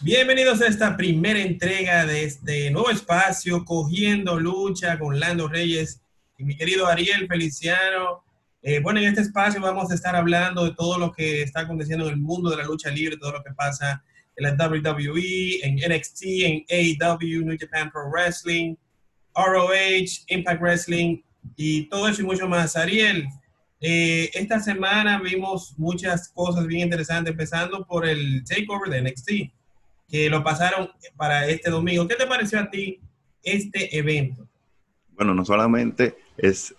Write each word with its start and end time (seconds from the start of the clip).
Bienvenidos 0.00 0.60
a 0.60 0.68
esta 0.68 0.96
primera 0.96 1.40
entrega 1.40 2.06
de 2.06 2.22
este 2.22 2.70
nuevo 2.70 2.88
espacio, 2.88 3.64
Cogiendo 3.64 4.38
Lucha 4.38 4.96
con 4.96 5.18
Lando 5.18 5.48
Reyes 5.48 6.00
y 6.36 6.44
mi 6.44 6.56
querido 6.56 6.86
Ariel 6.86 7.26
Feliciano. 7.26 8.22
Eh, 8.62 8.78
bueno, 8.78 9.00
en 9.00 9.06
este 9.06 9.22
espacio 9.22 9.60
vamos 9.60 9.90
a 9.90 9.96
estar 9.96 10.14
hablando 10.14 10.64
de 10.64 10.74
todo 10.76 10.98
lo 10.98 11.10
que 11.10 11.42
está 11.42 11.62
aconteciendo 11.62 12.06
en 12.06 12.12
el 12.12 12.20
mundo 12.20 12.48
de 12.48 12.58
la 12.58 12.62
lucha 12.62 12.90
libre, 12.90 13.16
todo 13.16 13.32
lo 13.32 13.42
que 13.42 13.50
pasa 13.54 14.04
en 14.36 14.44
la 14.44 14.68
WWE, 14.68 15.64
en 15.64 15.74
NXT, 15.74 16.22
en 16.22 16.64
AEW, 16.70 17.44
New 17.44 17.58
Japan 17.58 17.90
Pro 17.90 18.08
Wrestling, 18.08 18.76
ROH, 19.34 20.26
Impact 20.28 20.62
Wrestling 20.62 21.22
y 21.56 21.88
todo 21.88 22.06
eso 22.06 22.22
y 22.22 22.24
mucho 22.24 22.46
más. 22.46 22.76
Ariel, 22.76 23.26
eh, 23.80 24.30
esta 24.32 24.60
semana 24.60 25.20
vimos 25.20 25.74
muchas 25.76 26.28
cosas 26.28 26.68
bien 26.68 26.82
interesantes, 26.82 27.32
empezando 27.32 27.84
por 27.84 28.06
el 28.06 28.44
takeover 28.44 28.90
de 28.90 29.02
NXT, 29.02 29.57
que 30.08 30.30
lo 30.30 30.42
pasaron 30.42 30.90
para 31.16 31.46
este 31.48 31.70
domingo. 31.70 32.08
¿Qué 32.08 32.16
te 32.16 32.26
pareció 32.26 32.58
a 32.60 32.70
ti 32.70 33.00
este 33.42 33.96
evento? 33.96 34.48
Bueno, 35.12 35.34
no 35.34 35.44
solamente 35.44 36.16
es 36.36 36.74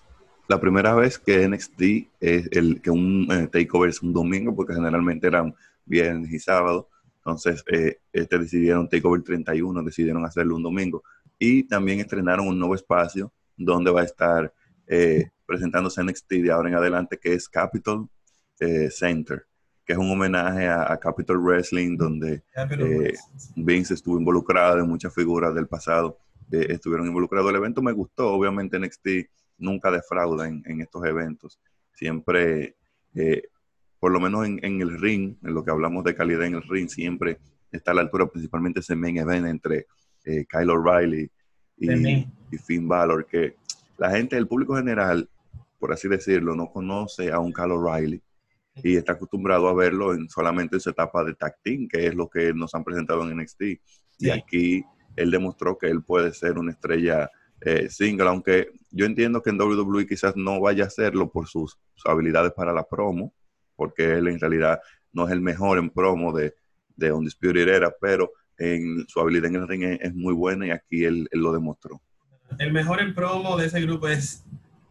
la 0.47 0.59
primera 0.59 0.95
vez 0.95 1.19
que 1.19 1.47
NXT 1.47 1.81
es 2.19 2.49
el 2.52 2.81
que 2.81 2.89
un 2.89 3.27
eh, 3.31 3.47
takeover 3.47 3.89
es 3.89 4.02
un 4.02 4.13
domingo, 4.13 4.55
porque 4.55 4.73
generalmente 4.73 5.27
eran 5.27 5.53
viernes 5.85 6.31
y 6.31 6.39
sábado. 6.39 6.89
Entonces, 7.17 7.63
eh, 7.71 7.99
este 8.11 8.39
decidieron 8.39 8.89
takeover 8.89 9.21
31, 9.21 9.83
decidieron 9.83 10.25
hacerlo 10.25 10.55
un 10.55 10.63
domingo. 10.63 11.03
Y 11.38 11.63
también 11.63 11.99
estrenaron 11.99 12.47
un 12.47 12.57
nuevo 12.57 12.75
espacio 12.75 13.31
donde 13.55 13.91
va 13.91 14.02
a 14.02 14.05
estar 14.05 14.53
eh, 14.88 15.30
presentándose 15.45 16.03
NXT 16.03 16.31
de 16.31 16.52
ahora 16.52 16.69
en 16.69 16.75
adelante, 16.75 17.19
que 17.19 17.33
es 17.33 17.47
Capitol 17.47 18.09
eh, 18.59 18.89
Center, 18.89 19.45
que 19.89 19.93
es 19.93 19.99
un 19.99 20.11
homenaje 20.11 20.67
a, 20.67 20.95
Capitol 20.99 21.39
Wrestling, 21.39 21.97
donde 21.97 22.43
eh, 22.55 23.13
Vince 23.55 23.95
estuvo 23.95 24.20
involucrado, 24.20 24.77
en 24.77 24.88
muchas 24.88 25.11
figuras 25.11 25.55
del 25.55 25.66
pasado 25.66 26.19
estuvieron 26.52 27.08
involucrados. 27.08 27.50
El 27.50 27.55
evento 27.55 27.81
me 27.81 27.91
gustó, 27.91 28.31
obviamente 28.31 28.78
NXT 28.78 29.08
nunca 29.58 29.89
defrauda 29.89 30.47
en, 30.47 30.81
estos 30.81 31.03
eventos, 31.05 31.59
siempre, 31.91 32.75
por 34.00 34.11
lo 34.11 34.19
menos 34.19 34.45
en, 34.45 34.59
el 34.80 35.02
ring, 35.02 35.38
en 35.41 35.55
lo 35.55 35.66
que 35.66 35.72
hablamos 35.72 36.03
de 36.03 36.13
calidad 36.13 36.45
en 36.45 36.53
el 36.53 36.63
ring, 36.69 36.88
siempre 36.88 37.39
está 37.72 37.89
a 37.89 37.95
la 37.95 38.02
altura, 38.02 38.28
principalmente 38.28 38.81
ese 38.81 38.95
main 38.95 39.17
event 39.17 39.47
entre 39.47 39.88
Kyle 40.23 40.69
O'Reilly 40.69 41.31
y, 41.78 42.28
y 42.52 42.58
Finn 42.63 42.88
Balor, 42.88 43.25
que 43.25 43.56
la 43.97 44.11
gente, 44.11 44.38
el 44.38 44.47
público 44.47 44.75
general, 44.75 45.28
por 45.80 45.91
así 45.91 46.08
decirlo, 46.08 46.56
no 46.56 46.72
conoce 46.72 47.31
a 47.31 47.39
un 47.39 47.52
Carl 47.52 47.72
O'Reilly 47.72 48.22
y 48.75 48.95
está 48.95 49.14
acostumbrado 49.14 49.67
a 49.67 49.73
verlo 49.73 50.14
en 50.14 50.30
solamente 50.30 50.78
en 50.78 50.80
su 50.80 50.89
etapa 50.89 51.23
de 51.23 51.34
tag 51.36 51.56
team, 51.64 51.88
que 51.88 52.08
es 52.08 52.16
lo 52.16 52.30
que 52.30 52.53
nos 52.53 52.73
han 52.75 52.84
presentado 52.84 53.23
en 53.23 53.38
NXT. 53.38 53.62
Y 54.20 54.30
aquí 54.30 54.84
él 55.16 55.31
demostró 55.31 55.78
que 55.78 55.88
él 55.88 56.03
puede 56.03 56.34
ser 56.34 56.58
una 56.58 56.72
estrella 56.72 57.30
eh, 57.62 57.90
single, 57.90 58.30
aunque 58.30 58.72
yo 58.92 59.06
entiendo 59.06 59.42
que 59.42 59.50
en 59.50 59.59
WWE 59.59 60.08
quizás 60.08 60.36
no 60.36 60.62
vaya 60.62 60.86
a 60.86 60.88
hacerlo 60.88 61.30
por 61.30 61.47
sus, 61.47 61.78
habilidades 62.06 62.53
para 62.53 62.72
la 62.72 62.84
promo, 62.84 63.34
porque 63.75 64.14
él 64.14 64.30
en 64.30 64.40
realidad 64.40 64.80
no 65.12 65.28
es 65.28 65.34
el 65.34 65.42
mejor 65.42 65.78
en 65.78 65.90
promo 65.90 66.31
de, 66.31 66.56
de 66.95 67.12
Undisputed 67.12 67.67
Era, 67.67 67.94
pero 68.00 68.31
en 68.58 69.06
su 69.08 69.20
habilidad 69.20 69.47
en 69.47 69.56
el 69.56 69.67
ring 69.67 69.84
es, 70.00 70.14
muy 70.14 70.34
buena 70.34 70.67
y 70.67 70.72
aquí 70.72 71.03
él 71.03 71.28
lo 71.31 71.52
demostró. 71.52 72.02
El 72.58 72.72
mejor 72.72 73.02
en 73.02 73.14
promo 73.14 73.58
de 73.58 73.67
ese 73.67 73.81
grupo 73.81 74.08
es 74.08 74.45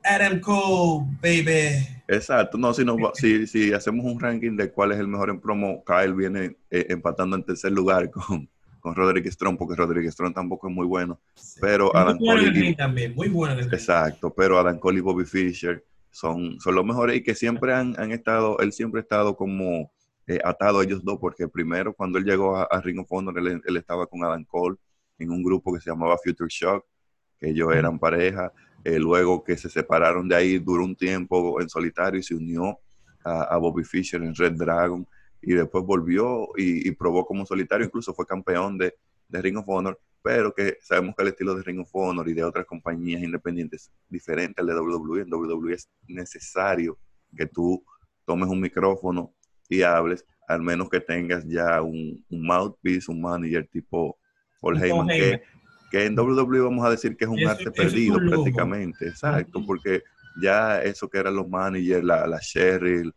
Adam 0.08 0.40
Cole, 0.40 1.06
baby. 1.20 1.86
Exacto, 2.08 2.56
no, 2.56 2.72
si, 2.72 2.84
si, 3.14 3.46
si, 3.46 3.72
hacemos 3.72 4.06
un 4.06 4.18
ranking 4.18 4.56
de 4.56 4.72
cuál 4.72 4.92
es 4.92 4.98
el 4.98 5.06
mejor 5.06 5.28
en 5.28 5.40
promo, 5.40 5.84
Kyle 5.84 6.14
viene 6.14 6.56
eh, 6.70 6.86
empatando 6.88 7.36
en 7.36 7.44
tercer 7.44 7.72
lugar 7.72 8.10
con, 8.10 8.48
con 8.80 8.94
Roderick 8.94 9.26
Strong, 9.30 9.58
porque 9.58 9.76
Roderick 9.76 10.10
Strong 10.10 10.32
tampoco 10.32 10.68
es 10.68 10.74
muy 10.74 10.86
bueno. 10.86 11.20
Pero 11.60 11.94
Adam 11.94 12.18
Cole. 12.18 12.74
también, 12.74 13.14
muy 13.14 13.28
bueno. 13.28 13.60
exacto, 13.60 14.32
pero 14.34 14.58
Adam 14.58 14.78
Cole 14.78 14.98
y 14.98 15.02
Bobby 15.02 15.26
Fischer 15.26 15.84
son, 16.10 16.58
son 16.58 16.74
los 16.74 16.84
mejores 16.84 17.16
y 17.16 17.22
que 17.22 17.34
siempre 17.34 17.74
han, 17.74 17.94
han 18.00 18.12
estado, 18.12 18.58
él 18.60 18.72
siempre 18.72 19.00
ha 19.00 19.02
estado 19.02 19.36
como 19.36 19.92
eh, 20.26 20.40
atado 20.42 20.80
a 20.80 20.84
ellos 20.84 21.04
dos, 21.04 21.18
porque 21.20 21.46
primero 21.48 21.92
cuando 21.92 22.18
él 22.18 22.24
llegó 22.24 22.56
a, 22.56 22.80
Ring 22.80 23.00
of 23.00 23.06
Honor, 23.10 23.38
él, 23.38 23.60
él 23.62 23.76
estaba 23.76 24.06
con 24.06 24.24
Adam 24.24 24.44
Cole 24.44 24.76
en 25.18 25.30
un 25.30 25.42
grupo 25.42 25.74
que 25.74 25.80
se 25.80 25.90
llamaba 25.90 26.16
Future 26.24 26.48
Shock 26.48 26.86
que 27.38 27.50
ellos 27.50 27.74
eran 27.74 27.98
pareja. 27.98 28.52
Eh, 28.88 28.98
luego 28.98 29.44
que 29.44 29.54
se 29.58 29.68
separaron 29.68 30.26
de 30.26 30.34
ahí, 30.34 30.58
duró 30.58 30.82
un 30.82 30.96
tiempo 30.96 31.60
en 31.60 31.68
solitario 31.68 32.20
y 32.20 32.22
se 32.22 32.34
unió 32.34 32.78
a, 33.22 33.58
Bobby 33.58 33.84
Fischer 33.84 34.22
en 34.22 34.34
Red 34.34 34.54
Dragon 34.54 35.06
y 35.42 35.52
después 35.52 35.84
volvió 35.84 36.48
y, 36.56 36.90
probó 36.92 37.26
como 37.26 37.44
solitario, 37.44 37.84
incluso 37.84 38.14
fue 38.14 38.24
campeón 38.24 38.78
de, 38.78 38.94
Ring 39.28 39.58
of 39.58 39.68
Honor, 39.68 40.00
pero 40.22 40.54
que 40.54 40.78
sabemos 40.80 41.14
que 41.14 41.22
el 41.22 41.28
estilo 41.28 41.54
de 41.54 41.62
Ring 41.64 41.80
of 41.80 41.90
Honor 41.92 42.26
y 42.30 42.32
de 42.32 42.42
otras 42.42 42.64
compañías 42.64 43.22
independientes 43.22 43.82
es 43.82 43.92
diferente 44.08 44.62
al 44.62 44.68
de 44.68 44.80
WWE. 44.80 45.20
En 45.20 45.34
WWE 45.34 45.74
es 45.74 45.90
necesario 46.06 46.98
que 47.36 47.44
tú 47.44 47.84
tomes 48.24 48.48
un 48.48 48.58
micrófono 48.58 49.34
y 49.68 49.82
hables, 49.82 50.24
al 50.46 50.62
menos 50.62 50.88
que 50.88 51.00
tengas 51.00 51.44
ya 51.46 51.82
un, 51.82 52.24
mouthpiece, 52.30 53.12
un 53.12 53.20
manager 53.20 53.68
tipo 53.70 54.18
Paul 54.62 54.82
Heyman, 54.82 55.08
que 55.08 55.42
que 55.90 56.06
en 56.06 56.18
WWE 56.18 56.60
vamos 56.60 56.86
a 56.86 56.90
decir 56.90 57.16
que 57.16 57.24
es 57.24 57.30
un 57.30 57.46
arte 57.46 57.70
perdido 57.70 58.18
prácticamente, 58.18 59.08
exacto, 59.08 59.64
porque 59.66 60.02
ya 60.40 60.82
eso 60.82 61.08
que 61.08 61.18
eran 61.18 61.34
los 61.34 61.48
managers, 61.48 62.04
la, 62.04 62.26
la 62.26 62.38
Cheryl, 62.38 63.12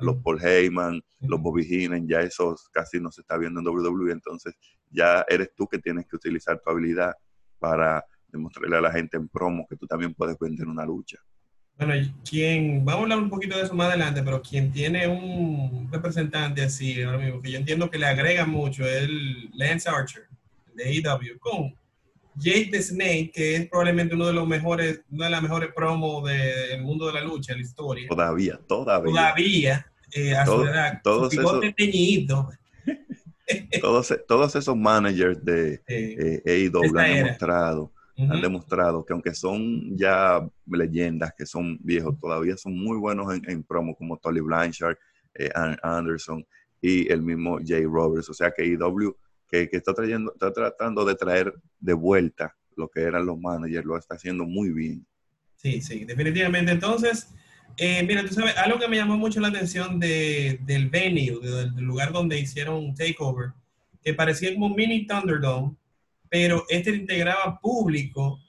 los 0.00 0.16
Paul 0.22 0.40
Heyman, 0.42 1.02
los 1.20 1.40
Bobby 1.40 1.64
Heenan, 1.64 2.06
ya 2.06 2.20
eso 2.20 2.56
casi 2.72 3.00
no 3.00 3.10
se 3.10 3.22
está 3.22 3.38
viendo 3.38 3.60
en 3.60 3.66
WWE, 3.66 4.12
entonces 4.12 4.54
ya 4.90 5.24
eres 5.28 5.54
tú 5.54 5.66
que 5.66 5.78
tienes 5.78 6.06
que 6.06 6.16
utilizar 6.16 6.60
tu 6.60 6.70
habilidad 6.70 7.14
para 7.58 8.04
demostrarle 8.28 8.76
a 8.76 8.80
la 8.80 8.92
gente 8.92 9.16
en 9.16 9.28
promo 9.28 9.66
que 9.68 9.76
tú 9.76 9.86
también 9.86 10.14
puedes 10.14 10.38
vender 10.38 10.66
una 10.66 10.84
lucha. 10.84 11.18
Bueno, 11.76 11.94
quien, 12.28 12.84
vamos 12.84 13.00
a 13.00 13.02
hablar 13.02 13.18
un 13.18 13.30
poquito 13.30 13.56
de 13.56 13.64
eso 13.64 13.74
más 13.74 13.88
adelante, 13.88 14.22
pero 14.22 14.40
quien 14.40 14.70
tiene 14.70 15.08
un 15.08 15.88
representante 15.90 16.62
así, 16.62 17.02
ahora 17.02 17.18
mismo, 17.18 17.40
que 17.40 17.50
yo 17.50 17.58
entiendo 17.58 17.90
que 17.90 17.98
le 17.98 18.06
agrega 18.06 18.46
mucho, 18.46 18.84
es 18.84 19.02
el 19.02 19.50
Lance 19.54 19.88
Archer, 19.88 20.28
de 20.74 20.84
AEW, 20.84 21.38
con 21.40 21.74
Jake 22.36 22.68
the 22.70 22.82
Snake, 22.82 23.30
que 23.32 23.56
es 23.56 23.68
probablemente 23.68 24.14
uno 24.14 24.26
de 24.26 24.32
los 24.32 24.46
mejores, 24.46 25.02
una 25.10 25.26
de 25.26 25.30
las 25.30 25.42
mejores 25.42 25.70
promos 25.74 26.24
del 26.24 26.82
mundo 26.82 27.06
de 27.06 27.12
la 27.12 27.20
lucha, 27.20 27.52
en 27.52 27.58
la 27.58 27.64
historia. 27.64 28.08
Todavía, 28.08 28.58
todavía. 28.66 29.12
Todavía, 29.12 29.86
eh, 30.12 30.34
a 30.34 30.46
su 30.46 30.62
edad, 30.62 31.00
todos, 31.02 31.32
esos, 31.32 31.60
todos, 33.80 34.14
todos, 34.26 34.56
esos 34.56 34.76
managers 34.76 35.44
de 35.44 35.80
eh, 35.86 36.42
AEW 36.44 36.98
han 36.98 37.14
demostrado, 37.14 37.92
han 38.16 38.40
demostrado 38.40 39.04
que 39.04 39.12
aunque 39.12 39.34
son 39.34 39.96
ya 39.96 40.46
leyendas, 40.66 41.32
que 41.36 41.46
son 41.46 41.78
viejos, 41.80 42.18
todavía 42.20 42.56
son 42.56 42.76
muy 42.76 42.98
buenos 42.98 43.32
en, 43.46 43.62
promo, 43.62 43.96
como 43.96 44.16
Tolly 44.16 44.40
Blanchard, 44.40 44.96
eh, 45.34 45.50
Anderson 45.82 46.44
y 46.80 47.10
el 47.10 47.22
mismo 47.22 47.58
Jay 47.64 47.84
Roberts. 47.84 48.28
O 48.28 48.34
sea 48.34 48.50
que 48.50 48.62
AEW 48.62 49.16
que, 49.70 49.76
está, 49.76 49.94
trayendo, 49.94 50.32
está 50.32 50.52
tratando 50.52 51.04
de 51.04 51.14
traer 51.14 51.54
de 51.78 51.92
vuelta 51.92 52.56
lo 52.76 52.88
que 52.88 53.02
eran 53.02 53.26
los 53.26 53.38
managers, 53.38 53.86
lo 53.86 53.96
está 53.96 54.14
haciendo 54.16 54.44
muy 54.44 54.70
bien. 54.70 55.06
Sí, 55.56 55.80
sí, 55.80 56.04
definitivamente. 56.04 56.72
Entonces, 56.72 57.28
eh, 57.76 58.02
mira, 58.02 58.24
tú 58.26 58.34
sabes, 58.34 58.56
algo 58.56 58.78
que 58.78 58.88
me 58.88 58.96
llamó 58.96 59.16
mucho 59.16 59.40
la 59.40 59.48
atención 59.48 59.98
de, 59.98 60.58
del 60.62 60.90
venue, 60.90 61.38
del, 61.40 61.74
lugar 61.76 62.12
donde 62.12 62.38
hicieron 62.38 62.94
Takeover, 62.94 63.52
que 64.02 64.14
parecía 64.14 64.52
como 64.54 64.66
un 64.66 64.74
mini 64.74 65.06
Thunderdome, 65.06 65.74
pero 66.28 66.64
este 66.68 66.90
integraba 66.90 67.58
público 67.60 68.40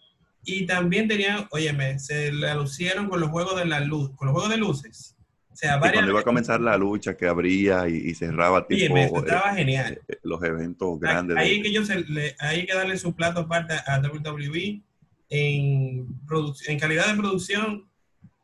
y 0.43 0.65
también 0.65 1.07
tenía, 1.07 1.47
óyeme, 1.51 1.97
se 1.99 2.31
le 2.31 2.49
alucieron 2.49 3.09
con 3.09 3.19
los 3.19 3.29
juegos 3.29 3.55
de 3.57 3.65
la 3.65 3.79
luz, 3.79 4.11
con 4.15 4.27
los 4.27 4.33
juegos 4.33 4.51
de 4.51 4.57
luces. 4.57 5.14
O 5.55 5.57
sea, 5.57 5.79
cuando 5.79 6.11
iba 6.11 6.19
a 6.19 6.23
comenzar 6.23 6.59
la 6.59 6.75
lucha 6.75 7.15
que 7.15 7.27
abría 7.27 7.87
y, 7.87 8.13
cerraba 8.13 8.67
tipo, 8.67 8.93
sí, 8.93 9.01
estaba 9.01 9.53
eh, 9.53 9.55
genial. 9.55 10.01
Eh, 10.05 10.17
los 10.21 10.43
eventos 10.43 10.99
grandes. 10.99 11.37
Ahí, 11.37 11.61
que 11.61 11.71
yo 11.71 11.85
se, 11.85 12.03
hay 12.39 12.65
que 12.65 12.73
darle 12.73 12.97
su 12.97 13.15
plato 13.15 13.39
aparte 13.39 13.73
a 13.87 14.01
WWE 14.01 14.81
en, 15.29 16.07
en 16.67 16.79
calidad 16.79 17.07
de 17.07 17.15
producción, 17.15 17.87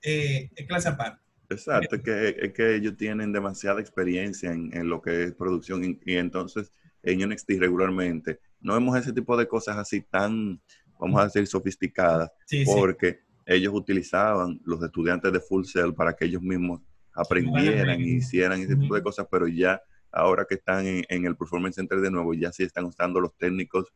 eh, 0.01 0.51
es 0.56 0.65
clase 0.65 0.88
aparte. 0.88 1.21
Exacto, 1.50 1.97
es 1.97 2.01
que, 2.01 2.38
es 2.44 2.53
que 2.53 2.75
ellos 2.75 2.95
tienen 2.95 3.33
demasiada 3.33 3.81
experiencia 3.81 4.50
en, 4.53 4.69
en 4.74 4.88
lo 4.88 5.01
que 5.01 5.25
es 5.25 5.33
producción 5.33 5.83
y, 5.83 6.00
y, 6.06 6.15
entonces 6.15 6.71
en 7.03 7.27
NXT 7.27 7.50
regularmente 7.59 8.39
no 8.62 8.75
vemos 8.75 8.97
ese 8.97 9.12
tipo 9.12 9.36
de 9.36 9.50
cosas 9.50 9.75
así 9.75 10.00
tan, 10.00 10.62
vamos 10.97 11.19
a 11.19 11.25
decir, 11.25 11.45
sofisticadas, 11.45 12.31
porque 12.74 13.19
ellos 13.45 13.74
utilizaban 13.74 14.62
los 14.63 14.81
estudiantes 14.81 15.33
de 15.33 15.41
Full 15.41 15.65
Sail 15.65 15.94
para 15.94 16.13
que 16.13 16.24
ellos 16.24 16.41
mismos 16.41 16.80
aprendieran 17.13 18.00
y 18.00 18.16
hicieran 18.16 18.62
ese 18.62 18.75
tipo 18.75 18.96
de 18.96 19.04
cosas, 19.04 19.28
pero 19.30 19.48
ya 19.48 19.81
ahora 20.12 20.46
que 20.48 20.56
están 20.56 20.86
en, 20.86 21.25
el 21.25 21.36
Performance 21.36 21.75
Center 21.75 22.00
de 22.00 22.12
nuevo, 22.12 22.34
ya 22.34 22.52
sí 22.52 22.63
están 22.63 22.86
usando 22.86 23.19
los 23.19 23.36
técnicos 23.38 23.92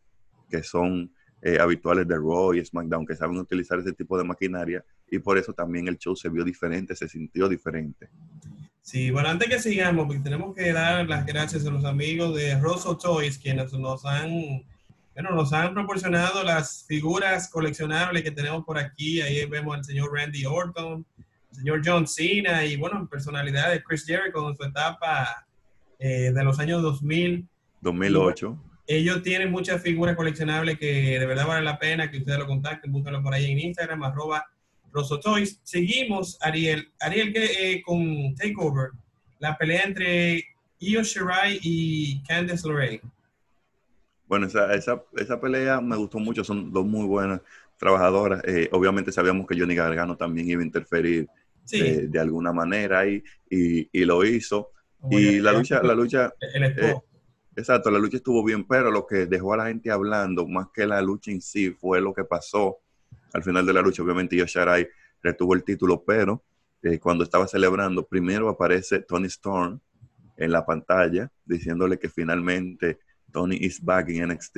que 0.49 0.63
son 0.63 1.11
eh, 1.41 1.57
habituales 1.59 2.07
de 2.07 2.15
Raw 2.15 2.53
y 2.53 2.65
SmackDown, 2.65 3.05
que 3.05 3.15
saben 3.15 3.37
utilizar 3.37 3.79
ese 3.79 3.93
tipo 3.93 4.17
de 4.17 4.23
maquinaria 4.23 4.83
y 5.09 5.19
por 5.19 5.37
eso 5.37 5.53
también 5.53 5.87
el 5.87 5.97
show 5.97 6.15
se 6.15 6.29
vio 6.29 6.43
diferente, 6.43 6.95
se 6.95 7.07
sintió 7.07 7.47
diferente. 7.47 8.09
Sí, 8.81 9.09
bueno, 9.09 9.29
antes 9.29 9.49
que 9.49 9.59
sigamos, 9.59 10.05
pues, 10.05 10.21
tenemos 10.21 10.55
que 10.55 10.71
dar 10.71 11.09
las 11.09 11.25
gracias 11.25 11.65
a 11.65 11.71
los 11.71 11.85
amigos 11.85 12.35
de 12.35 12.59
Rosso 12.59 12.95
Toys, 12.95 13.39
quienes 13.39 13.73
nos 13.73 14.05
han, 14.05 14.63
bueno, 15.13 15.31
nos 15.31 15.53
han 15.53 15.73
proporcionado 15.73 16.43
las 16.43 16.85
figuras 16.87 17.49
coleccionables 17.49 18.21
que 18.21 18.29
tenemos 18.29 18.63
por 18.63 18.77
aquí. 18.77 19.21
Ahí 19.21 19.43
vemos 19.45 19.75
al 19.75 19.83
señor 19.83 20.13
Randy 20.13 20.45
Orton, 20.45 21.03
señor 21.55 21.81
John 21.83 22.07
Cena 22.07 22.65
y, 22.65 22.75
bueno, 22.75 23.07
personalidad 23.09 23.71
de 23.71 23.83
Chris 23.83 24.05
Jericho 24.05 24.47
en 24.49 24.55
su 24.55 24.63
etapa 24.63 25.47
eh, 25.99 26.31
de 26.33 26.43
los 26.43 26.59
años 26.59 26.81
2000. 26.81 27.47
2008. 27.81 28.57
ellos 28.87 29.21
tienen 29.21 29.51
muchas 29.51 29.81
figuras 29.81 30.15
coleccionables 30.15 30.79
que 30.79 31.19
de 31.19 31.25
verdad 31.25 31.47
vale 31.47 31.63
la 31.63 31.77
pena 31.77 32.09
que 32.09 32.17
ustedes 32.17 32.39
lo 32.39 32.47
contacten, 32.47 32.91
búsquenlo 32.91 33.21
por 33.21 33.33
ahí 33.33 33.51
en 33.51 33.59
Instagram, 33.59 34.03
arroba 34.03 34.45
Rosso 34.91 35.19
Toys. 35.19 35.59
Seguimos, 35.63 36.37
Ariel. 36.41 36.89
Ariel, 36.99 37.33
que 37.33 37.45
eh, 37.45 37.81
con 37.83 38.33
Takeover, 38.35 38.91
la 39.39 39.57
pelea 39.57 39.83
entre 39.83 40.45
Io 40.79 41.03
Shirai 41.03 41.59
y 41.61 42.23
Candice 42.23 42.67
LeRae. 42.67 43.01
Bueno, 44.27 44.47
esa, 44.47 44.73
esa, 44.73 45.03
esa, 45.17 45.39
pelea 45.39 45.81
me 45.81 45.95
gustó 45.97 46.17
mucho, 46.17 46.43
son 46.43 46.71
dos 46.71 46.85
muy 46.85 47.05
buenas 47.05 47.41
trabajadoras. 47.77 48.41
Eh, 48.45 48.69
obviamente 48.71 49.11
sabíamos 49.11 49.45
que 49.45 49.59
Johnny 49.59 49.75
Gargano 49.75 50.15
también 50.15 50.49
iba 50.49 50.61
a 50.61 50.65
interferir 50.65 51.27
eh, 51.71 52.07
de 52.07 52.19
alguna 52.19 52.53
manera 52.53 53.07
y, 53.07 53.23
y, 53.49 54.05
lo 54.05 54.23
hizo. 54.23 54.71
y 55.09 55.39
la 55.39 55.51
lucha, 55.53 55.81
la 55.81 55.95
lucha, 55.95 56.33
exacto, 57.55 57.91
la 57.91 57.99
lucha 57.99 58.17
estuvo 58.17 58.43
bien, 58.43 58.65
pero 58.65 58.91
lo 58.91 59.05
que 59.05 59.25
dejó 59.25 59.53
a 59.53 59.57
la 59.57 59.67
gente 59.67 59.91
hablando, 59.91 60.47
más 60.47 60.67
que 60.73 60.85
la 60.85 61.01
lucha 61.01 61.31
en 61.31 61.41
sí, 61.41 61.71
fue 61.71 62.01
lo 62.01 62.13
que 62.13 62.23
pasó 62.23 62.79
al 63.33 63.43
final 63.43 63.65
de 63.65 63.73
la 63.73 63.81
lucha, 63.81 64.01
obviamente 64.01 64.35
Yosharai 64.37 64.87
retuvo 65.21 65.55
el 65.55 65.63
título, 65.63 66.03
pero 66.05 66.43
eh, 66.81 66.99
cuando 66.99 67.23
estaba 67.23 67.47
celebrando, 67.47 68.05
primero 68.07 68.47
aparece 68.47 68.99
Tony 68.99 69.27
Storm 69.27 69.79
en 70.37 70.51
la 70.51 70.65
pantalla 70.65 71.31
diciéndole 71.43 71.97
que 71.97 72.09
finalmente 72.09 72.99
Tony 73.31 73.57
is 73.59 73.83
back 73.83 74.09
in 74.09 74.27
NXT. 74.27 74.57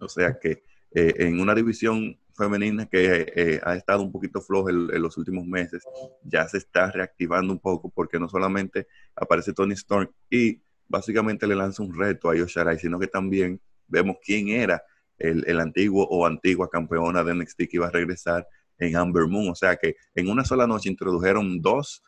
O 0.00 0.08
sea 0.08 0.38
que 0.38 0.62
eh, 0.92 1.14
en 1.18 1.40
una 1.40 1.54
división 1.54 2.18
femenina 2.34 2.86
que 2.86 3.32
eh, 3.34 3.60
ha 3.64 3.76
estado 3.76 4.02
un 4.02 4.12
poquito 4.12 4.40
floja 4.40 4.70
en, 4.70 5.02
los 5.02 5.16
últimos 5.16 5.46
meses, 5.46 5.82
ya 6.22 6.46
se 6.48 6.58
está 6.58 6.90
reactivando 6.90 7.52
un 7.52 7.58
poco 7.58 7.90
porque 7.90 8.18
no 8.18 8.28
solamente 8.28 8.86
aparece 9.14 9.52
Tony 9.52 9.74
Storm 9.74 10.10
y 10.30 10.60
básicamente 10.88 11.46
le 11.46 11.54
lanza 11.54 11.82
un 11.82 11.96
reto 11.96 12.30
a 12.30 12.36
Yosharai, 12.36 12.78
sino 12.78 12.98
que 12.98 13.06
también 13.06 13.60
vemos 13.86 14.16
quién 14.22 14.48
era 14.48 14.82
el, 15.18 15.60
antiguo 15.60 16.06
o 16.08 16.26
antigua 16.26 16.68
campeona 16.68 17.22
de 17.22 17.34
NXT 17.34 17.58
que 17.58 17.68
iba 17.72 17.86
a 17.86 17.90
regresar 17.90 18.46
en 18.78 18.96
Amber 18.96 19.26
Moon. 19.26 19.48
O 19.48 19.54
sea 19.54 19.76
que 19.76 19.96
en 20.14 20.28
una 20.28 20.44
sola 20.44 20.66
noche 20.66 20.90
introdujeron 20.90 21.60
dos 21.60 22.02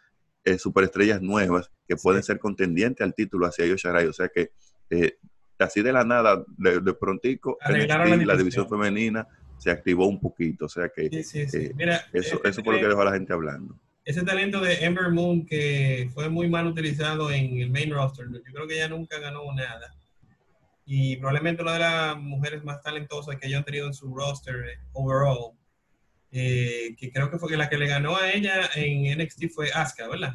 eh, 0.44 0.58
superestrellas 0.58 1.22
nuevas 1.22 1.70
que 1.86 1.96
pueden 1.96 2.22
ser 2.22 2.38
contendientes 2.38 3.04
al 3.04 3.14
título 3.14 3.46
hacia 3.46 3.66
Yosharai. 3.66 4.06
O 4.06 4.12
sea 4.12 4.28
que 4.28 4.50
eh, 4.90 5.18
así 5.58 5.82
de 5.82 5.92
la 5.92 6.04
nada, 6.04 6.44
de, 6.58 6.94
prontico, 6.94 7.58
la, 7.66 8.36
división 8.36 8.68
femenina 8.68 9.26
se 9.58 9.70
activó 9.70 10.06
un 10.06 10.20
poquito. 10.20 10.66
O 10.66 10.68
sea 10.68 10.88
que 10.88 11.06
eh, 11.06 12.00
eso, 12.12 12.40
eso 12.44 12.62
fue 12.62 12.74
lo 12.74 12.80
que 12.80 12.88
dejó 12.88 13.02
a 13.02 13.06
la 13.06 13.12
gente 13.12 13.32
hablando. 13.32 13.78
Ese 14.04 14.22
talento 14.22 14.60
de 14.60 14.84
Amber 14.86 15.10
Moon 15.10 15.44
que 15.44 16.08
fue 16.14 16.28
muy 16.28 16.48
mal 16.48 16.66
utilizado 16.66 17.30
en 17.30 17.58
el 17.58 17.70
main 17.70 17.90
roster, 17.90 18.26
yo 18.32 18.52
creo 18.52 18.66
que 18.68 18.74
ella 18.74 18.88
nunca 18.88 19.18
ganó 19.18 19.52
nada 19.54 19.96
y 20.86 21.16
probablemente 21.16 21.62
una 21.62 21.72
de 21.72 21.78
las 21.80 22.16
mujeres 22.16 22.62
más 22.62 22.80
talentosas 22.80 23.36
que 23.36 23.48
hayan 23.48 23.64
tenido 23.64 23.88
en 23.88 23.94
su 23.94 24.14
roster 24.14 24.54
eh, 24.54 24.78
overall. 24.92 25.52
Eh, 26.30 26.94
que 26.96 27.10
creo 27.10 27.30
que 27.30 27.38
fue 27.38 27.48
que 27.48 27.56
la 27.56 27.68
que 27.68 27.78
le 27.78 27.86
ganó 27.86 28.16
a 28.16 28.30
ella 28.30 28.70
en 28.76 29.18
NXT 29.18 29.48
fue 29.52 29.70
Asuka, 29.72 30.08
¿verdad? 30.08 30.34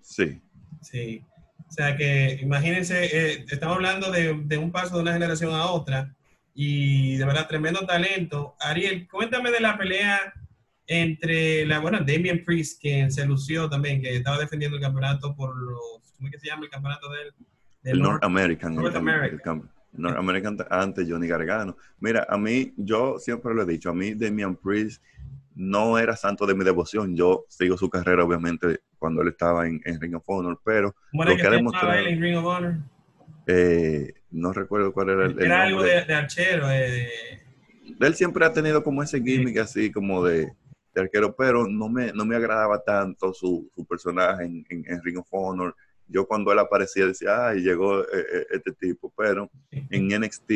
Sí. 0.00 0.40
Sí. 0.80 1.24
O 1.68 1.72
sea 1.72 1.96
que 1.96 2.38
imagínense, 2.42 3.04
eh, 3.04 3.44
estamos 3.48 3.76
hablando 3.76 4.10
de, 4.10 4.34
de, 4.44 4.58
un 4.58 4.72
paso 4.72 4.96
de 4.96 5.02
una 5.02 5.12
generación 5.12 5.54
a 5.54 5.66
otra 5.66 6.14
y 6.54 7.16
de 7.16 7.24
verdad 7.24 7.48
tremendo 7.48 7.86
talento. 7.86 8.56
Ariel, 8.60 9.08
cuéntame 9.08 9.50
de 9.50 9.60
la 9.60 9.78
pelea 9.78 10.20
entre 10.86 11.64
la, 11.66 11.78
bueno, 11.78 11.98
Damien 11.98 12.44
Priest, 12.44 12.80
quien 12.80 13.10
se 13.10 13.24
lució 13.26 13.68
también, 13.68 14.02
que 14.02 14.16
estaba 14.16 14.38
defendiendo 14.38 14.76
el 14.76 14.82
campeonato 14.82 15.34
por 15.34 15.56
los, 15.56 16.12
¿cómo 16.16 16.28
es 16.28 16.32
que 16.32 16.40
se 16.40 16.48
llama 16.48 16.64
el 16.64 16.70
campeonato 16.70 17.10
del? 17.10 17.32
el 17.84 18.00
North, 18.00 18.24
American. 18.24 18.74
North 18.74 18.96
American. 18.96 19.70
American 20.16 20.56
ante 20.70 21.04
Johnny 21.08 21.28
Gargano. 21.28 21.76
Mira, 22.00 22.26
a 22.28 22.38
mí, 22.38 22.72
yo 22.76 23.18
siempre 23.18 23.54
lo 23.54 23.62
he 23.62 23.66
dicho, 23.66 23.90
a 23.90 23.94
mí 23.94 24.14
Damian 24.14 24.56
Priest 24.56 25.02
no 25.54 25.98
era 25.98 26.16
santo 26.16 26.46
de 26.46 26.54
mi 26.54 26.64
devoción. 26.64 27.14
Yo 27.16 27.44
sigo 27.48 27.76
su 27.76 27.90
carrera, 27.90 28.24
obviamente, 28.24 28.80
cuando 28.98 29.22
él 29.22 29.28
estaba 29.28 29.66
en, 29.66 29.82
Ring 30.00 30.14
of 30.14 30.24
Honor, 30.26 30.60
pero 30.64 30.94
lo 31.12 31.36
que, 31.36 31.46
ha 31.46 31.50
demostrado... 31.50 31.92
él 31.92 32.06
en 32.06 32.22
Ring 32.22 32.36
of 32.36 32.44
Honor? 32.44 32.76
Eh, 33.46 34.14
no 34.30 34.52
recuerdo 34.52 34.92
cuál 34.92 35.10
era 35.10 35.26
el, 35.26 35.40
Era 35.40 35.62
algo 35.64 35.82
de, 35.82 35.98
archero. 36.14 36.70
Eh, 36.70 37.08
él 38.00 38.14
siempre 38.14 38.44
ha 38.44 38.52
tenido 38.52 38.82
como 38.82 39.02
ese 39.02 39.20
gimmick 39.20 39.58
así, 39.58 39.90
como 39.90 40.24
de, 40.24 40.52
arquero, 40.94 41.34
pero 41.34 41.66
no 41.66 41.88
me, 41.88 42.12
no 42.12 42.24
me 42.24 42.36
agradaba 42.36 42.82
tanto 42.82 43.32
su, 43.32 43.70
personaje 43.88 44.44
en, 44.44 44.64
en 44.68 45.02
Ring 45.02 45.18
of 45.18 45.28
Honor 45.30 45.74
yo 46.12 46.26
cuando 46.26 46.52
él 46.52 46.58
aparecía 46.58 47.06
decía, 47.06 47.48
ay, 47.48 47.62
llegó 47.62 48.02
eh, 48.02 48.06
eh, 48.12 48.46
este 48.50 48.72
tipo, 48.72 49.12
pero 49.16 49.50
en 49.70 50.08
NXT 50.08 50.50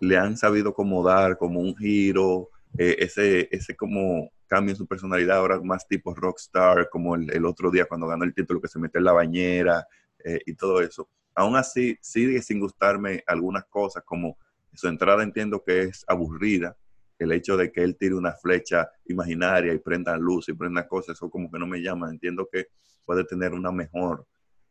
le 0.00 0.16
han 0.16 0.36
sabido 0.36 0.74
como 0.74 1.04
dar 1.06 1.36
como 1.36 1.60
un 1.60 1.76
giro, 1.76 2.50
ese, 2.76 3.48
ese 3.52 3.76
como 3.76 4.32
cambio 4.46 4.72
en 4.72 4.76
su 4.76 4.86
personalidad, 4.86 5.38
ahora 5.38 5.60
más 5.60 5.86
tipo 5.86 6.14
rockstar, 6.14 6.88
como 6.90 7.14
el, 7.14 7.44
otro 7.44 7.70
día 7.70 7.86
cuando 7.86 8.06
ganó 8.06 8.24
el 8.24 8.34
título 8.34 8.60
que 8.60 8.68
se 8.68 8.78
metió 8.78 8.98
en 8.98 9.04
la 9.04 9.12
bañera 9.12 9.86
y 10.46 10.54
todo 10.54 10.80
eso. 10.80 11.08
Aún 11.34 11.56
así, 11.56 11.98
sigue 12.00 12.40
sin 12.42 12.60
gustarme 12.60 13.22
algunas 13.26 13.64
cosas, 13.64 14.02
como 14.04 14.38
su 14.72 14.88
entrada 14.88 15.22
entiendo 15.22 15.62
que 15.64 15.82
es 15.82 16.04
aburrida, 16.08 16.76
el 17.18 17.32
hecho 17.32 17.56
de 17.56 17.70
que 17.70 17.82
él 17.82 17.96
tire 17.96 18.14
una 18.14 18.32
flecha 18.32 18.88
imaginaria 19.06 19.72
y 19.72 19.78
prenda 19.78 20.16
luz 20.16 20.48
y 20.48 20.52
prenda 20.52 20.86
cosas, 20.86 21.16
eso 21.16 21.30
como 21.30 21.50
que 21.50 21.58
no 21.58 21.66
me 21.66 21.80
llama. 21.80 22.10
Entiendo 22.10 22.48
que 22.50 22.66
puede 23.04 23.24
tener 23.24 23.52
una 23.52 23.70
mejor 23.70 24.26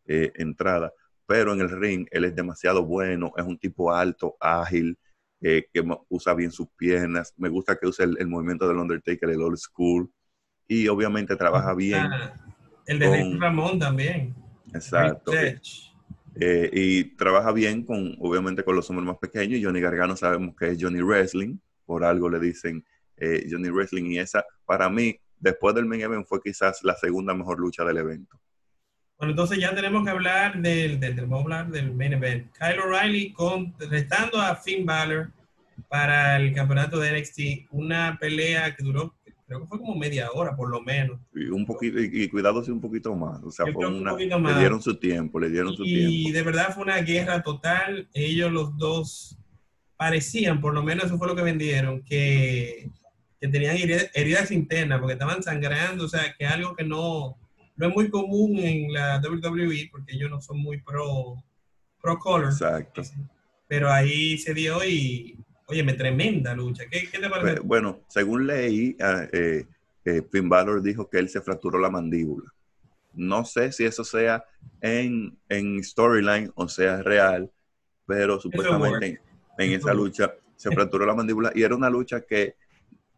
eh, 0.06 0.32
entrada, 0.36 0.92
pero 1.26 1.54
en 1.54 1.62
el 1.62 1.70
ring 1.70 2.06
él 2.12 2.26
es 2.26 2.36
demasiado 2.36 2.86
bueno, 2.86 3.32
es 3.38 3.46
un 3.46 3.58
tipo 3.58 3.94
alto, 3.94 4.36
ágil, 4.40 4.98
eh, 5.42 5.68
que 5.74 5.84
usa 6.10 6.34
bien 6.34 6.52
sus 6.52 6.68
piernas, 6.78 7.34
me 7.38 7.50
gusta 7.50 7.78
que 7.78 7.88
use 7.88 8.04
el, 8.04 8.28
movimiento 8.28 8.68
del 8.68 8.78
Undertaker, 8.78 9.30
el 9.30 9.42
old 9.42 9.58
school, 9.58 10.10
y 10.68 10.88
obviamente 10.88 11.36
trabaja 11.36 11.74
bien. 11.74 12.08
El 12.86 13.00
de 13.00 13.38
Ramón 13.40 13.80
también. 13.80 14.34
Exacto. 14.74 15.32
Eh, 16.40 16.70
y 16.74 17.04
trabaja 17.16 17.52
bien 17.52 17.84
con, 17.84 18.16
obviamente, 18.20 18.64
con 18.64 18.76
los 18.76 18.90
hombres 18.90 19.08
más 19.08 19.18
pequeños. 19.18 19.60
Johnny 19.64 19.82
Gargano 19.82 20.16
sabemos 20.16 20.56
que 20.56 20.70
es 20.70 20.78
Johnny 20.80 21.02
Wrestling, 21.02 21.58
por 21.86 22.04
algo 22.04 22.30
le 22.30 22.40
dicen 22.40 22.84
Johnny 23.50 23.70
Wrestling, 23.70 24.12
y 24.12 24.20
esa, 24.20 24.44
para 24.66 24.90
mí, 24.90 25.18
después 25.40 25.74
del 25.76 25.86
main 25.86 26.02
event 26.02 26.26
fue 26.28 26.42
quizás 26.42 26.84
la 26.84 26.96
segunda 26.96 27.34
mejor 27.34 27.60
lucha 27.60 27.86
del 27.86 27.98
evento. 27.98 28.38
Bueno, 29.18 29.32
entonces 29.32 29.60
ya 29.60 29.74
tenemos 29.74 30.04
que 30.04 30.10
hablar 30.10 30.62
del, 30.62 31.00
del, 31.00 31.16
vamos 31.22 31.40
a 31.40 31.44
hablar 31.44 31.68
del 31.70 31.94
main 31.94 32.14
event. 32.14 32.52
Kyle 32.58 32.80
O'Reilly 32.80 33.34
restando 33.90 34.42
a 34.42 34.56
Finn 34.56 34.86
Balor 34.86 35.32
para 35.88 36.38
el 36.38 36.54
campeonato 36.54 37.00
de 37.00 37.20
NXT, 37.20 37.72
una 37.72 38.18
pelea 38.20 38.76
que 38.76 38.84
duró, 38.84 39.16
creo 39.58 39.62
que 39.62 39.68
fue 39.68 39.80
como 39.80 39.96
media 39.96 40.32
hora 40.32 40.56
por 40.56 40.70
lo 40.70 40.82
menos. 40.82 41.20
Y 41.34 41.46
un 41.46 41.66
poquito, 41.66 42.00
y, 42.00 42.28
cuidado 42.30 42.64
si 42.64 42.72
un 42.72 42.82
poquito 42.82 43.16
más, 43.16 43.42
o 43.44 43.52
sea, 43.52 43.66
fue 43.72 43.88
una, 43.88 44.14
le 44.14 44.60
dieron 44.60 44.82
su 44.82 44.96
tiempo, 44.96 45.40
le 45.40 45.50
dieron 45.50 45.76
su 45.76 45.84
tiempo. 45.84 46.12
Y 46.12 46.32
de 46.32 46.44
verdad 46.44 46.74
fue 46.74 46.84
una 46.84 46.98
guerra 46.98 47.42
total, 47.42 48.08
ellos 48.14 48.52
los 48.52 48.78
dos 48.78 49.38
parecían, 49.98 50.60
por 50.60 50.74
lo 50.74 50.84
menos 50.84 51.06
eso 51.06 51.18
fue 51.18 51.28
lo 51.28 51.36
que 51.36 51.44
vendieron, 51.44 52.04
que 52.04 52.90
que 53.44 53.50
tenían 53.50 53.76
heridas, 54.14 54.52
internas 54.52 55.00
porque 55.02 55.16
estaban 55.16 55.44
sangrando, 55.44 56.06
o 56.06 56.08
sea, 56.08 56.34
que 56.34 56.46
algo 56.46 56.78
que 56.78 56.86
no, 56.86 57.38
no 57.76 57.88
es 57.90 57.94
muy 57.94 58.10
común 58.10 58.58
en 58.58 58.94
la 58.94 59.20
WWE 59.22 59.90
porque 59.92 60.16
ellos 60.16 60.30
no 60.30 60.40
son 60.40 60.60
muy 60.60 60.80
pro, 60.80 61.44
pro 62.02 62.18
color. 62.20 62.54
Exacto. 62.54 63.02
Pero 63.68 63.92
ahí 63.92 64.38
se 64.38 64.54
dio 64.54 64.82
y, 64.86 65.43
oye, 65.68 65.84
me 65.84 65.94
tremenda 65.94 66.54
lucha. 66.54 66.84
¿Qué, 66.90 67.10
qué 67.10 67.20
te 67.20 67.30
parece? 67.30 67.56
Pues, 67.56 67.62
bueno, 67.64 68.02
según 68.08 68.48
leí, 68.48 68.96
ah, 69.00 69.28
eh, 69.32 69.66
eh, 70.06 70.22
Finn 70.32 70.50
Balor 70.50 70.82
dijo 70.82 71.10
que 71.10 71.20
él 71.20 71.30
se 71.30 71.42
fracturó 71.42 71.80
la 71.80 71.90
mandíbula. 71.90 72.52
No 73.14 73.46
sé 73.46 73.72
si 73.72 73.86
eso 73.86 74.04
sea 74.04 74.44
en, 74.82 75.38
en 75.50 75.84
storyline 75.84 76.52
o 76.56 76.68
sea 76.68 77.04
real, 77.04 77.52
pero 78.06 78.40
supuestamente 78.40 79.08
en, 79.08 79.20
en 79.58 79.72
esa 79.74 79.94
lucha 79.94 80.34
se 80.56 80.72
fracturó 80.72 81.06
la 81.06 81.14
mandíbula 81.14 81.52
y 81.54 81.62
era 81.62 81.76
una 81.76 81.90
lucha 81.90 82.22
que 82.22 82.56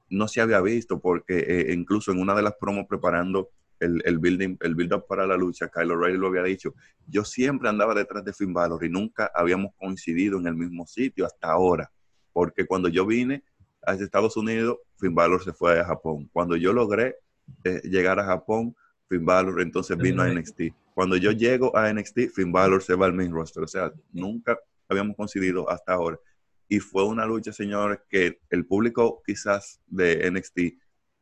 no 0.09 0.27
se 0.27 0.41
había 0.41 0.61
visto 0.61 0.99
porque 0.99 1.39
eh, 1.39 1.73
incluso 1.73 2.11
en 2.11 2.19
una 2.19 2.35
de 2.35 2.41
las 2.41 2.55
promos 2.59 2.85
preparando 2.87 3.49
el, 3.79 4.01
el 4.05 4.19
building, 4.19 4.57
el 4.61 4.75
build 4.75 4.93
up 4.93 5.05
para 5.07 5.25
la 5.25 5.37
lucha, 5.37 5.69
Kyle 5.69 5.91
O'Reilly 5.91 6.17
lo 6.17 6.27
había 6.27 6.43
dicho, 6.43 6.73
yo 7.07 7.23
siempre 7.23 7.69
andaba 7.69 7.93
detrás 7.93 8.23
de 8.23 8.33
Finn 8.33 8.53
Balor 8.53 8.83
y 8.83 8.89
nunca 8.89 9.31
habíamos 9.33 9.73
coincidido 9.75 10.39
en 10.39 10.47
el 10.47 10.55
mismo 10.55 10.85
sitio 10.85 11.25
hasta 11.25 11.51
ahora, 11.51 11.91
porque 12.35 12.65
cuando 12.65 12.89
yo 12.89 13.05
vine 13.05 13.45
a 13.81 13.93
Estados 13.93 14.35
Unidos, 14.35 14.79
Finn 14.97 15.15
Balor 15.15 15.41
se 15.41 15.53
fue 15.53 15.79
a 15.79 15.85
Japón. 15.85 16.29
Cuando 16.33 16.57
yo 16.57 16.73
logré 16.73 17.15
eh, 17.63 17.79
llegar 17.85 18.19
a 18.19 18.25
Japón, 18.25 18.75
Finn 19.07 19.25
Balor 19.25 19.61
entonces 19.61 19.97
vino 19.97 20.21
a 20.21 20.27
NXT. 20.27 20.63
cuando 20.93 21.15
yo 21.15 21.31
llego 21.31 21.73
a 21.77 21.89
NXT, 21.93 22.31
Finn 22.35 22.51
Balor 22.51 22.83
se 22.83 22.93
va 22.95 23.05
al 23.05 23.13
main 23.13 23.31
roster. 23.31 23.63
O 23.63 23.67
sea, 23.67 23.89
nunca 24.11 24.59
habíamos 24.89 25.15
coincidido 25.15 25.69
hasta 25.69 25.93
ahora. 25.93 26.19
Y 26.67 26.81
fue 26.81 27.05
una 27.05 27.25
lucha, 27.25 27.53
señores, 27.53 27.99
que 28.09 28.41
el 28.49 28.65
público 28.65 29.21
quizás 29.25 29.79
de 29.87 30.29
NXT 30.29 30.59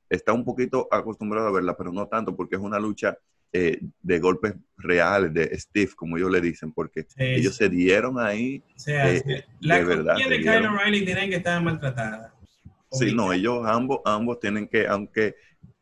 está 0.09 0.33
un 0.33 0.43
poquito 0.43 0.87
acostumbrado 0.89 1.47
a 1.47 1.51
verla, 1.51 1.77
pero 1.77 1.91
no 1.91 2.07
tanto, 2.07 2.35
porque 2.35 2.55
es 2.55 2.61
una 2.61 2.79
lucha 2.79 3.19
eh, 3.53 3.79
de 4.01 4.19
golpes 4.19 4.55
reales, 4.77 5.33
de 5.33 5.57
Steve, 5.59 5.91
como 5.95 6.17
ellos 6.17 6.31
le 6.31 6.41
dicen, 6.41 6.71
porque 6.73 7.05
ellos 7.17 7.55
se 7.55 7.69
dieron 7.69 8.19
ahí. 8.19 8.63
O 8.75 8.79
sea, 8.79 9.13
eh, 9.13 9.45
la 9.59 9.77
de 9.77 9.83
verdad. 9.83 10.15
de 10.17 10.39
Kyle 10.39 10.65
O'Reilly 10.65 11.05
tienen 11.05 11.29
que 11.29 11.35
estar 11.37 11.61
maltratada. 11.61 12.33
Sí, 12.91 13.13
no, 13.13 13.31
ellos 13.31 13.63
ambos, 13.65 13.99
ambos 14.05 14.39
tienen 14.39 14.67
que, 14.67 14.87
aunque 14.87 15.35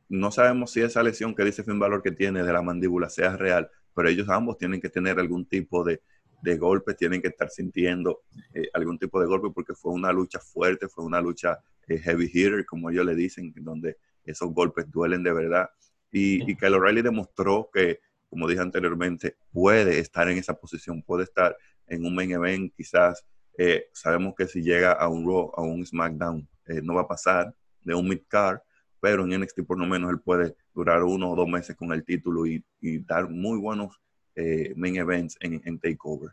no 0.09 0.31
sabemos 0.31 0.71
si 0.71 0.81
esa 0.81 1.01
lesión 1.01 1.33
que 1.33 1.43
dice 1.45 1.63
Finn 1.63 1.79
Balor 1.79 2.03
que 2.03 2.11
tiene 2.11 2.43
de 2.43 2.53
la 2.53 2.61
mandíbula 2.61 3.09
sea 3.09 3.37
real, 3.37 3.69
pero 3.95 4.09
ellos 4.09 4.27
ambos 4.29 4.57
tienen 4.57 4.81
que 4.81 4.89
tener 4.89 5.19
algún 5.19 5.45
tipo 5.45 5.83
de, 5.83 6.01
de 6.41 6.57
golpe, 6.57 6.93
tienen 6.93 7.21
que 7.21 7.29
estar 7.29 7.49
sintiendo 7.49 8.23
eh, 8.53 8.69
algún 8.73 8.97
tipo 8.97 9.19
de 9.21 9.27
golpe 9.27 9.49
porque 9.53 9.73
fue 9.73 9.93
una 9.93 10.11
lucha 10.11 10.39
fuerte, 10.39 10.87
fue 10.87 11.05
una 11.05 11.21
lucha 11.21 11.59
eh, 11.87 11.97
heavy 11.97 12.29
hitter, 12.31 12.65
como 12.65 12.89
ellos 12.89 13.05
le 13.05 13.15
dicen, 13.15 13.53
donde 13.57 13.97
esos 14.25 14.53
golpes 14.53 14.89
duelen 14.91 15.23
de 15.23 15.33
verdad. 15.33 15.69
Y, 16.11 16.49
y 16.49 16.55
Kyle 16.55 16.75
O'Reilly 16.75 17.01
demostró 17.01 17.69
que, 17.73 17.99
como 18.29 18.47
dije 18.47 18.61
anteriormente, 18.61 19.37
puede 19.51 19.99
estar 19.99 20.29
en 20.29 20.37
esa 20.37 20.53
posición, 20.53 21.01
puede 21.01 21.23
estar 21.23 21.55
en 21.87 22.05
un 22.05 22.15
main 22.15 22.31
event, 22.31 22.73
quizás 22.75 23.25
eh, 23.57 23.89
sabemos 23.93 24.33
que 24.35 24.47
si 24.47 24.61
llega 24.61 24.91
a 24.91 25.07
un 25.07 25.25
Raw, 25.25 25.51
a 25.55 25.61
un 25.61 25.85
SmackDown, 25.85 26.47
no 26.83 26.93
va 26.93 27.01
a 27.01 27.07
pasar 27.07 27.53
de 27.83 27.93
un 27.93 28.07
mid-card, 28.07 28.59
pero 29.01 29.25
en 29.25 29.41
NXT 29.41 29.63
por 29.63 29.77
lo 29.77 29.85
menos 29.85 30.11
él 30.11 30.19
puede 30.19 30.55
durar 30.73 31.03
uno 31.03 31.31
o 31.31 31.35
dos 31.35 31.47
meses 31.47 31.75
con 31.75 31.91
el 31.91 32.05
título 32.05 32.45
y, 32.45 32.63
y 32.79 32.99
dar 32.99 33.29
muy 33.29 33.57
buenos 33.57 33.99
eh, 34.35 34.73
main 34.77 34.95
events 34.95 35.37
en, 35.41 35.61
en 35.65 35.79
Takeover. 35.79 36.31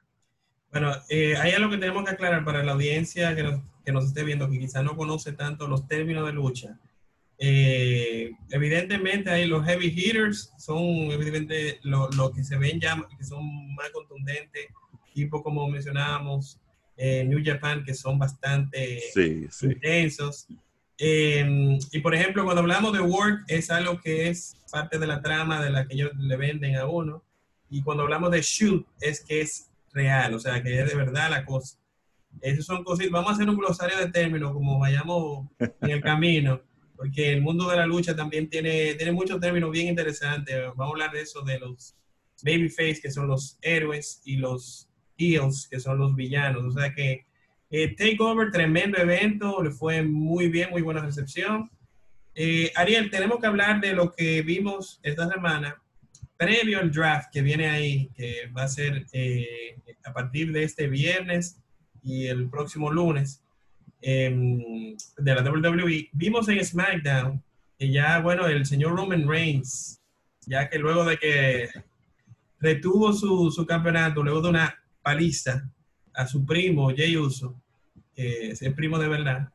Bueno, 0.71 0.93
eh, 1.09 1.35
hay 1.37 1.53
algo 1.53 1.71
que 1.71 1.79
tenemos 1.79 2.05
que 2.05 2.11
aclarar 2.11 2.45
para 2.45 2.63
la 2.63 2.73
audiencia 2.73 3.35
que 3.35 3.43
nos, 3.43 3.61
que 3.85 3.91
nos 3.91 4.05
esté 4.05 4.23
viendo, 4.23 4.49
que 4.51 4.59
quizás 4.59 4.85
no 4.85 4.97
conoce 4.97 5.33
tanto 5.33 5.67
los 5.67 5.89
términos 5.89 6.27
de 6.27 6.33
lucha. 6.33 6.79
Eh, 7.39 8.33
evidentemente 8.51 9.31
hay 9.31 9.47
los 9.47 9.65
heavy 9.65 9.87
hitters, 9.89 10.53
son 10.59 10.79
evidentemente 11.11 11.79
los 11.83 12.15
lo 12.17 12.33
que 12.33 12.43
se 12.43 12.57
ven 12.57 12.81
ya, 12.81 12.97
que 13.17 13.25
son 13.25 13.75
más 13.75 13.91
contundentes, 13.91 14.67
tipo 15.15 15.43
como 15.43 15.69
mencionábamos, 15.69 16.61
New 16.97 17.41
Japan, 17.45 17.85
que 17.85 17.95
son 17.95 18.19
bastante 18.19 19.01
intensos. 19.63 20.49
y 20.99 22.01
por 22.01 22.13
ejemplo, 22.13 22.45
cuando 22.45 22.63
hablamos 22.63 22.93
de 22.93 23.01
work, 23.01 23.45
es 23.47 23.71
algo 23.71 24.01
que 24.01 24.29
es 24.29 24.57
parte 24.73 24.99
de 24.99 25.07
la 25.07 25.23
trama 25.23 25.63
de 25.63 25.71
la 25.71 25.87
que 25.87 25.95
ellos 25.95 26.11
le 26.19 26.37
venden 26.37 26.77
a 26.77 26.87
uno. 26.87 27.23
Y 27.71 27.83
cuando 27.83 28.03
hablamos 28.03 28.31
de 28.31 28.43
shoot, 28.43 28.87
es 29.01 29.21
que 29.25 29.43
es 29.43 29.71
real, 29.93 30.35
o 30.35 30.41
sea, 30.41 30.63
que 30.63 30.81
es 30.81 30.89
de 30.89 30.97
verdad 30.97 31.31
la 31.31 31.45
cosa. 31.45 31.79
Esos 32.41 32.67
son 32.67 32.85
cositas. 32.85 33.11
Vamos 33.11 33.31
a 33.31 33.35
hacer 33.35 33.49
un 33.49 33.57
glosario 33.57 33.99
de 33.99 34.11
términos 34.11 34.53
como 34.53 34.79
vayamos 34.79 35.49
en 35.59 35.91
el 35.91 36.01
camino, 36.01 36.61
porque 36.99 37.33
el 37.33 37.43
mundo 37.43 37.71
de 37.71 37.77
la 37.77 37.87
lucha 37.87 38.17
también 38.17 38.51
tiene, 38.51 38.95
tiene 38.95 39.13
muchos 39.13 39.39
términos 39.39 39.71
bien 39.71 39.87
interesantes. 39.87 40.65
Vamos 40.75 40.81
a 40.81 40.91
hablar 40.91 41.13
de 41.13 41.21
eso, 41.21 41.43
de 41.43 41.61
los 41.61 41.97
babyface, 42.43 43.01
que 43.01 43.13
son 43.13 43.29
los 43.29 43.57
héroes, 43.63 44.21
y 44.25 44.37
los 44.37 44.91
heels, 45.17 45.69
que 45.71 45.79
son 45.79 45.99
los 45.99 46.17
villanos. 46.17 46.65
O 46.65 46.73
sea 46.73 46.93
que 46.93 47.25
eh, 47.71 47.95
Takeover, 47.95 48.51
tremendo 48.51 48.99
evento, 48.99 49.63
le 49.63 49.71
fue 49.71 50.03
muy 50.03 50.49
bien, 50.49 50.71
muy 50.71 50.83
buena 50.83 51.01
recepción. 51.01 51.71
Eh, 52.35 52.73
Ariel, 52.75 53.11
tenemos 53.11 53.39
que 53.39 53.47
hablar 53.47 53.81
de 53.81 53.93
lo 53.93 54.11
que 54.13 54.43
vimos 54.43 54.99
esta 55.05 55.29
semana 55.29 55.81
previo 56.37 56.81
al 56.81 56.91
draft 56.91 57.31
que 57.33 57.43
viene 57.43 57.69
ahí, 57.69 58.11
que 58.17 58.51
va 58.57 58.65
a 58.65 58.69
ser 58.69 59.07
eh, 59.13 59.77
a 60.05 60.13
partir 60.13 60.51
de 60.51 60.65
este 60.65 60.89
viernes 60.89 61.61
y 62.03 62.27
el 62.27 62.51
próximo 62.51 62.91
lunes 62.91 63.45
em, 64.01 64.97
de 65.17 65.35
la 65.35 65.43
WWE, 65.43 66.11
vimos 66.13 66.49
en 66.49 66.65
SmackDown 66.65 67.43
que 67.79 67.91
ya, 67.91 68.21
bueno, 68.21 68.47
el 68.47 68.67
señor 68.67 68.97
Roman 68.97 69.29
Reigns, 69.29 70.01
ya 70.47 70.69
que 70.69 70.79
luego 70.79 71.05
de 71.05 71.17
que 71.17 71.69
retuvo 72.61 73.13
su, 73.13 73.51
su 73.51 73.67
campeonato, 73.67 74.23
luego 74.23 74.41
de 74.43 74.49
una 74.51 74.75
paliza 75.03 75.71
a 76.15 76.27
su 76.27 76.45
primo 76.45 76.93
Jay 76.97 77.17
Uso, 77.17 77.61
que 78.15 78.51
es 78.51 78.63
el 78.63 78.75
primo 78.75 78.99
de 78.99 79.09
verdad, 79.09 79.49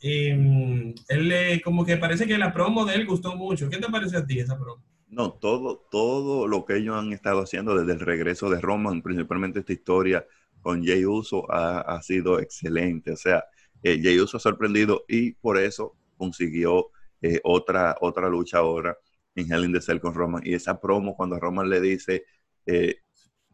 em, 0.00 0.94
él 1.08 1.60
como 1.62 1.84
que 1.84 1.98
parece 1.98 2.26
que 2.26 2.38
la 2.38 2.52
promo 2.52 2.86
de 2.86 2.94
él 2.94 3.06
gustó 3.06 3.36
mucho. 3.36 3.68
¿Qué 3.68 3.76
te 3.76 3.90
parece 3.90 4.16
a 4.16 4.26
ti 4.26 4.40
esa 4.40 4.58
promo? 4.58 4.82
No, 5.10 5.32
todo, 5.32 5.86
todo 5.90 6.46
lo 6.46 6.64
que 6.64 6.76
ellos 6.76 6.96
han 6.96 7.12
estado 7.12 7.42
haciendo 7.42 7.74
desde 7.74 7.92
el 7.92 8.00
regreso 8.00 8.48
de 8.48 8.60
Roman, 8.60 9.02
principalmente 9.02 9.58
esta 9.58 9.72
historia 9.72 10.24
con 10.62 10.84
Jay 10.84 11.04
Uso, 11.04 11.50
ha, 11.50 12.00
sido 12.02 12.38
excelente. 12.38 13.12
O 13.12 13.16
sea, 13.16 13.44
eh, 13.82 14.00
Jay 14.02 14.18
Uso 14.18 14.36
ha 14.36 14.40
sorprendido 14.40 15.04
y 15.08 15.32
por 15.32 15.58
eso 15.58 15.96
consiguió 16.16 16.90
eh, 17.22 17.40
otra, 17.44 17.96
otra 18.00 18.28
lucha 18.28 18.58
ahora 18.58 18.96
en 19.34 19.52
Hell 19.52 19.64
in 19.64 19.72
the 19.72 19.80
Cell 19.80 20.00
con 20.00 20.14
Roman. 20.14 20.42
Y 20.44 20.54
esa 20.54 20.80
promo, 20.80 21.16
cuando 21.16 21.38
Roman 21.38 21.68
le 21.68 21.80
dice, 21.80 22.24
eh, 22.66 22.96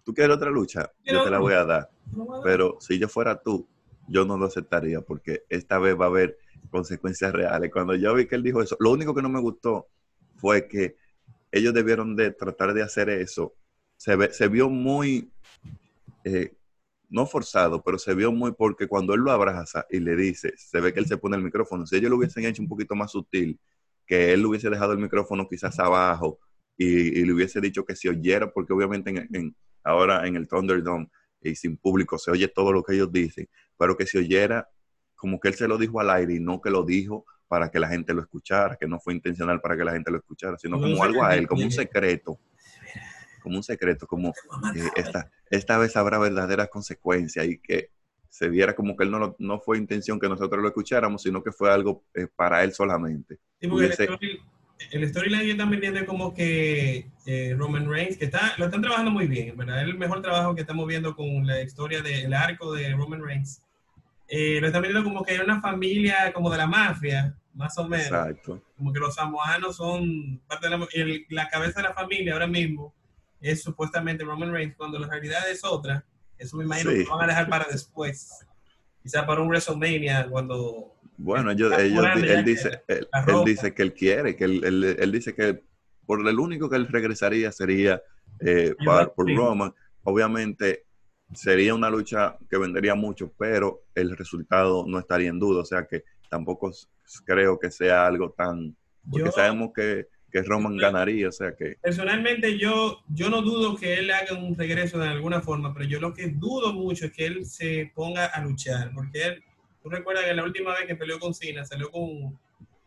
¿tú 0.04 0.14
quieres 0.14 0.36
otra 0.36 0.50
lucha? 0.50 0.90
Yo 1.04 1.22
te 1.22 1.30
la 1.30 1.38
voy 1.38 1.54
a 1.54 1.64
dar. 1.64 1.90
Pero 2.42 2.78
si 2.80 2.98
yo 2.98 3.08
fuera 3.08 3.40
tú, 3.40 3.68
yo 4.08 4.24
no 4.24 4.36
lo 4.36 4.46
aceptaría 4.46 5.00
porque 5.00 5.44
esta 5.48 5.78
vez 5.78 5.98
va 5.98 6.06
a 6.06 6.08
haber 6.08 6.38
consecuencias 6.70 7.32
reales. 7.32 7.70
Cuando 7.72 7.94
yo 7.94 8.14
vi 8.14 8.26
que 8.26 8.36
él 8.36 8.42
dijo 8.42 8.62
eso, 8.62 8.76
lo 8.80 8.90
único 8.90 9.14
que 9.14 9.22
no 9.22 9.28
me 9.28 9.40
gustó 9.40 9.88
fue 10.36 10.68
que 10.68 10.96
ellos 11.50 11.74
debieron 11.74 12.16
de 12.16 12.30
tratar 12.32 12.74
de 12.74 12.82
hacer 12.82 13.08
eso. 13.08 13.54
Se, 13.96 14.32
se 14.32 14.48
vio 14.48 14.68
muy, 14.68 15.30
eh, 16.24 16.54
no 17.08 17.26
forzado, 17.26 17.82
pero 17.82 17.98
se 17.98 18.14
vio 18.14 18.32
muy 18.32 18.52
porque 18.52 18.88
cuando 18.88 19.14
él 19.14 19.20
lo 19.20 19.30
abraza 19.30 19.86
y 19.90 20.00
le 20.00 20.16
dice, 20.16 20.52
se 20.56 20.80
ve 20.80 20.92
que 20.92 21.00
él 21.00 21.06
se 21.06 21.16
pone 21.16 21.36
el 21.36 21.42
micrófono, 21.42 21.86
si 21.86 21.96
ellos 21.96 22.10
lo 22.10 22.16
hubiesen 22.16 22.44
hecho 22.44 22.62
un 22.62 22.68
poquito 22.68 22.94
más 22.94 23.12
sutil, 23.12 23.58
que 24.06 24.32
él 24.32 24.44
hubiese 24.44 24.70
dejado 24.70 24.92
el 24.92 24.98
micrófono 24.98 25.48
quizás 25.48 25.78
abajo 25.78 26.38
y, 26.76 27.24
le 27.24 27.32
hubiese 27.32 27.60
dicho 27.60 27.84
que 27.84 27.96
se 27.96 28.08
oyera, 28.08 28.52
porque 28.52 28.72
obviamente 28.72 29.10
en, 29.10 29.56
ahora 29.82 30.26
en 30.26 30.36
el 30.36 30.46
Thunderdome 30.46 31.08
y 31.40 31.54
sin 31.54 31.76
público 31.76 32.18
se 32.18 32.30
oye 32.30 32.48
todo 32.48 32.72
lo 32.72 32.82
que 32.82 32.94
ellos 32.94 33.12
dicen, 33.12 33.48
pero 33.78 33.96
que 33.96 34.06
se 34.06 34.18
oyera 34.18 34.68
como 35.14 35.40
que 35.40 35.48
él 35.48 35.54
se 35.54 35.66
lo 35.66 35.78
dijo 35.78 36.00
al 36.00 36.10
aire 36.10 36.34
y 36.34 36.40
no 36.40 36.60
que 36.60 36.70
lo 36.70 36.84
dijo 36.84 37.24
para 37.48 37.70
que 37.70 37.80
la 37.80 37.88
gente 37.88 38.12
lo 38.12 38.20
escuchara, 38.20 38.76
que 38.76 38.86
no 38.86 39.00
fue 39.00 39.14
intencional 39.14 39.60
para 39.60 39.76
que 39.76 39.84
la 39.84 39.92
gente 39.92 40.10
lo 40.10 40.18
escuchara, 40.18 40.58
sino 40.58 40.80
como 40.80 41.02
algo 41.02 41.24
a 41.24 41.36
él, 41.36 41.46
como 41.46 41.62
un 41.62 41.70
secreto, 41.70 42.38
como 43.46 43.58
un 43.58 43.62
secreto, 43.62 44.08
como 44.08 44.30
eh, 44.74 44.90
esta, 44.96 45.30
esta 45.48 45.78
vez 45.78 45.96
habrá 45.96 46.18
verdaderas 46.18 46.68
consecuencias 46.68 47.46
y 47.46 47.58
que 47.58 47.90
se 48.28 48.48
viera 48.48 48.74
como 48.74 48.96
que 48.96 49.04
él 49.04 49.12
no, 49.12 49.36
no 49.38 49.60
fue 49.60 49.78
intención 49.78 50.18
que 50.18 50.28
nosotros 50.28 50.60
lo 50.60 50.66
escucháramos, 50.66 51.22
sino 51.22 51.44
que 51.44 51.52
fue 51.52 51.72
algo 51.72 52.02
eh, 52.12 52.26
para 52.34 52.64
él 52.64 52.72
solamente. 52.72 53.38
el, 53.60 55.08
storyline 55.08 55.46
yo 55.46 55.56
también 55.56 55.84
entiende 55.84 56.04
como 56.04 56.34
que 56.34 57.08
eh, 57.24 57.54
Roman 57.56 57.88
Reigns, 57.88 58.16
que 58.16 58.24
está, 58.24 58.54
lo 58.58 58.64
están 58.64 58.82
trabajando 58.82 59.12
muy 59.12 59.28
bien, 59.28 59.56
¿verdad? 59.56 59.80
Es 59.80 59.84
el 59.90 59.96
mejor 59.96 60.22
trabajo 60.22 60.56
que 60.56 60.62
estamos 60.62 60.84
viendo 60.88 61.14
con 61.14 61.46
la 61.46 61.62
historia 61.62 62.02
del 62.02 62.34
arco 62.34 62.74
de 62.74 62.92
Roman 62.96 63.24
Reigns 63.24 63.62
eh, 64.26 64.60
lo 64.60 64.66
están 64.66 64.82
viendo 64.82 65.04
como 65.04 65.22
que 65.22 65.34
hay 65.34 65.38
una 65.38 65.60
familia 65.60 66.32
como 66.32 66.50
de 66.50 66.58
la 66.58 66.66
mafia, 66.66 67.32
más 67.54 67.78
o 67.78 67.86
menos. 67.86 68.06
Exacto. 68.06 68.60
Como 68.76 68.92
que 68.92 68.98
los 68.98 69.14
samoanos 69.14 69.76
son 69.76 70.40
parte 70.48 70.68
de 70.68 70.76
la, 70.76 70.88
y 70.92 71.32
la 71.32 71.48
cabeza 71.48 71.80
de 71.80 71.88
la 71.88 71.94
familia 71.94 72.32
ahora 72.32 72.48
mismo 72.48 72.92
es 73.50 73.62
supuestamente 73.62 74.24
Roman 74.24 74.52
Reigns, 74.52 74.76
cuando 74.76 74.98
la 74.98 75.08
realidad 75.08 75.48
es 75.50 75.64
otra. 75.64 76.04
Eso 76.38 76.56
me 76.56 76.64
imagino 76.64 76.90
que 76.90 77.04
lo 77.04 77.16
van 77.16 77.24
a 77.24 77.32
dejar 77.32 77.48
para 77.48 77.66
después. 77.70 78.46
Quizá 79.02 79.26
para 79.26 79.40
un 79.40 79.48
WrestleMania 79.48 80.28
cuando... 80.28 80.94
Bueno, 81.18 81.50
ellos, 81.50 81.72
él, 81.78 82.44
dice, 82.44 82.82
él, 82.88 83.08
dice 83.46 83.72
que 83.72 83.82
él 83.82 83.94
quiere, 83.94 84.36
que 84.36 84.44
él, 84.44 84.84
él, 84.98 85.12
dice 85.12 85.34
que 85.34 85.64
por 86.04 86.26
el 86.26 86.38
único 86.38 86.68
que 86.68 86.76
él 86.76 86.88
regresaría 86.88 87.50
sería 87.52 88.02
eh, 88.40 88.74
por 89.14 89.34
Roman. 89.34 89.72
Obviamente 90.02 90.84
sería 91.32 91.74
una 91.74 91.88
lucha 91.88 92.36
que 92.50 92.58
vendería 92.58 92.94
mucho, 92.94 93.32
pero 93.38 93.84
el 93.94 94.14
resultado 94.14 94.84
no 94.86 94.98
estaría 94.98 95.30
en 95.30 95.38
duda. 95.38 95.62
O 95.62 95.64
sea 95.64 95.86
que 95.86 96.04
tampoco 96.28 96.70
creo 97.24 97.58
que 97.58 97.70
sea 97.70 98.06
algo 98.06 98.34
tan... 98.36 98.76
Porque 99.10 99.30
sabemos 99.30 99.70
que, 99.74 100.08
que, 100.30 100.42
Roman 100.42 100.76
ganaría, 100.76 101.28
o 101.28 101.32
sea 101.32 101.54
que... 101.54 101.76
Personalmente 101.80 102.58
yo, 102.58 103.02
yo 103.08 103.30
no 103.30 103.42
dudo 103.42 103.76
que 103.76 103.94
él 103.94 104.10
haga 104.10 104.34
un 104.34 104.56
regreso 104.56 104.98
de 104.98 105.08
alguna 105.08 105.40
forma, 105.40 105.72
pero 105.72 105.86
yo 105.86 106.00
lo 106.00 106.14
que 106.14 106.28
dudo 106.28 106.72
mucho 106.72 107.06
es 107.06 107.12
que 107.12 107.26
él 107.26 107.46
se 107.46 107.90
ponga 107.94 108.26
a 108.26 108.42
luchar, 108.42 108.92
porque 108.94 109.24
él, 109.24 109.44
tú 109.82 109.88
recuerdas 109.88 110.24
que 110.24 110.34
la 110.34 110.44
última 110.44 110.72
vez 110.72 110.86
que 110.86 110.96
peleó 110.96 111.18
con 111.18 111.34
Cena 111.34 111.64
salió 111.64 111.90
con 111.90 112.38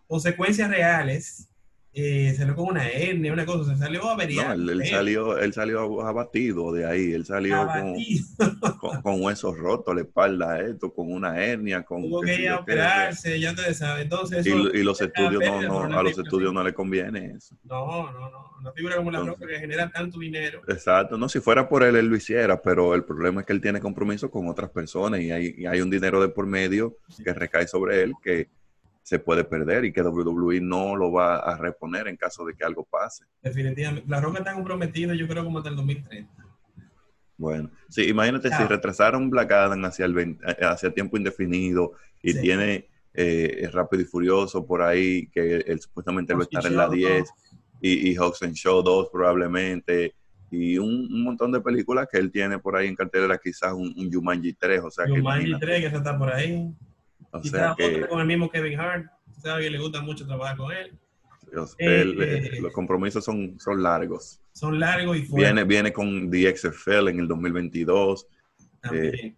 consecuencias 0.08 0.70
reales 0.70 1.49
eh, 1.92 2.36
salió 2.38 2.56
con 2.56 2.68
una 2.68 2.88
hernia, 2.88 3.34
una 3.34 3.46
cosa, 3.46 3.74
se 3.74 3.80
salió 3.80 4.08
averiado. 4.08 4.56
No, 4.56 4.72
él, 4.72 4.82
él 4.82 4.88
salió, 4.88 5.38
él 5.38 5.54
salió 5.54 6.02
abatido 6.06 6.72
de 6.72 6.86
ahí, 6.86 7.14
él 7.14 7.26
salió 7.26 7.68
con, 7.68 8.78
con, 8.78 9.02
con, 9.02 9.22
huesos 9.24 9.58
rotos, 9.58 9.96
la 9.96 10.02
espalda, 10.02 10.60
esto, 10.62 10.94
con 10.94 11.12
una 11.12 11.44
hernia, 11.44 11.84
con... 11.84 12.04
Tuvo 12.04 12.22
que 12.22 12.42
ir 12.42 12.50
a 12.50 12.60
operarse, 12.60 13.40
ya 13.40 13.56
entonces... 14.00 14.46
Y, 14.46 14.50
y 14.52 14.84
los 14.84 15.02
estudios, 15.02 15.44
no, 15.44 15.88
no, 15.88 15.98
a 15.98 16.04
los 16.04 16.18
estudios 16.18 16.54
no 16.54 16.64
le 16.64 16.74
conviene 16.74 17.34
eso. 17.36 17.56
No, 17.64 18.12
no, 18.12 18.30
no, 18.30 18.52
una 18.60 18.72
figura 18.72 18.98
como 18.98 19.10
la 19.10 19.22
Roca 19.22 19.48
que 19.48 19.60
genera 19.60 19.90
tanto 19.90 20.20
dinero. 20.20 20.62
Exacto, 20.68 21.18
no, 21.18 21.28
si 21.28 21.40
fuera 21.40 21.68
por 21.68 21.82
él, 21.82 21.96
él 21.96 22.06
lo 22.06 22.16
hiciera, 22.16 22.62
pero 22.62 22.94
el 22.94 23.04
problema 23.04 23.42
es 23.42 23.48
que 23.48 23.54
él 23.54 23.62
tiene 23.62 23.80
compromiso 23.80 24.30
con 24.30 24.48
otras 24.48 24.70
personas 24.70 25.22
y 25.22 25.32
hay, 25.32 25.56
y 25.58 25.66
hay 25.66 25.82
un 25.82 25.90
dinero 25.90 26.22
de 26.22 26.30
por 26.30 26.46
medio 26.46 26.98
que 27.24 27.34
recae 27.34 27.68
sobre 27.68 28.04
él 28.04 28.14
que 28.22 28.48
se 29.10 29.18
puede 29.18 29.44
perder 29.44 29.86
y 29.86 29.92
que 29.92 30.04
WWE 30.04 30.62
no 30.62 30.96
lo 30.96 31.12
va 31.12 31.38
a 31.38 31.58
reponer 31.58 32.08
en 32.08 32.16
caso 32.16 32.46
de 32.46 32.54
que 32.54 32.64
algo 32.64 32.84
pase. 32.84 33.26
Definitivamente. 33.42 34.08
La 34.08 34.22
Roca 34.22 34.38
está 34.38 34.54
comprometida, 34.54 35.16
yo 35.16 35.28
creo, 35.28 35.44
como 35.44 35.58
hasta 35.58 35.72
el 35.72 35.78
2030. 35.78 36.32
Bueno, 37.36 37.72
sí, 37.90 38.04
imagínate 38.04 38.52
si 38.52 38.64
retrasaron 38.66 39.32
Black 39.32 39.52
Adam 39.52 39.84
hacia, 39.86 40.06
el 40.06 40.38
hacia 40.62 40.94
tiempo 40.94 41.18
indefinido 41.18 41.94
y 42.22 42.34
sí. 42.34 42.42
tiene 42.42 42.88
eh, 43.16 43.68
Rápido 43.74 44.04
y 44.04 44.06
Furioso 44.06 44.64
por 44.68 44.84
ahí, 44.84 45.26
que 45.30 45.56
él, 45.66 45.82
supuestamente 45.82 46.36
va 46.36 46.42
a 46.42 46.44
estar 46.44 46.68
en 46.68 46.78
la 46.78 46.88
10, 46.88 47.28
y, 47.82 48.12
y 48.12 48.16
Hobbs 48.16 48.44
and 48.44 48.54
Show 48.54 48.84
2 48.84 49.10
probablemente, 49.12 50.14
y 50.52 50.78
un, 50.78 51.12
un, 51.12 51.24
montón 51.24 51.52
de 51.52 51.62
películas 51.62 52.08
que 52.12 52.20
él 52.20 52.32
tiene 52.32 52.60
por 52.60 52.76
ahí 52.76 52.88
en 52.88 52.96
cartelera, 52.96 53.40
quizás 53.40 53.74
un, 53.74 53.92
un 53.98 54.14
Jumanji 54.14 54.54
3, 54.54 54.82
o 54.84 54.92
sea 54.92 55.08
Jumanji 55.08 55.54
que 55.54 55.60
3 55.60 55.90
que 55.90 55.98
está 55.98 56.16
por 56.16 56.32
ahí. 56.32 56.72
O 57.32 57.40
y 57.44 57.50
sea 57.50 57.76
que, 57.78 58.08
con 58.08 58.20
el 58.20 58.28
mismo 58.28 58.50
Kevin 58.50 58.80
Hart, 58.80 59.08
sabe 59.42 59.64
que 59.64 59.70
le 59.70 59.80
gusta 59.80 60.02
mucho 60.02 60.26
trabajar 60.26 60.58
con 60.58 60.72
él. 60.72 60.98
Dios, 61.52 61.76
eh, 61.78 62.02
él, 62.02 62.22
eh, 62.22 62.62
los 62.62 62.74
compromisos 62.74 63.24
son, 63.24 63.60
son 63.60 63.82
largos. 63.82 64.40
Son 64.54 64.80
largos 64.80 65.18
y 65.18 65.22
fuertes. 65.24 65.54
Viene, 65.54 65.64
viene 65.64 65.94
con 65.94 66.30
The 66.30 66.56
XFL 66.56 67.10
en 67.10 67.20
el 67.20 67.28
2022. 67.28 68.28
Eh, 68.94 69.36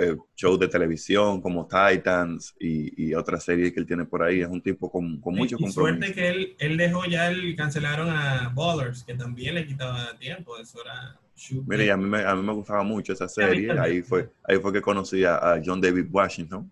eh, 0.00 0.16
shows 0.36 0.60
de 0.60 0.68
televisión 0.68 1.40
como 1.40 1.66
Titans 1.66 2.54
y, 2.60 3.08
y 3.08 3.14
otras 3.14 3.42
series 3.42 3.72
que 3.72 3.80
él 3.80 3.86
tiene 3.86 4.04
por 4.04 4.22
ahí. 4.22 4.40
Es 4.40 4.48
un 4.48 4.62
tipo 4.62 4.90
con, 4.90 5.20
con 5.20 5.34
mucho 5.34 5.56
compromiso. 5.56 5.80
suerte 5.80 6.12
que 6.12 6.28
él, 6.28 6.56
él 6.58 6.76
dejó 6.76 7.04
ya, 7.06 7.28
el, 7.28 7.56
cancelaron 7.56 8.08
a 8.08 8.52
Ballers, 8.54 9.02
que 9.02 9.14
también 9.14 9.56
le 9.56 9.66
quitaba 9.66 10.16
tiempo. 10.18 10.56
Eso 10.58 10.80
era 10.82 11.18
Mire, 11.66 11.90
a 11.90 11.96
mí, 11.96 12.04
me, 12.04 12.22
a 12.22 12.34
mí 12.34 12.42
me 12.42 12.52
gustaba 12.52 12.82
mucho 12.82 13.14
esa 13.14 13.26
serie. 13.26 13.72
Ahí 13.72 14.02
fue, 14.02 14.30
ahí 14.44 14.58
fue 14.58 14.72
que 14.72 14.82
conocí 14.82 15.24
a 15.24 15.60
John 15.64 15.80
David 15.80 16.06
Washington. 16.10 16.70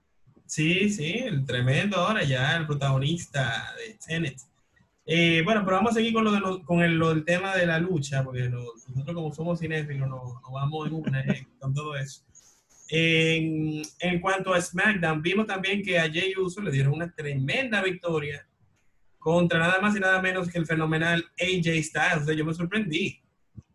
Sí, 0.48 0.88
sí, 0.88 1.18
el 1.26 1.44
tremendo 1.44 1.98
ahora 1.98 2.24
ya, 2.24 2.56
el 2.56 2.66
protagonista 2.66 3.74
de 3.76 3.98
Tenet. 4.04 4.40
Eh, 5.04 5.42
bueno, 5.44 5.62
pero 5.62 5.76
vamos 5.76 5.92
a 5.92 5.94
seguir 5.96 6.14
con 6.14 6.24
lo, 6.24 6.32
de 6.32 6.40
lo 6.40 6.64
con 6.64 6.80
el, 6.80 6.98
del 6.98 7.24
tema 7.26 7.54
de 7.54 7.66
la 7.66 7.78
lucha, 7.78 8.24
porque 8.24 8.48
nosotros 8.48 9.14
como 9.14 9.32
somos 9.34 9.60
cinéfilos 9.60 10.08
nos, 10.08 10.22
nos 10.40 10.50
vamos 10.50 10.86
en 10.86 10.94
una 10.94 11.20
eh, 11.20 11.46
con 11.58 11.74
todo 11.74 11.94
eso. 11.96 12.22
En, 12.88 13.82
cuanto 14.22 14.54
a 14.54 14.60
SmackDown, 14.62 15.20
vimos 15.20 15.46
también 15.46 15.82
que 15.82 15.98
a 15.98 16.10
Jay 16.10 16.32
Uso 16.38 16.62
le 16.62 16.70
dieron 16.70 16.94
una 16.94 17.12
tremenda 17.14 17.82
victoria 17.82 18.48
contra 19.18 19.58
nada 19.58 19.78
más 19.82 19.94
y 19.96 20.00
nada 20.00 20.22
menos 20.22 20.48
que 20.48 20.56
el 20.56 20.64
fenomenal 20.64 21.26
AJ 21.38 21.82
Styles. 21.82 22.22
O 22.22 22.24
sea, 22.24 22.34
yo 22.34 22.46
me 22.46 22.54
sorprendí. 22.54 23.20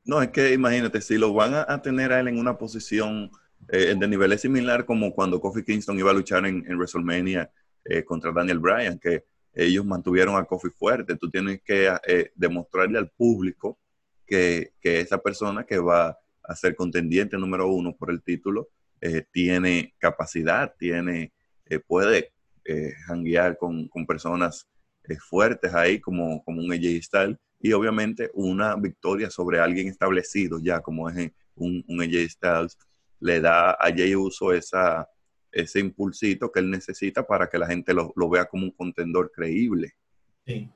No, 0.05 0.23
es 0.23 0.29
que 0.29 0.53
imagínate, 0.53 1.01
si 1.01 1.19
lo 1.19 1.33
van 1.33 1.53
a 1.53 1.81
tener 1.83 2.11
a 2.11 2.19
él 2.19 2.29
en 2.29 2.39
una 2.39 2.57
posición 2.57 3.29
eh, 3.69 3.95
de 3.97 4.07
nivel 4.07 4.37
similar 4.37 4.85
como 4.85 5.13
cuando 5.13 5.39
Kofi 5.39 5.63
Kingston 5.63 5.97
iba 5.99 6.11
a 6.11 6.13
luchar 6.13 6.45
en, 6.45 6.63
WrestleMania 6.77 7.51
eh, 7.85 8.03
contra 8.03 8.31
Daniel 8.31 8.59
Bryan, 8.59 8.99
que 8.99 9.25
ellos 9.53 9.85
mantuvieron 9.85 10.35
a 10.35 10.45
Kofi 10.45 10.69
fuerte. 10.69 11.15
Tú 11.15 11.29
tienes 11.29 11.61
que 11.61 11.91
eh, 12.07 12.31
demostrarle 12.35 12.97
al 12.97 13.09
público 13.09 13.79
que, 14.25 14.73
que, 14.81 14.99
esa 14.99 15.17
persona 15.17 15.63
que 15.65 15.77
va 15.77 16.17
a 16.43 16.55
ser 16.55 16.75
contendiente 16.75 17.37
número 17.37 17.67
uno 17.67 17.95
por 17.95 18.11
el 18.11 18.21
título 18.21 18.69
eh, 19.01 19.25
tiene 19.31 19.93
capacidad, 19.97 20.73
tiene, 20.77 21.33
puede 21.87 22.31
janguear 23.07 23.57
con, 23.57 23.87
con, 23.89 24.05
personas 24.05 24.67
fuertes 25.27 25.73
ahí 25.73 25.99
como, 25.99 26.43
como 26.43 26.61
un 26.61 26.71
AJ 26.71 27.01
Styles 27.01 27.37
y 27.59 27.73
obviamente 27.73 28.29
una 28.33 28.75
victoria 28.75 29.29
sobre 29.29 29.59
alguien 29.59 29.87
establecido 29.87 30.59
ya 30.61 30.79
como 30.79 31.09
es 31.09 31.31
un, 31.55 31.83
un 31.87 32.01
AJ 32.01 32.29
Styles 32.29 32.77
le 33.23 33.41
da 33.41 33.71
a 33.71 33.89
Jay 33.95 34.15
Uso 34.15 34.53
esa, 34.53 35.07
ese 35.51 35.79
impulsito 35.79 36.51
que 36.51 36.59
él 36.59 36.69
necesita 36.69 37.25
para 37.25 37.47
que 37.47 37.57
la 37.57 37.67
gente 37.67 37.93
lo, 37.93 38.13
lo 38.15 38.29
vea 38.29 38.45
como 38.45 38.63
un 38.63 38.71
contendor 38.71 39.31
creíble. 39.33 39.93
Sí. 40.45 40.69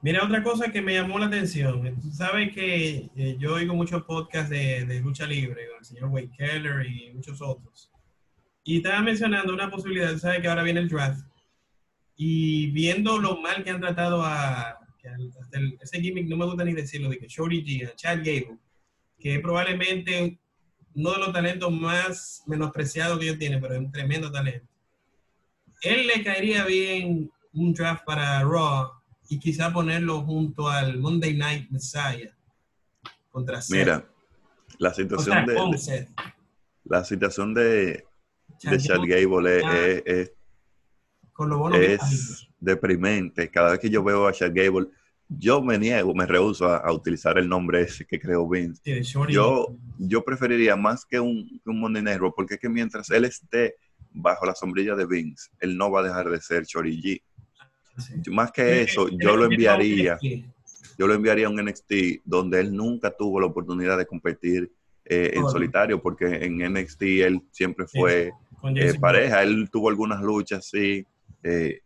Mira, 0.00 0.24
otra 0.24 0.42
cosa 0.44 0.70
que 0.70 0.80
me 0.80 0.94
llamó 0.94 1.18
la 1.18 1.26
atención, 1.26 1.82
tú 2.00 2.10
sabes 2.12 2.54
que 2.54 3.10
eh, 3.16 3.36
yo 3.38 3.54
oigo 3.54 3.74
muchos 3.74 4.04
podcasts 4.04 4.48
de, 4.48 4.84
de, 4.84 5.00
lucha 5.00 5.26
libre, 5.26 5.66
con 5.68 5.78
el 5.80 5.84
señor 5.84 6.10
Wade 6.10 6.30
Keller 6.36 6.86
y 6.86 7.12
muchos 7.14 7.42
otros. 7.42 7.90
Y 8.62 8.76
estaba 8.76 9.00
mencionando 9.00 9.52
una 9.52 9.70
posibilidad, 9.70 10.16
sabes 10.18 10.40
que 10.40 10.48
ahora 10.48 10.62
viene 10.62 10.80
el 10.80 10.88
draft. 10.88 11.26
Y 12.14 12.70
viendo 12.70 13.18
lo 13.18 13.40
mal 13.40 13.64
que 13.64 13.70
han 13.70 13.80
tratado 13.80 14.22
a, 14.22 14.78
ese 15.80 16.00
gimmick, 16.00 16.28
no 16.28 16.36
me 16.36 16.44
gusta 16.44 16.64
ni 16.64 16.74
decirlo, 16.74 17.08
de 17.08 17.18
que 17.18 17.26
Shorty 17.26 17.64
G, 17.64 17.88
a 17.88 17.96
Chad 17.96 18.18
Gable, 18.18 18.58
que 19.18 19.40
probablemente 19.40 20.38
uno 20.98 21.12
de 21.12 21.18
los 21.18 21.32
talentos 21.32 21.70
más 21.70 22.42
menospreciados 22.46 23.18
que 23.18 23.26
ellos 23.26 23.38
tienen, 23.38 23.60
pero 23.60 23.74
es 23.74 23.80
un 23.80 23.92
tremendo 23.92 24.32
talento. 24.32 24.66
Él 25.80 26.08
le 26.08 26.24
caería 26.24 26.64
bien 26.64 27.30
un 27.52 27.72
draft 27.72 28.04
para 28.04 28.42
Raw 28.42 28.90
y 29.28 29.38
quizá 29.38 29.72
ponerlo 29.72 30.22
junto 30.22 30.68
al 30.68 30.98
Monday 30.98 31.36
Night 31.36 31.70
Messiah 31.70 32.36
contra 33.30 33.62
Seth. 33.62 33.78
Mira, 33.78 34.08
la 34.78 34.92
situación 34.92 35.46
de, 35.46 35.52
de, 35.52 36.08
la 36.82 37.04
situación 37.04 37.54
de, 37.54 38.04
de 38.64 38.78
Chad 38.78 39.00
Gable 39.06 39.58
es, 39.58 40.02
es, 40.04 40.32
es 41.74 42.48
deprimente. 42.58 43.48
Cada 43.52 43.70
vez 43.70 43.78
que 43.78 43.90
yo 43.90 44.02
veo 44.02 44.26
a 44.26 44.32
Chad 44.32 44.50
Gable, 44.52 44.88
yo 45.28 45.62
me 45.62 45.78
niego, 45.78 46.14
me 46.14 46.26
rehuso 46.26 46.66
a, 46.66 46.78
a, 46.78 46.92
utilizar 46.92 47.38
el 47.38 47.48
nombre 47.48 47.82
ese 47.82 48.06
que 48.06 48.18
creó 48.18 48.48
Vince. 48.48 49.02
Yo, 49.28 49.76
yo 49.98 50.24
preferiría 50.24 50.74
más 50.74 51.04
que 51.04 51.20
un, 51.20 51.60
un 51.66 51.80
Monday 51.80 52.02
Night 52.02 52.18
Raw, 52.18 52.34
porque 52.34 52.54
es 52.54 52.60
que 52.60 52.68
mientras 52.68 53.10
él 53.10 53.26
esté 53.26 53.76
bajo 54.10 54.46
la 54.46 54.54
sombrilla 54.54 54.94
de 54.94 55.06
Vince, 55.06 55.50
él 55.60 55.76
no 55.76 55.90
va 55.90 56.00
a 56.00 56.04
dejar 56.04 56.30
de 56.30 56.40
ser 56.40 56.64
Chori 56.64 57.00
G. 57.00 57.22
Sí. 57.98 58.30
Más 58.30 58.52
que 58.52 58.82
eso, 58.82 59.08
yo 59.08 59.36
lo 59.36 59.44
enviaría, 59.44 60.18
yo 60.96 61.06
lo 61.06 61.14
enviaría 61.14 61.46
a 61.46 61.50
un 61.50 61.62
NXT 61.62 62.22
donde 62.24 62.60
él 62.60 62.74
nunca 62.74 63.10
tuvo 63.10 63.40
la 63.40 63.46
oportunidad 63.46 63.98
de 63.98 64.06
competir 64.06 64.72
eh, 65.04 65.32
en 65.34 65.48
solitario, 65.48 66.00
porque 66.00 66.26
en 66.26 66.58
NXT 66.72 67.02
él 67.02 67.42
siempre 67.50 67.86
fue 67.86 68.30
eh, 68.76 68.94
pareja, 69.00 69.42
él 69.42 69.68
tuvo 69.70 69.88
algunas 69.88 70.22
luchas, 70.22 70.68
sí, 70.68 71.04
eh, 71.42 71.80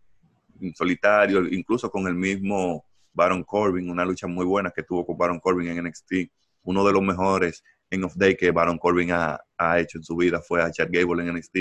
en 0.60 0.74
solitario, 0.74 1.46
incluso 1.46 1.90
con 1.90 2.06
el 2.06 2.14
mismo 2.14 2.84
Baron 3.12 3.44
Corbin, 3.44 3.90
una 3.90 4.04
lucha 4.04 4.26
muy 4.26 4.44
buena 4.44 4.70
que 4.70 4.82
tuvo 4.82 5.04
con 5.04 5.16
Baron 5.16 5.40
Corbin 5.40 5.68
en 5.68 5.84
NXT. 5.84 6.30
Uno 6.62 6.84
de 6.84 6.92
los 6.92 7.02
mejores 7.02 7.62
en 7.90 8.04
of 8.04 8.14
day 8.16 8.34
que 8.36 8.50
Baron 8.50 8.78
Corbin 8.78 9.12
ha, 9.12 9.38
ha 9.58 9.78
hecho 9.78 9.98
en 9.98 10.04
su 10.04 10.16
vida 10.16 10.40
fue 10.40 10.62
a 10.62 10.70
Chad 10.70 10.88
Gable 10.90 11.22
en 11.22 11.34
NXT. 11.34 11.56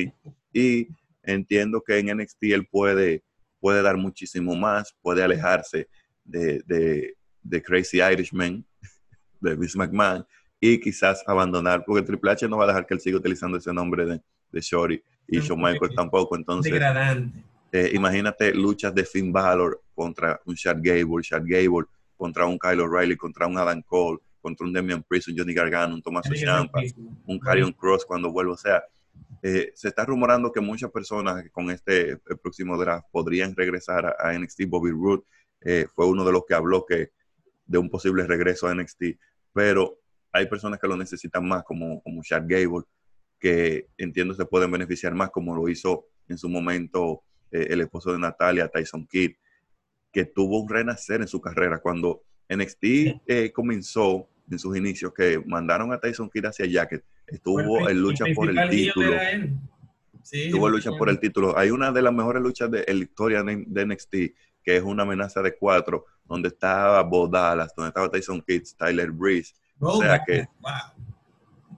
Y 0.53 0.87
entiendo 1.23 1.81
que 1.85 1.99
en 1.99 2.17
NXT 2.17 2.43
él 2.43 2.67
puede, 2.67 3.23
puede 3.59 3.81
dar 3.81 3.97
muchísimo 3.97 4.55
más, 4.55 4.95
puede 5.01 5.23
alejarse 5.23 5.89
de, 6.23 6.61
de, 6.65 7.15
de 7.41 7.61
Crazy 7.61 8.01
Irishman, 8.01 8.65
de 9.41 9.55
Vince 9.55 9.77
McMahon, 9.77 10.25
y 10.59 10.79
quizás 10.79 11.23
abandonar, 11.27 11.83
porque 11.85 12.05
Triple 12.05 12.31
H 12.31 12.47
no 12.47 12.57
va 12.57 12.65
a 12.65 12.67
dejar 12.67 12.85
que 12.85 12.93
él 12.93 12.99
siga 12.99 13.17
utilizando 13.17 13.57
ese 13.57 13.73
nombre 13.73 14.05
de, 14.05 14.21
de 14.51 14.61
Shorty 14.61 15.01
y 15.27 15.39
Shawn 15.39 15.59
Michaels 15.59 15.95
tampoco. 15.95 16.35
Entonces, 16.35 16.71
Degradante. 16.71 17.43
Eh, 17.71 17.91
imagínate 17.93 18.53
luchas 18.53 18.93
de 18.93 19.05
Finn 19.05 19.31
Balor 19.31 19.81
contra 19.95 20.39
un 20.45 20.55
Chad 20.55 20.77
Gable, 20.81 21.23
Chad 21.23 21.43
Gable 21.45 21.85
contra 22.17 22.45
un 22.45 22.59
Kyle 22.59 22.81
O'Reilly, 22.81 23.15
contra 23.15 23.47
un 23.47 23.57
Adam 23.57 23.81
Cole, 23.81 24.19
contra 24.41 24.65
un 24.67 24.73
Damian 24.73 25.03
Priest, 25.03 25.29
un 25.29 25.37
Johnny 25.37 25.53
Gargano, 25.53 25.95
un 25.95 26.01
Tommaso 26.01 26.33
Ciampa, 26.33 26.81
un 27.25 27.39
Karrion 27.39 27.71
Cross 27.71 28.05
cuando 28.05 28.31
vuelva. 28.31 28.53
O 28.53 28.57
sea, 28.57 28.83
eh, 29.41 29.71
se 29.73 29.87
está 29.87 30.05
rumorando 30.05 30.51
que 30.51 30.59
muchas 30.59 30.91
personas 30.91 31.43
con 31.51 31.71
este 31.71 32.17
próximo 32.17 32.77
draft 32.77 33.07
podrían 33.11 33.55
regresar 33.55 34.05
a, 34.05 34.15
a 34.19 34.37
NXT. 34.37 34.67
Bobby 34.67 34.91
Roode 34.91 35.23
eh, 35.61 35.87
fue 35.93 36.07
uno 36.07 36.25
de 36.25 36.31
los 36.31 36.43
que 36.45 36.53
habló 36.53 36.85
que 36.85 37.11
de 37.65 37.77
un 37.77 37.89
posible 37.89 38.27
regreso 38.27 38.67
a 38.67 38.75
NXT, 38.75 39.03
pero 39.53 39.99
hay 40.31 40.47
personas 40.47 40.79
que 40.79 40.87
lo 40.87 40.97
necesitan 40.97 41.47
más, 41.47 41.63
como, 41.63 42.01
como 42.01 42.21
Chad 42.21 42.43
Gable, 42.45 42.83
que 43.39 43.87
entiendo 43.97 44.33
se 44.33 44.45
pueden 44.45 44.71
beneficiar 44.71 45.13
más, 45.15 45.29
como 45.31 45.55
lo 45.55 45.67
hizo 45.69 46.05
en 46.27 46.37
su 46.37 46.49
momento 46.49 47.23
eh, 47.51 47.67
el 47.69 47.81
esposo 47.81 48.11
de 48.11 48.19
Natalia, 48.19 48.67
Tyson 48.67 49.05
Kidd, 49.07 49.33
que 50.11 50.25
tuvo 50.25 50.61
un 50.61 50.69
renacer 50.69 51.21
en 51.21 51.27
su 51.27 51.39
carrera 51.39 51.79
cuando 51.79 52.23
NXT 52.49 52.83
eh, 53.27 53.51
comenzó 53.53 54.27
en 54.49 54.59
sus 54.59 54.75
inicios, 54.75 55.13
que 55.13 55.41
mandaron 55.45 55.93
a 55.93 55.99
Tyson 55.99 56.29
Kidd 56.29 56.45
hacia 56.45 56.65
allá, 56.65 56.87
que 56.87 57.01
estuvo 57.27 57.87
en 57.87 58.01
lucha 58.01 58.25
por 58.35 58.49
el 58.49 58.69
título. 58.69 59.13
Sí, 60.23 60.51
en 60.53 60.71
lucha 60.71 60.91
por 60.91 61.09
el 61.09 61.19
título. 61.19 61.57
Hay 61.57 61.71
una 61.71 61.91
de 61.91 62.01
las 62.01 62.13
mejores 62.13 62.43
luchas 62.43 62.69
de, 62.69 62.85
la 62.87 62.93
historia 62.93 63.41
de, 63.43 63.63
de 63.65 63.85
NXT, 63.85 64.11
que 64.63 64.77
es 64.77 64.83
una 64.83 65.03
amenaza 65.03 65.41
de 65.41 65.55
cuatro, 65.55 66.05
donde 66.25 66.49
estaba 66.49 67.01
Bo 67.03 67.27
Dallas, 67.27 67.73
donde 67.75 67.89
estaba 67.89 68.09
Tyson 68.09 68.41
Kidd, 68.41 68.63
Tyler 68.77 69.11
Breeze. 69.11 69.53
o 69.79 69.99
sea 70.01 70.23
que, 70.25 70.47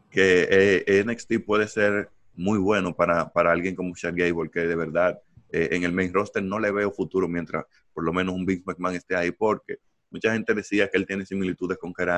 que 0.10 0.84
eh, 0.88 1.04
NXT 1.06 1.46
puede 1.46 1.68
ser 1.68 2.10
muy 2.36 2.60
bueno 2.60 2.96
para, 2.96 3.32
alguien 3.36 3.76
como 3.76 3.96
Chad 3.96 4.14
Gable, 4.16 4.50
que 4.52 4.62
de 4.62 4.76
verdad 4.76 5.20
eh, 5.54 5.70
en 5.72 5.84
el 5.84 5.92
main 5.92 6.12
roster 6.12 6.44
no 6.44 6.60
le 6.60 6.72
veo 6.72 6.92
futuro 6.92 7.28
mientras 7.28 7.66
por 7.94 8.04
lo 8.04 8.12
menos 8.12 8.34
un 8.34 8.44
Vince 8.44 8.64
McMahon 8.66 8.96
esté 8.96 9.16
ahí, 9.16 9.32
porque 9.32 9.78
mucha 10.10 10.34
gente 10.34 10.56
decía 10.56 10.90
que 10.90 10.98
él 10.98 11.06
tiene 11.06 11.28
similitudes 11.28 11.78
con 11.78 11.94
Kerr 11.94 12.10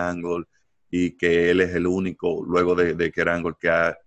y 0.89 1.11
que 1.11 1.51
él 1.51 1.59
es 1.59 1.75
el 1.75 1.85
único, 1.85 2.45
luego 2.47 2.75
de, 2.75 2.93
de 2.93 3.11
Kerr 3.11 3.57
que 3.59 3.69
ha, 3.69 3.97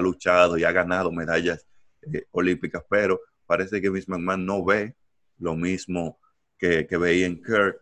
luchado 0.00 0.58
y 0.58 0.64
ha 0.64 0.72
ganado 0.72 1.12
medallas 1.12 1.64
eh, 2.12 2.24
olímpicas, 2.32 2.82
pero 2.90 3.20
parece 3.46 3.80
que 3.80 3.88
Vince 3.88 4.10
McMahon 4.10 4.44
no 4.44 4.64
ve 4.64 4.96
lo 5.38 5.54
mismo 5.54 6.18
que, 6.58 6.96
veía 6.96 7.26
en 7.26 7.36
Kurt. 7.36 7.76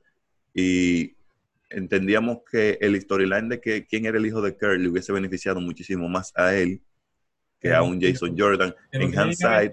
Y 0.53 1.15
entendíamos 1.71 2.41
que 2.51 2.77
el 2.81 3.01
storyline 3.01 3.49
de 3.49 3.61
que 3.61 3.87
quién 3.87 4.05
era 4.05 4.19
el 4.19 4.27
hijo 4.27 4.43
de 4.43 4.55
Kurt 4.55 4.79
le 4.79 4.89
hubiese 4.89 5.13
beneficiado 5.13 5.61
muchísimo 5.61 6.09
más 6.09 6.33
a 6.35 6.55
él 6.55 6.83
que 7.59 7.73
a 7.73 7.83
un 7.83 8.01
Jason 8.01 8.35
Jordan. 8.37 8.75
En 8.91 9.03
hindsight, 9.15 9.73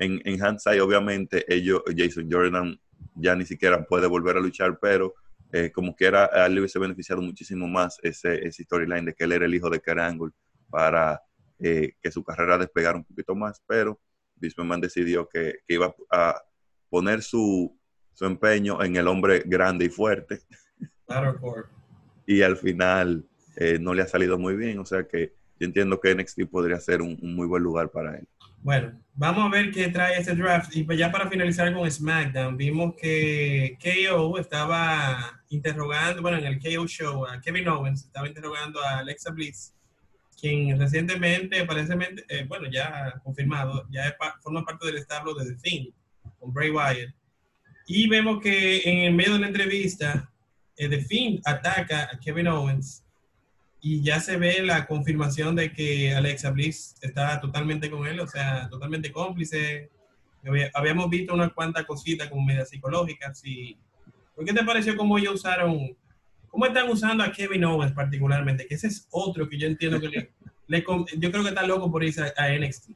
en, 0.00 0.20
en 0.24 0.34
hindsight, 0.34 0.80
obviamente, 0.80 1.44
ellos, 1.46 1.82
Jason 1.96 2.28
Jordan 2.30 2.80
ya 3.14 3.36
ni 3.36 3.46
siquiera 3.46 3.84
puede 3.84 4.06
volver 4.08 4.36
a 4.36 4.40
luchar, 4.40 4.78
pero 4.80 5.14
eh, 5.52 5.70
como 5.72 5.94
quiera, 5.94 6.30
a 6.32 6.46
él 6.46 6.54
le 6.54 6.60
hubiese 6.60 6.78
beneficiado 6.78 7.20
muchísimo 7.22 7.68
más 7.68 7.98
ese, 8.02 8.46
ese 8.46 8.64
storyline 8.64 9.04
de 9.04 9.14
que 9.14 9.24
él 9.24 9.32
era 9.32 9.46
el 9.46 9.54
hijo 9.54 9.68
de 9.68 9.80
Kurt 9.80 9.98
Angle 9.98 10.30
para 10.68 11.20
eh, 11.58 11.94
que 12.00 12.10
su 12.10 12.22
carrera 12.24 12.56
despegara 12.56 12.96
un 12.96 13.04
poquito 13.04 13.34
más, 13.34 13.62
pero 13.66 14.00
Bismarck 14.36 14.80
decidió 14.80 15.28
que, 15.28 15.58
iba 15.68 15.94
a 16.10 16.40
poner 16.88 17.22
su, 17.22 17.76
empeño 18.22 18.82
en 18.82 18.96
el 18.96 19.08
hombre 19.08 19.42
grande 19.46 19.86
y 19.86 19.88
fuerte. 19.88 20.40
y 22.26 22.42
al 22.42 22.56
final 22.56 23.26
eh, 23.56 23.78
no 23.80 23.94
le 23.94 24.02
ha 24.02 24.06
salido 24.06 24.38
muy 24.38 24.56
bien, 24.56 24.78
o 24.78 24.84
sea 24.84 25.08
que 25.08 25.34
yo 25.58 25.66
entiendo 25.66 26.00
que 26.00 26.14
NXT 26.14 26.42
podría 26.50 26.78
ser 26.80 27.02
un, 27.02 27.18
muy 27.22 27.46
buen 27.46 27.62
lugar 27.62 27.90
para 27.90 28.16
él. 28.16 28.28
Bueno, 28.62 28.92
vamos 29.14 29.46
a 29.46 29.48
ver 29.48 29.70
qué 29.70 29.88
trae 29.88 30.18
este 30.18 30.34
draft. 30.34 30.76
Y 30.76 30.84
pues 30.84 30.98
ya 30.98 31.10
para 31.10 31.28
finalizar 31.28 31.72
con 31.72 31.90
SmackDown, 31.90 32.56
vimos 32.56 32.94
que 33.00 33.78
KO 33.82 34.38
estaba 34.38 35.40
interrogando, 35.48 36.22
bueno, 36.22 36.38
en 36.38 36.44
el 36.44 36.58
KO 36.60 36.86
show, 36.86 37.26
a 37.26 37.40
Kevin 37.40 37.68
Owens 37.68 38.04
estaba 38.04 38.28
interrogando 38.28 38.80
a 38.82 38.98
Alexa 38.98 39.30
Bliss 39.30 39.74
quien 40.40 40.78
recientemente, 40.78 41.60
aparentemente, 41.60 42.24
eh, 42.28 42.44
bueno, 42.48 42.68
ya 42.70 43.20
confirmado, 43.22 43.86
ya 43.90 44.16
forma 44.40 44.64
parte 44.64 44.86
del 44.86 44.96
establo 44.96 45.34
de 45.34 45.52
The 45.52 45.56
Thing, 45.60 45.90
con 46.38 46.52
Bray 46.52 46.70
Wyatt. 46.70 47.14
Y 47.86 48.08
vemos 48.08 48.40
que 48.40 48.80
en 48.84 48.98
el 48.98 49.14
medio 49.14 49.34
de 49.34 49.40
la 49.40 49.48
entrevista, 49.48 50.32
eh, 50.76 50.88
The 50.88 51.04
Thing 51.04 51.40
ataca 51.44 52.08
a 52.12 52.18
Kevin 52.18 52.48
Owens 52.48 53.04
y 53.80 54.02
ya 54.02 54.20
se 54.20 54.36
ve 54.36 54.62
la 54.62 54.86
confirmación 54.86 55.56
de 55.56 55.72
que 55.72 56.14
Alexa 56.14 56.50
Bliss 56.50 56.96
está 57.00 57.40
totalmente 57.40 57.90
con 57.90 58.06
él, 58.06 58.20
o 58.20 58.26
sea, 58.26 58.68
totalmente 58.68 59.10
cómplice. 59.12 59.90
Habíamos 60.74 61.08
visto 61.10 61.34
unas 61.34 61.52
cuantas 61.52 61.84
cositas 61.84 62.28
como 62.28 62.44
medias 62.44 62.68
psicológicas 62.68 63.44
y 63.44 63.76
¿por 64.34 64.44
qué 64.44 64.52
te 64.52 64.64
pareció 64.64 64.96
cómo 64.96 65.18
ellos 65.18 65.34
usaron 65.34 65.96
¿Cómo 66.50 66.66
están 66.66 66.90
usando 66.90 67.22
a 67.22 67.30
Kevin 67.30 67.64
Owens 67.64 67.92
particularmente? 67.92 68.66
Que 68.66 68.74
ese 68.74 68.88
es 68.88 69.06
otro 69.10 69.48
que 69.48 69.56
yo 69.56 69.68
entiendo 69.68 70.00
que 70.00 70.08
le, 70.08 70.30
yo 71.18 71.30
creo 71.30 71.42
que 71.42 71.50
está 71.50 71.66
loco 71.66 71.90
por 71.90 72.02
irse 72.02 72.22
a, 72.36 72.58
NXT. 72.58 72.90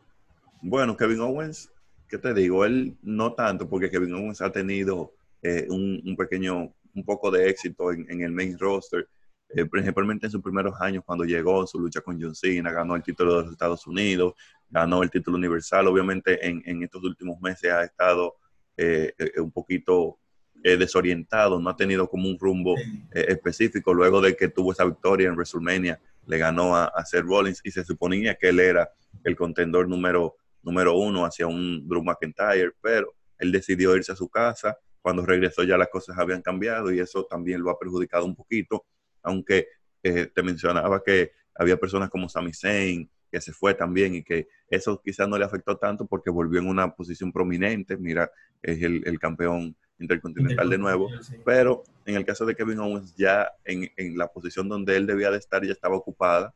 Bueno, 0.60 0.96
Kevin 0.96 1.20
Owens, 1.20 1.70
¿qué 2.08 2.18
te 2.18 2.34
digo? 2.34 2.64
Él 2.64 2.96
no 3.02 3.34
tanto, 3.34 3.68
porque 3.68 3.90
Kevin 3.90 4.14
Owens 4.14 4.40
ha 4.40 4.50
tenido 4.50 5.12
eh, 5.42 5.66
un, 5.68 6.16
pequeño, 6.16 6.72
un 6.94 7.04
poco 7.04 7.30
de 7.30 7.48
éxito 7.48 7.92
en, 7.92 8.20
el 8.20 8.32
main 8.32 8.58
roster, 8.58 9.06
eh, 9.54 9.66
principalmente 9.66 10.26
en 10.26 10.32
sus 10.32 10.42
primeros 10.42 10.74
años 10.80 11.04
cuando 11.04 11.24
llegó 11.24 11.60
en 11.60 11.66
su 11.66 11.78
lucha 11.78 12.00
con 12.00 12.20
John 12.20 12.34
Cena, 12.34 12.72
ganó 12.72 12.96
el 12.96 13.02
título 13.02 13.36
de 13.36 13.42
los 13.42 13.52
Estados 13.52 13.86
Unidos, 13.86 14.34
ganó 14.68 15.02
el 15.02 15.10
título 15.10 15.36
universal. 15.36 15.86
Obviamente 15.86 16.46
en, 16.46 16.82
estos 16.82 17.02
últimos 17.04 17.40
meses 17.40 17.70
ha 17.70 17.84
estado 17.84 18.36
eh, 18.76 19.14
un 19.38 19.52
poquito 19.52 20.18
eh, 20.66 20.78
desorientado, 20.78 21.60
no 21.60 21.68
ha 21.68 21.76
tenido 21.76 22.08
como 22.08 22.26
un 22.26 22.38
rumbo 22.38 22.74
eh, 22.78 23.26
específico 23.28 23.92
luego 23.92 24.22
de 24.22 24.34
que 24.34 24.48
tuvo 24.48 24.72
esa 24.72 24.86
victoria 24.86 25.28
en 25.28 25.34
WrestleMania, 25.34 26.00
le 26.26 26.38
ganó 26.38 26.74
a, 26.74 26.86
a, 26.86 27.04
Seth 27.04 27.26
Rollins 27.26 27.60
y 27.64 27.70
se 27.70 27.84
suponía 27.84 28.34
que 28.36 28.48
él 28.48 28.58
era 28.60 28.88
el 29.24 29.36
contendor 29.36 29.86
número, 29.86 30.36
número 30.62 30.96
uno 30.96 31.26
hacia 31.26 31.46
un 31.46 31.86
Drew 31.86 32.02
McIntyre, 32.02 32.72
pero 32.80 33.12
él 33.38 33.52
decidió 33.52 33.94
irse 33.94 34.12
a 34.12 34.16
su 34.16 34.26
casa, 34.30 34.78
cuando 35.02 35.26
regresó 35.26 35.64
ya 35.64 35.76
las 35.76 35.88
cosas 35.88 36.16
habían 36.16 36.40
cambiado 36.40 36.90
y 36.90 36.98
eso 36.98 37.26
también 37.26 37.60
lo 37.60 37.68
ha 37.68 37.78
perjudicado 37.78 38.24
un 38.24 38.34
poquito, 38.34 38.86
aunque 39.24 39.66
eh, 40.02 40.30
te 40.32 40.42
mencionaba 40.42 41.02
que 41.02 41.32
había 41.54 41.76
personas 41.76 42.10
como 42.10 42.28
Sami 42.28 42.52
Zayn, 42.52 43.10
que 43.30 43.40
se 43.40 43.52
fue 43.52 43.74
también 43.74 44.14
y 44.14 44.22
que 44.22 44.46
eso 44.68 45.00
quizás 45.02 45.28
no 45.28 45.36
le 45.36 45.44
afectó 45.44 45.76
tanto 45.76 46.06
porque 46.06 46.30
volvió 46.30 46.60
en 46.60 46.68
una 46.68 46.94
posición 46.94 47.32
prominente, 47.32 47.96
mira, 47.96 48.30
es 48.62 48.80
el, 48.82 49.02
el 49.06 49.18
campeón 49.18 49.76
intercontinental 49.98 50.68
de 50.68 50.78
nuevo, 50.78 51.10
pero 51.44 51.84
en 52.04 52.16
el 52.16 52.24
caso 52.24 52.44
de 52.44 52.54
Kevin 52.54 52.78
Owens 52.80 53.14
ya 53.16 53.50
en, 53.64 53.90
la 54.16 54.28
posición 54.28 54.68
donde 54.68 54.96
él 54.96 55.06
debía 55.06 55.30
de 55.30 55.38
estar 55.38 55.64
ya 55.64 55.72
estaba 55.72 55.96
ocupada 55.96 56.54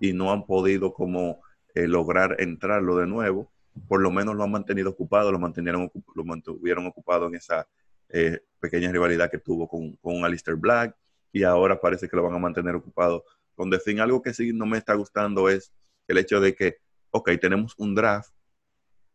y 0.00 0.12
no 0.12 0.32
han 0.32 0.44
podido 0.46 0.92
como 0.92 1.40
eh, 1.74 1.86
lograr 1.86 2.36
entrarlo 2.38 2.96
de 2.96 3.06
nuevo, 3.06 3.50
por 3.88 4.00
lo 4.00 4.10
menos 4.10 4.34
lo 4.34 4.44
han 4.44 4.50
mantenido 4.50 4.90
ocupado, 4.90 5.30
lo, 5.30 5.38
mantuvieron, 5.38 5.90
lo 6.14 6.24
mantuvieron 6.24 6.86
ocupado 6.86 7.26
en 7.28 7.34
esa 7.34 7.66
eh, 8.08 8.40
pequeña 8.60 8.90
rivalidad 8.90 9.30
que 9.30 9.38
tuvo 9.38 9.68
con, 9.68 9.92
con 9.96 10.24
Alistair 10.24 10.56
Black 10.56 10.96
y 11.36 11.44
ahora 11.44 11.78
parece 11.78 12.08
que 12.08 12.16
lo 12.16 12.22
van 12.22 12.34
a 12.34 12.38
mantener 12.38 12.74
ocupado 12.74 13.24
con 13.54 13.70
Fin. 13.80 14.00
Algo 14.00 14.22
que 14.22 14.32
sí 14.32 14.54
no 14.54 14.64
me 14.64 14.78
está 14.78 14.94
gustando 14.94 15.50
es 15.50 15.70
el 16.08 16.16
hecho 16.16 16.40
de 16.40 16.54
que, 16.54 16.78
ok, 17.10 17.30
tenemos 17.38 17.74
un 17.76 17.94
draft 17.94 18.32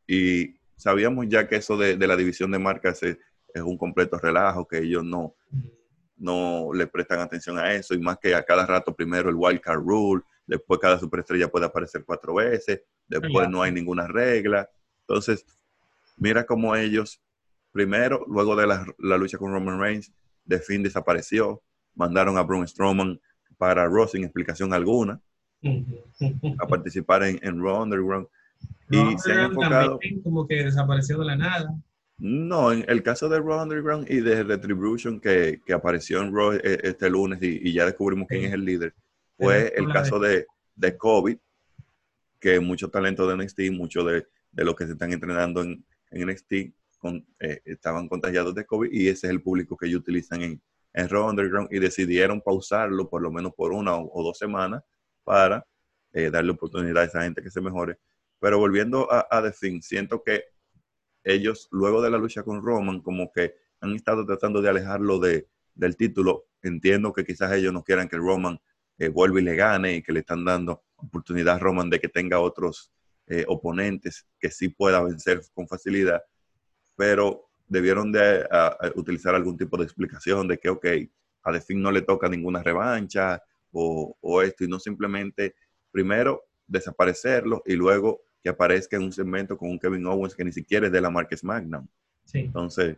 y 0.05 0.55
sabíamos 0.75 1.25
ya 1.29 1.47
que 1.47 1.55
eso 1.55 1.77
de, 1.77 1.97
de 1.97 2.07
la 2.07 2.15
división 2.15 2.51
de 2.51 2.59
marcas 2.59 3.01
es, 3.01 3.17
es 3.53 3.61
un 3.63 3.75
completo 3.75 4.19
relajo, 4.19 4.67
que 4.67 4.77
ellos 4.77 5.03
no, 5.03 5.35
no 6.15 6.69
le 6.75 6.85
prestan 6.85 7.21
atención 7.21 7.57
a 7.57 7.73
eso, 7.73 7.95
y 7.95 7.99
más 7.99 8.19
que 8.19 8.35
a 8.35 8.43
cada 8.43 8.67
rato 8.67 8.95
primero 8.95 9.27
el 9.29 9.35
wild 9.35 9.59
card 9.59 9.81
rule, 9.81 10.21
después 10.45 10.79
cada 10.79 10.99
superestrella 10.99 11.49
puede 11.49 11.65
aparecer 11.65 12.03
cuatro 12.05 12.35
veces, 12.35 12.83
después 13.07 13.49
no 13.49 13.63
hay 13.63 13.71
ninguna 13.71 14.07
regla. 14.07 14.69
Entonces, 15.07 15.43
mira 16.17 16.45
cómo 16.45 16.75
ellos, 16.75 17.19
primero, 17.71 18.23
luego 18.27 18.55
de 18.55 18.67
la, 18.67 19.17
lucha 19.17 19.39
con 19.39 19.51
Roman 19.51 19.79
Reigns, 19.79 20.13
de 20.45 20.59
fin 20.59 20.83
desapareció, 20.83 21.63
mandaron 21.95 22.37
a 22.37 22.43
Braun 22.43 22.67
Strowman 22.67 23.19
para 23.57 23.85
Raw 23.85 24.07
sin 24.07 24.23
explicación 24.23 24.73
alguna, 24.73 25.21
a 26.59 26.67
participar 26.67 27.23
en, 27.23 27.39
en 27.43 27.61
Raw 27.61 27.83
Underground. 27.83 28.27
y 28.89 29.17
se 29.19 29.33
han 29.33 29.51
enfocado... 29.51 29.99
Como 30.23 30.47
que 30.47 30.63
desapareció 30.63 31.19
de 31.19 31.25
la 31.25 31.35
nada. 31.35 31.75
No, 32.17 32.71
en 32.71 32.85
el 32.87 33.03
caso 33.03 33.29
de 33.29 33.39
Raw 33.39 33.61
Underground 33.61 34.09
y 34.09 34.21
de 34.21 34.43
Retribution 34.43 35.19
que, 35.19 35.61
que 35.65 35.73
apareció 35.73 36.21
en 36.21 36.33
Raw 36.33 36.53
e, 36.53 36.79
este 36.83 37.09
lunes 37.09 37.39
y, 37.41 37.71
ya 37.73 37.85
descubrimos 37.85 38.27
quién 38.27 38.45
es 38.45 38.53
el 38.53 38.65
líder, 38.65 38.93
fue 39.37 39.73
el 39.75 39.91
caso 39.91 40.19
de, 40.19 40.45
de 40.75 40.97
COVID, 40.97 41.37
que 42.39 42.59
mucho 42.59 42.89
talento 42.89 43.27
de 43.27 43.43
NXT, 43.43 43.59
mucho 43.71 44.03
de, 44.03 44.25
de 44.51 44.65
los 44.65 44.75
que 44.75 44.85
se 44.85 44.93
están 44.93 45.13
entrenando 45.13 45.61
en, 45.61 45.85
en 46.11 46.27
NXT 46.27 46.53
con, 46.97 47.25
eh, 47.39 47.61
estaban 47.65 48.07
contagiados 48.07 48.53
de 48.53 48.65
COVID 48.65 48.91
y 48.91 49.07
ese 49.07 49.27
es 49.27 49.31
el 49.31 49.41
público 49.41 49.75
que 49.75 49.87
ellos 49.87 50.01
utilizan 50.01 50.41
en, 50.41 50.61
en 50.93 51.09
Raw 51.09 51.29
Underground 51.29 51.69
y 51.71 51.79
decidieron 51.79 52.41
pausarlo 52.41 53.09
por 53.09 53.21
lo 53.21 53.31
menos 53.31 53.53
por 53.55 53.71
una 53.73 53.95
o, 53.95 54.23
dos 54.23 54.37
semanas 54.37 54.83
para 55.23 55.65
eh, 56.13 56.29
darle 56.29 56.51
oportunidad 56.51 57.03
a 57.03 57.05
esa 57.05 57.21
gente 57.23 57.41
que 57.41 57.49
se 57.49 57.61
mejore. 57.61 57.97
Pero 58.39 58.57
volviendo 58.59 59.11
a, 59.11 59.27
a 59.29 59.41
The 59.41 59.81
siento 59.81 60.23
que 60.23 60.45
ellos, 61.23 61.67
luego 61.71 62.01
de 62.01 62.09
la 62.09 62.17
lucha 62.17 62.43
con 62.43 62.63
Roman, 62.63 63.01
como 63.01 63.31
que 63.31 63.55
han 63.79 63.95
estado 63.95 64.25
tratando 64.25 64.61
de 64.61 64.69
alejarlo 64.69 65.19
de, 65.19 65.47
del 65.73 65.95
título. 65.95 66.45
Entiendo 66.61 67.13
que 67.13 67.23
quizás 67.23 67.51
ellos 67.53 67.73
no 67.73 67.83
quieran 67.83 68.07
que 68.07 68.17
Roman 68.17 68.59
eh, 68.97 69.09
vuelva 69.09 69.39
y 69.39 69.43
le 69.43 69.55
gane 69.55 69.95
y 69.95 70.03
que 70.03 70.13
le 70.13 70.19
están 70.19 70.45
dando 70.45 70.83
oportunidad 70.95 71.55
a 71.55 71.59
Roman 71.59 71.89
de 71.89 71.99
que 71.99 72.07
tenga 72.07 72.39
otros 72.39 72.91
eh, 73.27 73.45
oponentes 73.47 74.27
que 74.39 74.51
sí 74.51 74.69
pueda 74.69 75.01
vencer 75.03 75.41
con 75.53 75.67
facilidad, 75.67 76.21
pero 76.95 77.50
debieron 77.71 78.11
de 78.11 78.45
utilizar 78.95 79.33
algún 79.33 79.57
tipo 79.57 79.77
de 79.77 79.85
explicación 79.85 80.45
de 80.45 80.57
que, 80.57 80.69
ok, 80.69 80.85
a 81.43 81.57
The 81.57 81.73
no 81.75 81.89
le 81.89 82.01
toca 82.01 82.27
ninguna 82.27 82.61
revancha 82.61 83.41
o, 83.71 84.17
o 84.19 84.41
esto, 84.41 84.65
y 84.65 84.67
no 84.67 84.77
simplemente, 84.77 85.55
primero, 85.89 86.43
desaparecerlo 86.67 87.63
y 87.65 87.75
luego 87.75 88.23
que 88.43 88.49
aparezca 88.49 88.97
en 88.97 89.03
un 89.03 89.13
segmento 89.13 89.57
con 89.57 89.69
un 89.69 89.79
Kevin 89.79 90.05
Owens 90.05 90.35
que 90.35 90.43
ni 90.43 90.51
siquiera 90.51 90.87
es 90.87 90.91
de 90.91 90.99
la 90.99 91.09
marca 91.09 91.37
SmackDown. 91.37 91.89
Sí. 92.25 92.39
Entonces, 92.39 92.97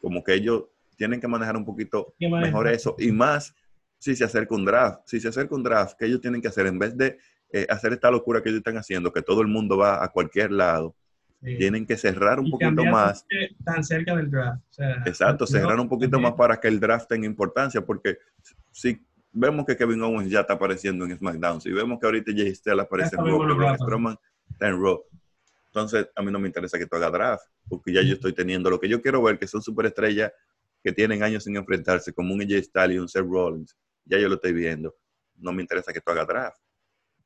como 0.00 0.24
que 0.24 0.34
ellos 0.34 0.64
tienen 0.96 1.20
que 1.20 1.28
manejar 1.28 1.56
un 1.56 1.66
poquito 1.66 2.14
mejor 2.18 2.66
eso. 2.68 2.96
Y 2.98 3.12
más 3.12 3.54
si 3.98 4.16
se 4.16 4.24
acerca 4.24 4.54
un 4.54 4.64
draft. 4.64 5.02
Si 5.04 5.20
se 5.20 5.28
acerca 5.28 5.54
un 5.54 5.62
draft, 5.62 5.98
que 5.98 6.06
ellos 6.06 6.22
tienen 6.22 6.40
que 6.40 6.48
hacer? 6.48 6.66
En 6.66 6.78
vez 6.78 6.96
de 6.96 7.18
eh, 7.52 7.66
hacer 7.68 7.92
esta 7.92 8.10
locura 8.10 8.42
que 8.42 8.48
ellos 8.48 8.60
están 8.60 8.78
haciendo, 8.78 9.12
que 9.12 9.22
todo 9.22 9.42
el 9.42 9.48
mundo 9.48 9.76
va 9.76 10.02
a 10.02 10.08
cualquier 10.08 10.50
lado, 10.50 10.94
tienen 11.40 11.86
que 11.86 11.96
cerrar 11.96 12.40
un 12.40 12.50
poquito 12.50 12.84
más. 12.84 13.24
Tan 13.64 13.84
cerca 13.84 14.16
del 14.16 14.30
draft. 14.30 14.62
Exacto, 15.06 15.46
cerrar 15.46 15.78
un 15.78 15.88
poquito 15.88 16.18
más 16.18 16.32
para 16.32 16.58
que 16.58 16.68
el 16.68 16.80
draft 16.80 17.08
tenga 17.08 17.26
importancia, 17.26 17.80
porque 17.80 18.18
si 18.72 19.04
vemos 19.32 19.64
que 19.64 19.76
Kevin 19.76 20.02
Owens 20.02 20.30
ya 20.30 20.40
está 20.40 20.54
apareciendo 20.54 21.04
en 21.04 21.16
SmackDown, 21.16 21.60
si 21.60 21.70
vemos 21.72 21.98
que 22.00 22.06
ahorita 22.06 22.32
Jay 22.34 22.54
Styles 22.54 22.80
aparece 22.80 23.16
en 23.16 23.24
Raw, 23.24 23.38
Braun 23.38 23.76
Strowman 23.76 24.18
está 24.50 24.68
en 24.68 24.82
Raw, 24.82 25.04
entonces 25.66 26.08
a 26.14 26.22
mí 26.22 26.32
no 26.32 26.38
me 26.38 26.48
interesa 26.48 26.78
que 26.78 26.86
tú 26.86 26.96
hagas 26.96 27.12
draft, 27.12 27.44
porque 27.68 27.92
ya 27.92 28.02
yo 28.02 28.14
estoy 28.14 28.32
teniendo 28.32 28.70
lo 28.70 28.80
que 28.80 28.88
yo 28.88 29.00
quiero 29.00 29.22
ver, 29.22 29.38
que 29.38 29.46
son 29.46 29.62
superestrellas 29.62 30.32
que 30.82 30.92
tienen 30.92 31.22
años 31.22 31.44
sin 31.44 31.56
enfrentarse, 31.56 32.12
como 32.12 32.34
un 32.34 32.42
AJ 32.42 32.64
Styles 32.64 32.96
y 32.96 32.98
un 32.98 33.08
Seth 33.08 33.26
Rollins, 33.26 33.76
ya 34.04 34.18
yo 34.18 34.28
lo 34.28 34.36
estoy 34.36 34.52
viendo, 34.52 34.96
no 35.36 35.52
me 35.52 35.62
interesa 35.62 35.92
que 35.92 36.00
tú 36.00 36.10
hagas 36.10 36.26
draft. 36.26 36.58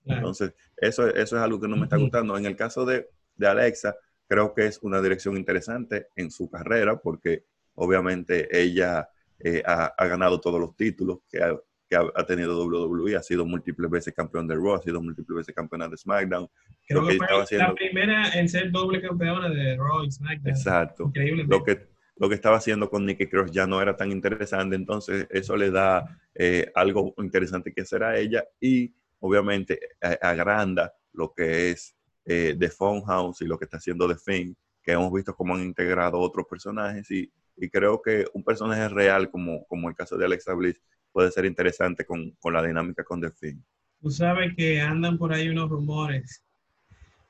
Entonces, 0.05 0.53
eso, 0.77 1.07
eso 1.07 1.37
es 1.37 1.43
algo 1.43 1.61
que 1.61 1.69
no 1.69 1.77
me 1.77 1.85
está 1.85 1.97
gustando. 1.97 2.37
En 2.37 2.45
el 2.45 2.57
caso 2.57 2.85
de, 2.85 3.09
de 3.37 3.47
Alexa, 3.47 3.95
creo 4.27 4.55
que 4.55 4.67
es 4.67 4.79
una 4.83 5.01
dirección 5.01 5.37
interesante 5.37 6.09
en 6.17 6.31
su 6.31 6.51
carrera 6.51 6.99
porque 6.99 7.45
obviamente 7.75 8.49
ella 8.51 9.09
eh, 9.39 9.63
ha, 9.67 10.07
ganado 10.07 10.41
todos 10.41 10.61
los 10.61 10.77
títulos 10.77 11.19
que 11.29 11.43
ha, 11.43 11.55
que 11.89 11.97
ha, 11.97 12.25
tenido 12.25 12.65
WWE, 12.65 13.17
ha 13.17 13.23
sido 13.23 13.45
múltiples 13.45 13.91
veces 13.91 14.15
campeón 14.15 14.47
de 14.47 14.55
Raw, 14.55 14.75
ha 14.75 14.83
sido 14.83 15.03
múltiples 15.03 15.37
veces 15.37 15.55
campeona 15.55 15.89
de 15.89 15.97
SmackDown. 15.97 16.49
Creo 16.87 17.07
que, 17.07 17.19
fue 17.19 17.59
la 17.59 17.75
primera 17.75 18.31
en 18.31 18.49
ser 18.49 18.71
doble 18.71 19.03
campeona 19.03 19.49
de 19.49 19.77
Raw 19.77 20.05
y 20.05 20.11
SmackDown. 20.11 20.57
Exacto. 20.57 21.05
Increíble. 21.09 21.45
Lo 21.49 21.63
que, 21.63 21.87
lo 22.17 22.29
que 22.29 22.35
estaba 22.35 22.57
haciendo 22.57 22.89
con 22.89 23.05
Nikki 23.05 23.27
Cross 23.27 23.51
ya 23.51 23.67
no 23.67 23.83
era 23.83 23.97
tan 23.97 24.13
interesante, 24.13 24.77
entonces 24.77 25.27
eso 25.31 25.57
le 25.57 25.71
da 25.71 26.19
eh, 26.35 26.71
algo 26.75 27.15
interesante 27.19 27.73
que 27.75 27.83
hacer 27.83 28.05
a 28.05 28.17
ella 28.17 28.45
y 28.61 28.95
obviamente 29.21 29.79
agranda 30.21 30.95
lo 31.13 31.33
que 31.35 31.71
es 31.71 31.97
eh, 32.25 32.57
The 32.59 32.69
Phone 32.71 33.03
House 33.03 33.43
y 33.43 33.47
lo 33.47 33.59
que 33.59 33.65
está 33.65 33.79
haciendo 33.79 34.09
The 34.09 34.21
Thing, 34.25 34.55
que 34.83 34.93
hemos 34.93 35.13
visto 35.13 35.35
cómo 35.35 35.55
han 35.55 35.63
integrado 35.63 36.19
otros 36.19 36.47
personajes 36.49 37.11
y, 37.11 37.31
creo 37.71 38.03
que 38.03 38.27
un 38.33 38.43
personaje 38.43 38.89
real 38.89 39.31
como, 39.31 39.65
como 39.67 39.89
el 39.89 39.95
caso 39.95 40.17
de 40.17 40.25
Alexa 40.25 40.53
Bliss 40.53 40.81
puede 41.13 41.31
ser 41.31 41.45
interesante 41.45 42.05
con, 42.05 42.35
la 42.53 42.63
dinámica 42.63 43.05
con 43.05 43.21
The 43.21 43.31
Thing. 43.31 43.61
Tú 44.01 44.11
sabes 44.11 44.57
que 44.57 44.81
andan 44.81 45.17
por 45.17 45.33
ahí 45.33 45.49
unos 45.49 45.71
rumores 45.71 46.43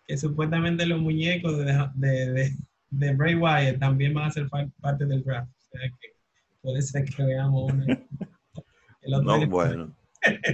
que 0.07 0.17
supuestamente 0.17 0.87
los 0.87 1.01
muñecos 1.01 1.59
de, 1.59 1.87
de, 1.95 2.57
de, 2.89 3.15
Bray 3.15 3.35
Wyatt 3.35 3.79
también 3.79 4.15
van 4.15 4.29
a 4.29 4.31
ser 4.31 4.49
parte 4.81 5.05
del 5.05 5.23
draft. 5.23 5.51
O 5.51 5.79
sea 5.79 5.91
que 6.01 6.15
puede 6.63 6.81
ser 6.81 7.05
que 7.05 7.23
veamos 7.23 7.73
uno. 7.73 7.85
no, 9.23 9.47
bueno. 9.49 9.95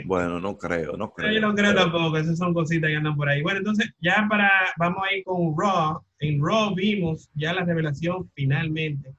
Bueno, 0.05 0.41
no 0.41 0.57
creo, 0.57 0.97
no 0.97 1.13
creo. 1.13 1.33
Yo 1.33 1.41
no 1.41 1.55
creo 1.55 1.75
tampoco, 1.75 2.17
esas 2.17 2.39
son 2.39 2.55
cositas 2.55 2.89
que 2.89 2.97
andan 2.97 3.17
por 3.17 3.29
ahí. 3.29 3.43
Bueno, 3.43 3.59
entonces 3.59 3.91
ya 4.01 4.27
para, 4.29 4.51
vamos 4.79 5.03
a 5.07 5.15
ir 5.15 5.25
con 5.25 5.55
Raw. 5.57 6.03
En 6.21 6.41
Raw 6.43 6.75
vimos 6.75 7.29
ya 7.35 7.53
la 7.53 7.65
revelación 7.65 8.31
finalmente. 8.35 9.15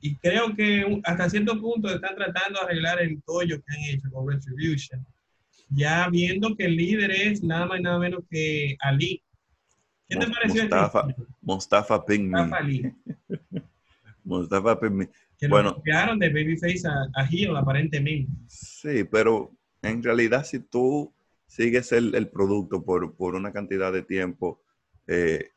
Y 0.00 0.16
creo 0.16 0.54
que 0.54 1.00
hasta 1.04 1.28
cierto 1.28 1.60
punto 1.60 1.94
están 1.94 2.14
tratando 2.16 2.58
de 2.60 2.64
arreglar 2.64 3.02
el 3.02 3.22
tollo 3.22 3.56
que 3.58 3.76
han 3.76 3.94
hecho 3.94 4.10
con 4.10 4.28
Retribution. 4.28 5.06
Ya 5.68 6.08
viendo 6.08 6.56
que 6.56 6.64
el 6.64 6.76
líder 6.76 7.10
es 7.10 7.42
nada 7.42 7.66
más 7.66 7.80
y 7.80 7.82
nada 7.82 7.98
menos 7.98 8.24
que 8.30 8.76
Ali. 8.80 9.22
¿Qué 10.08 10.16
te 10.16 10.26
pareció? 10.26 10.62
Mustafa, 10.62 11.06
este 11.08 11.22
Mustafa 11.42 12.06
Pingmi. 12.06 12.30
Mustafa 12.30 12.56
Ali. 12.56 12.94
Mustafa. 14.24 14.78
Que 15.38 15.48
bueno, 15.48 15.70
lo 15.70 15.74
cambiaron 15.76 16.18
de 16.18 16.28
Babyface 16.28 16.82
a, 16.86 17.06
a 17.14 17.26
Heel, 17.26 17.56
aparentemente. 17.56 18.30
Sí, 18.46 19.04
pero 19.04 19.52
en 19.82 20.02
realidad 20.02 20.44
si 20.44 20.60
tú 20.60 21.12
sigues 21.46 21.92
el, 21.92 22.28
producto 22.28 22.84
por, 22.84 23.34
una 23.34 23.52
cantidad 23.52 23.92
de 23.92 24.02
tiempo, 24.02 24.62
eh, 25.06 25.50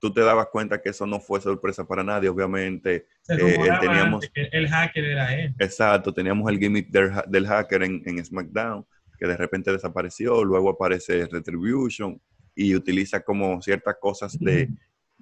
tú 0.00 0.12
te 0.12 0.20
dabas 0.20 0.48
cuenta 0.48 0.82
que 0.82 0.90
eso 0.90 1.06
no 1.06 1.20
fue 1.20 1.40
sorpresa 1.40 1.86
para 1.86 2.02
nadie, 2.02 2.28
obviamente. 2.28 3.06
Eh, 3.28 3.58
teníamos, 3.80 4.28
el 4.34 4.68
hacker 4.68 5.04
era 5.04 5.34
él. 5.34 5.54
Exacto, 5.60 6.12
teníamos 6.12 6.50
el 6.50 6.58
gimmick 6.58 6.88
del, 6.90 7.46
hacker 7.46 7.84
en, 7.84 8.02
en, 8.04 8.24
SmackDown, 8.24 8.84
que 9.16 9.26
de 9.28 9.36
repente 9.36 9.70
desapareció, 9.70 10.44
luego 10.44 10.70
aparece 10.70 11.26
Retribution 11.26 12.20
y 12.56 12.74
utiliza 12.74 13.20
como 13.20 13.62
ciertas 13.62 13.96
cosas 14.00 14.36
de, 14.38 14.68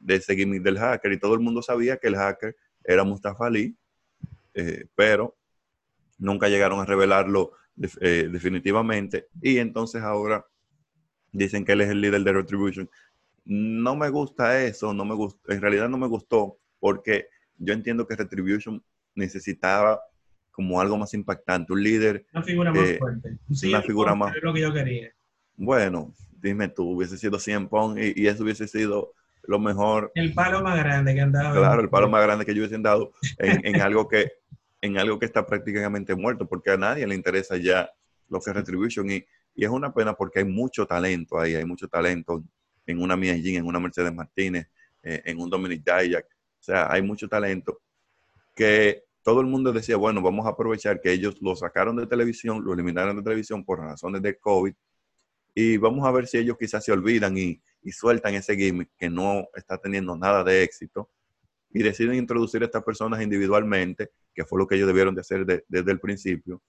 ese 0.09 0.35
gimmick 0.35 0.63
del 0.63 0.79
hacker, 0.79 1.13
y 1.13 1.19
todo 1.19 1.35
el 1.35 1.41
mundo 1.41 1.61
sabía 1.61 1.99
que 1.99 2.09
el 2.09 2.17
hacker 2.17 2.57
era 2.83 3.05
Mustafa 3.05 3.49
Ali, 3.49 3.77
eh, 4.55 4.87
pero 4.95 5.37
nunca 6.19 6.49
llegaron 6.49 6.81
a 6.81 6.87
revelarlo 6.87 7.53
eh, 8.01 8.29
definitivamente. 8.31 9.29
Y 9.41 9.59
entonces 9.59 10.03
ahora 10.03 10.45
dicen 11.33 11.65
que 11.65 11.73
él 11.73 11.83
es 11.83 11.91
el 11.91 12.01
líder 12.01 12.23
de 12.23 12.33
Retribution. 12.33 12.91
No 13.45 13.97
me 13.97 14.09
gusta 14.11 14.63
eso, 14.63 14.93
no 14.93 15.05
me 15.05 15.15
gusta, 15.15 15.55
en 15.55 15.61
realidad 15.61 15.89
no 15.89 15.99
me 15.99 16.07
gustó 16.07 16.59
porque 16.79 17.29
yo 17.57 17.73
entiendo 17.73 18.07
que 18.07 18.17
Retribution 18.17 18.83
necesitaba 19.15 20.01
como 20.51 20.81
algo 20.81 20.99
más 20.99 21.15
impactante, 21.15 21.73
un 21.73 21.83
líder. 21.83 22.27
Una 22.33 22.43
figura 22.43 22.73
más 22.73 22.89
eh, 22.89 22.99
fuerte. 22.99 23.39
una 23.65 23.83
figura 23.83 24.15
más. 24.15 24.35
lo 24.43 24.53
que 24.53 24.61
yo 24.61 24.73
quería. 24.73 25.11
Bueno, 25.57 26.15
dime 26.41 26.69
tú, 26.69 26.91
hubiese 26.91 27.17
sido 27.17 27.39
100 27.39 27.69
Pong 27.69 27.99
y, 27.99 28.27
eso 28.27 28.43
hubiese 28.45 28.67
sido 28.67 29.15
lo 29.45 29.59
mejor. 29.59 30.13
El 30.15 30.35
palo 30.35 30.63
más 30.63 30.79
grande 30.79 31.15
que 31.15 31.21
han 31.21 31.33
dado. 31.33 31.59
Claro, 31.59 31.81
el 31.81 31.89
palo 31.89 32.09
más 32.09 32.23
grande 32.23 32.45
que 32.45 32.55
yo 32.55 32.61
hubiese 32.61 32.79
dado 32.79 33.13
en 33.39 33.81
algo 33.81 34.09
que 34.09 34.33
en 34.81 34.99
algo 34.99 35.19
que 35.19 35.27
está 35.27 35.47
prácticamente 35.47 36.15
muerto, 36.15 36.47
porque 36.49 36.71
a 36.71 36.77
nadie 36.77 37.07
le 37.07 37.15
interesa 37.15 37.57
ya 37.57 37.91
lo 38.29 38.41
que 38.41 38.51
es 38.51 38.57
Retribution. 38.57 39.11
Y, 39.11 39.25
y 39.55 39.65
es 39.65 39.71
una 39.71 39.93
pena 39.93 40.15
porque 40.15 40.41
hay 40.41 40.45
mucho 40.45 40.87
talento 40.87 41.39
ahí, 41.39 41.55
hay 41.55 41.65
mucho 41.65 41.89
talento 41.89 42.43
en 42.87 43.03
una 43.03 43.17
Mia 43.17 43.37
Jean, 43.37 43.57
en 43.57 43.67
una 43.67 43.81
Mercedes 43.81 44.13
Martínez, 44.15 44.69
eh, 45.03 45.23
en 45.25 45.41
un 45.41 45.51
Dominic 45.51 45.85
Dayak. 45.85 46.25
O 46.25 46.63
sea, 46.63 46.91
hay 46.91 47.03
mucho 47.03 47.29
talento 47.29 47.81
que 48.55 49.05
todo 49.23 49.41
el 49.41 49.47
mundo 49.47 49.73
decía, 49.73 49.97
bueno, 49.97 50.23
vamos 50.23 50.47
a 50.47 50.51
aprovechar 50.51 51.01
que 51.01 51.13
ellos 51.13 51.37
lo 51.41 51.55
sacaron 51.55 51.97
de 51.97 52.07
televisión, 52.07 52.65
lo 52.65 52.73
eliminaron 52.73 53.17
de 53.17 53.23
televisión 53.23 53.65
por 53.65 53.81
razones 53.81 54.23
de 54.23 54.39
COVID, 54.39 54.75
y 55.55 55.77
vamos 55.77 56.07
a 56.07 56.11
ver 56.11 56.27
si 56.27 56.39
ellos 56.39 56.57
quizás 56.59 56.85
se 56.85 56.93
olvidan 56.93 57.37
y, 57.37 57.61
y 57.83 57.93
sueltan 57.93 58.35
ese 58.35 58.57
gimmick 58.57 58.91
que 58.97 59.11
no 59.11 59.49
está 59.55 59.79
teniendo 59.79 60.17
nada 60.17 60.45
de 60.45 60.63
éxito 60.63 61.11
y 61.73 61.83
deciden 61.83 62.15
introducir 62.15 62.63
a 62.63 62.67
estas 62.67 62.83
personas 62.83 63.23
individualmente, 63.23 64.11
que 64.35 64.45
fue 64.45 64.59
lo 64.59 64.67
que 64.67 64.75
ellos 64.75 64.89
debieron 64.89 65.15
de 65.15 65.21
hacer 65.21 65.45
desde 65.47 65.93
el 65.93 66.01
principio. 66.01 66.63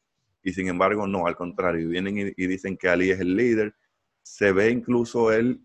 Y 0.44 0.54
sin 0.54 0.68
embargo, 0.68 1.08
no, 1.08 1.28
al 1.28 1.36
contrario, 1.36 1.90
vienen 1.90 2.34
y, 2.36 2.48
dicen 2.48 2.78
que 2.78 2.90
Ali 2.90 3.12
es 3.12 3.20
el 3.20 3.36
líder. 3.36 3.76
Se 4.22 4.52
ve 4.52 4.70
incluso 4.70 5.32
él, 5.32 5.62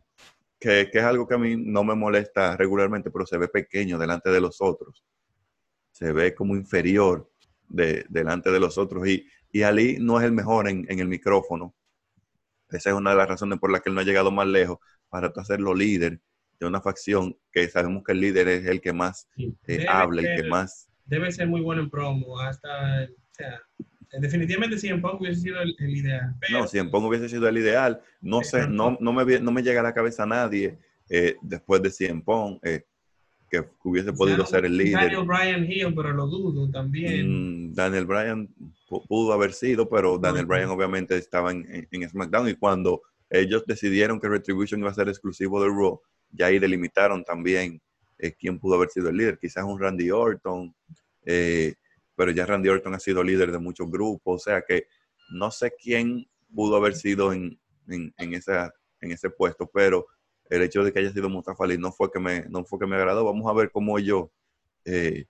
que, 0.59 0.88
es 0.92 1.03
algo 1.03 1.27
que 1.27 1.35
a 1.35 1.38
mí 1.38 1.57
no 1.57 1.85
me 1.85 1.94
molesta 1.94 2.57
regularmente, 2.57 3.11
pero 3.11 3.27
se 3.27 3.38
ve 3.38 3.49
pequeño 3.49 3.99
delante 3.99 4.31
de 4.31 4.40
los 4.40 4.61
otros. 4.61 5.05
Se 5.92 6.12
ve 6.12 6.35
como 6.35 6.57
inferior 6.57 7.31
de, 7.68 8.05
delante 8.09 8.51
de 8.51 8.61
los 8.61 8.79
otros. 8.79 9.07
Y, 9.07 9.27
y 9.51 9.62
Ali 9.62 9.99
no 9.99 10.18
es 10.18 10.27
el 10.27 10.33
mejor 10.33 10.68
en, 10.68 10.87
en 10.90 10.99
el 10.99 11.09
micrófono. 11.09 11.75
Esa 12.70 12.90
es 12.90 12.96
una 12.96 13.11
de 13.11 13.16
las 13.16 13.29
razones 13.29 13.59
por 13.59 13.70
las 13.70 13.81
que 13.81 13.90
él 13.90 13.94
no 13.94 14.01
ha 14.01 14.05
llegado 14.05 14.31
más 14.31 14.46
lejos 14.46 14.79
para 15.09 15.29
hacerlo 15.29 15.75
líder 15.75 16.20
de 16.58 16.66
una 16.66 16.80
facción 16.80 17.36
que 17.52 17.68
sabemos 17.68 18.02
que 18.04 18.12
el 18.12 18.20
líder 18.20 18.48
es 18.48 18.66
el 18.66 18.80
que 18.80 18.92
más 18.92 19.28
eh, 19.66 19.86
habla 19.88 20.22
y 20.22 20.42
que 20.42 20.48
más... 20.48 20.88
Debe 21.04 21.30
ser 21.30 21.48
muy 21.48 21.60
bueno 21.60 21.82
en 21.82 21.90
promo, 21.90 22.38
hasta... 22.40 23.04
O 23.04 23.34
sea, 23.34 23.60
definitivamente 24.20 24.76
en 24.88 25.00
Pong 25.00 25.20
hubiese 25.20 25.40
sido 25.42 25.60
el, 25.60 25.74
ideal. 25.78 26.34
no, 26.50 26.66
si 26.66 26.78
en 26.78 26.90
Pong 26.90 27.04
hubiese 27.04 27.28
sido 27.28 27.48
el 27.48 27.58
ideal. 27.58 28.00
No 28.20 28.42
sé, 28.42 28.66
no, 28.66 28.96
no, 29.00 29.12
me, 29.12 29.40
no 29.40 29.52
me 29.52 29.62
llega 29.62 29.80
a 29.80 29.84
la 29.84 29.94
cabeza 29.94 30.22
a 30.22 30.26
nadie 30.26 30.78
eh, 31.08 31.36
después 31.42 31.82
de 31.82 31.90
Cien 31.90 32.22
Pong 32.22 32.58
eh, 32.62 32.84
que 33.48 33.64
hubiese 33.84 34.12
podido 34.12 34.44
ser 34.44 34.64
el 34.64 34.76
líder. 34.76 35.02
Daniel 35.02 35.24
Bryan 35.24 35.64
Hill, 35.64 35.94
pero 35.94 36.12
lo 36.12 36.26
dudo 36.26 36.68
también. 36.70 37.68
Mm, 37.68 37.74
Daniel 37.74 38.06
Bryan 38.06 38.48
pudo 38.88 39.32
haber 39.32 39.52
sido, 39.52 39.88
pero 39.88 40.18
Daniel 40.18 40.46
Bryan 40.46 40.70
obviamente 40.70 41.16
estaba 41.16 41.52
en, 41.52 41.88
en, 41.90 42.08
SmackDown 42.08 42.48
y 42.48 42.54
cuando 42.54 43.02
ellos 43.30 43.64
decidieron 43.66 44.20
que 44.20 44.28
Retribution 44.28 44.80
iba 44.80 44.90
a 44.90 44.94
ser 44.94 45.08
exclusivo 45.08 45.62
de 45.62 45.68
Raw, 45.68 46.00
ya 46.30 46.46
ahí 46.46 46.58
delimitaron 46.58 47.24
también 47.24 47.80
eh, 48.18 48.32
quién 48.32 48.58
pudo 48.58 48.76
haber 48.76 48.88
sido 48.90 49.08
el 49.08 49.16
líder. 49.16 49.38
Quizás 49.38 49.64
un 49.64 49.80
Randy 49.80 50.10
Orton, 50.10 50.74
eh, 51.24 51.74
pero 52.14 52.30
ya 52.30 52.46
Randy 52.46 52.68
Orton 52.68 52.94
ha 52.94 52.98
sido 52.98 53.22
líder 53.22 53.52
de 53.52 53.58
muchos 53.58 53.90
grupos, 53.90 54.42
o 54.42 54.44
sea 54.44 54.62
que 54.66 54.86
no 55.30 55.50
sé 55.50 55.72
quién 55.78 56.26
pudo 56.54 56.76
haber 56.76 56.94
sido 56.94 57.32
en, 57.32 57.58
en, 57.88 58.14
en, 58.16 58.34
esa, 58.34 58.72
en 59.00 59.12
ese 59.12 59.28
puesto, 59.30 59.70
pero 59.72 60.06
el 60.48 60.62
hecho 60.62 60.84
de 60.84 60.92
que 60.92 61.00
haya 61.00 61.12
sido 61.12 61.28
Mustafa 61.28 61.64
Ali 61.64 61.76
no 61.76 61.92
fue 61.92 62.10
que 62.10 62.20
me, 62.20 62.44
no 62.48 62.64
fue 62.64 62.78
que 62.78 62.86
me 62.86 62.96
agradó. 62.96 63.24
Vamos 63.24 63.50
a 63.50 63.54
ver 63.54 63.70
cómo 63.72 63.98
ellos 63.98 64.28
eh, 64.84 65.26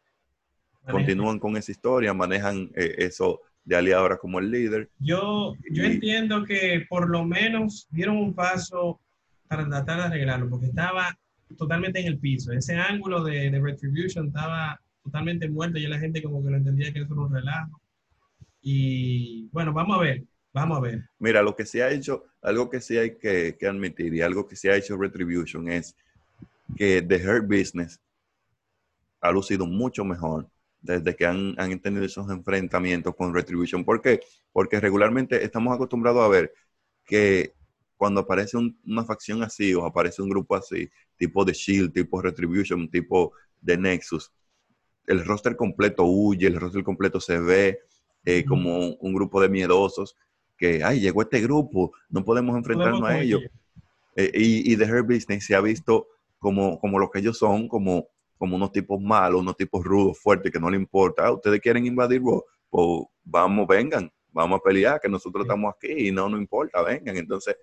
continúan 0.89 1.39
con 1.39 1.57
esa 1.57 1.73
historia, 1.73 2.13
manejan 2.13 2.71
eso 2.75 3.41
de 3.65 3.77
Ali 3.77 3.93
ahora 3.93 4.17
como 4.17 4.39
el 4.39 4.51
líder. 4.51 4.91
Yo, 4.99 5.55
yo 5.71 5.85
entiendo 5.85 6.45
que 6.45 6.87
por 6.89 7.09
lo 7.09 7.25
menos 7.25 7.89
dieron 7.91 8.19
un 8.19 8.35
paso 8.35 9.01
para 9.47 9.69
tratar 9.69 9.99
de 9.99 10.05
arreglarlo, 10.05 10.49
porque 10.49 10.67
estaba 10.67 11.19
totalmente 11.57 12.01
en 12.01 12.07
el 12.07 12.19
piso. 12.19 12.53
Ese 12.53 12.77
ángulo 12.77 13.23
de, 13.25 13.51
de 13.51 13.61
Retribution 13.61 14.29
estaba 14.29 14.81
totalmente 15.03 15.49
muerto, 15.49 15.79
y 15.79 15.87
la 15.87 15.99
gente 15.99 16.23
como 16.23 16.43
que 16.43 16.51
lo 16.51 16.57
entendía 16.57 16.93
que 16.93 17.01
eso 17.01 17.13
era 17.13 17.23
un 17.23 17.35
relajo. 17.35 17.81
Y 18.61 19.49
bueno, 19.53 19.73
vamos 19.73 19.97
a 19.97 20.01
ver, 20.01 20.25
vamos 20.53 20.79
a 20.79 20.81
ver. 20.81 21.09
Mira, 21.19 21.43
lo 21.43 21.55
que 21.55 21.65
se 21.65 21.83
ha 21.83 21.91
hecho, 21.91 22.25
algo 22.43 22.69
que 22.69 22.81
sí 22.81 22.99
hay 22.99 23.17
que, 23.17 23.57
que 23.59 23.67
admitir 23.67 24.13
y 24.13 24.23
algo 24.23 24.47
que 24.47 24.57
se 24.57 24.71
ha 24.71 24.77
hecho 24.77 24.97
Retribution 24.97 25.69
es 25.69 25.97
que 26.77 27.01
The 27.01 27.25
Hurt 27.25 27.47
Business 27.47 28.01
ha 29.21 29.31
lucido 29.31 29.67
mucho 29.67 30.05
mejor 30.05 30.49
desde 30.81 31.15
que 31.15 31.27
han, 31.27 31.55
han 31.59 31.79
tenido 31.81 32.05
esos 32.05 32.29
enfrentamientos 32.31 33.15
con 33.15 33.35
Retribution. 33.35 33.85
¿Por 33.85 34.01
qué? 34.01 34.21
Porque 34.53 34.81
regularmente 34.81 35.45
estamos 35.45 35.75
acostumbrados 35.75 36.25
a 36.25 36.29
ver 36.29 36.53
que 37.05 37.53
cuando 37.97 38.21
aparece 38.21 38.57
una 38.57 39.05
facción 39.05 39.43
así 39.43 39.75
o 39.75 39.85
aparece 39.85 40.23
un 40.23 40.29
grupo 40.29 40.55
así, 40.55 40.89
tipo 41.17 41.45
de 41.45 41.53
Shield, 41.53 41.93
tipo 41.93 42.21
Retribution, 42.21 42.91
tipo 42.91 43.33
de 43.61 43.79
Nexus, 43.79 44.33
el 45.07 45.25
roster 45.25 45.57
completo 45.57 46.05
huye, 46.05 46.47
el 46.47 46.61
roster 46.61 46.83
completo 46.83 47.21
se 47.21 47.39
ve 47.39 47.81
eh, 48.25 48.45
como 48.45 48.95
un 48.95 49.15
grupo 49.15 49.41
de 49.41 49.49
miedosos 49.49 50.17
que, 50.57 50.83
ay, 50.83 51.01
llegó 51.01 51.23
este 51.23 51.41
grupo, 51.41 51.93
no 52.09 52.25
podemos 52.25 52.57
enfrentarnos 52.57 53.03
a 53.03 53.21
ellos. 53.21 53.43
Eh, 54.17 54.31
y, 54.35 54.73
y 54.73 54.77
The 54.77 55.03
Business 55.03 55.47
se 55.47 55.55
ha 55.55 55.61
visto 55.61 56.09
como, 56.39 56.79
como 56.81 56.99
lo 56.99 57.11
que 57.11 57.19
ellos 57.19 57.39
son, 57.39 57.69
como, 57.69 58.09
como 58.39 58.57
unos 58.57 58.73
tipos 58.73 59.01
malos, 59.01 59.41
unos 59.41 59.57
tipos 59.57 59.85
rudos, 59.85 60.19
fuertes, 60.19 60.51
que 60.51 60.59
no 60.59 60.71
le 60.71 60.77
importa. 60.77 61.27
Ah, 61.27 61.33
ustedes 61.33 61.61
quieren 61.61 61.87
invadir, 61.87 62.23
pues 62.71 63.03
vamos, 63.23 63.67
vengan, 63.67 64.11
vamos 64.33 64.59
a 64.59 64.63
pelear, 64.63 65.01
que 65.01 65.09
nosotros 65.09 65.45
estamos 65.45 65.75
aquí 65.75 66.09
y 66.09 66.13
no 66.13 66.29
nos 66.29 66.41
importa, 66.41 66.83
vengan. 66.83 67.17
Entonces, 67.17 67.57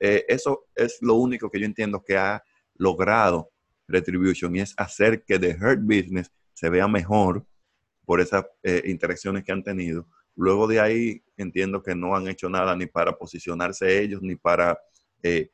eh, 0.00 0.24
eso 0.28 0.66
es 0.74 0.98
lo 1.02 1.14
único 1.14 1.50
que 1.50 1.60
yo 1.60 1.66
entiendo 1.66 2.02
que 2.02 2.16
ha 2.16 2.42
logrado 2.74 3.52
Retribution 3.86 4.54
y 4.56 4.60
es 4.60 4.74
hacer 4.76 5.24
que 5.24 5.38
The 5.38 5.56
Hurt 5.60 5.82
Business 5.82 6.32
se 6.54 6.70
vea 6.70 6.88
mejor 6.88 7.44
por 8.04 8.20
esas 8.20 8.44
eh, 8.62 8.82
interacciones 8.86 9.44
que 9.44 9.52
han 9.52 9.62
tenido. 9.62 10.08
Luego 10.36 10.66
de 10.66 10.80
ahí 10.80 11.22
entiendo 11.36 11.82
que 11.82 11.94
no 11.94 12.16
han 12.16 12.28
hecho 12.28 12.48
nada 12.48 12.74
ni 12.74 12.86
para 12.86 13.16
posicionarse 13.16 14.02
ellos, 14.02 14.22
ni 14.22 14.36
para 14.36 14.78
eh, 15.22 15.50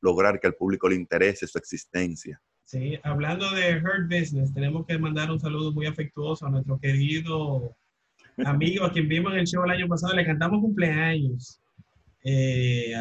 lograr 0.00 0.40
que 0.40 0.46
al 0.46 0.54
público 0.54 0.88
le 0.88 0.96
interese 0.96 1.46
su 1.46 1.58
existencia. 1.58 2.40
Sí, 2.64 2.98
hablando 3.04 3.48
de 3.52 3.76
Hurt 3.76 4.10
Business, 4.10 4.52
tenemos 4.52 4.84
que 4.86 4.98
mandar 4.98 5.30
un 5.30 5.38
saludo 5.38 5.72
muy 5.72 5.86
afectuoso 5.86 6.46
a 6.46 6.50
nuestro 6.50 6.80
querido 6.80 7.76
amigo 8.44 8.84
a 8.84 8.92
quien 8.92 9.08
vimos 9.08 9.32
en 9.32 9.40
el 9.40 9.46
show 9.46 9.64
el 9.64 9.70
año 9.70 9.86
pasado. 9.86 10.14
Le 10.14 10.26
cantamos 10.26 10.60
cumpleaños. 10.60 11.60
Eh, 12.24 12.92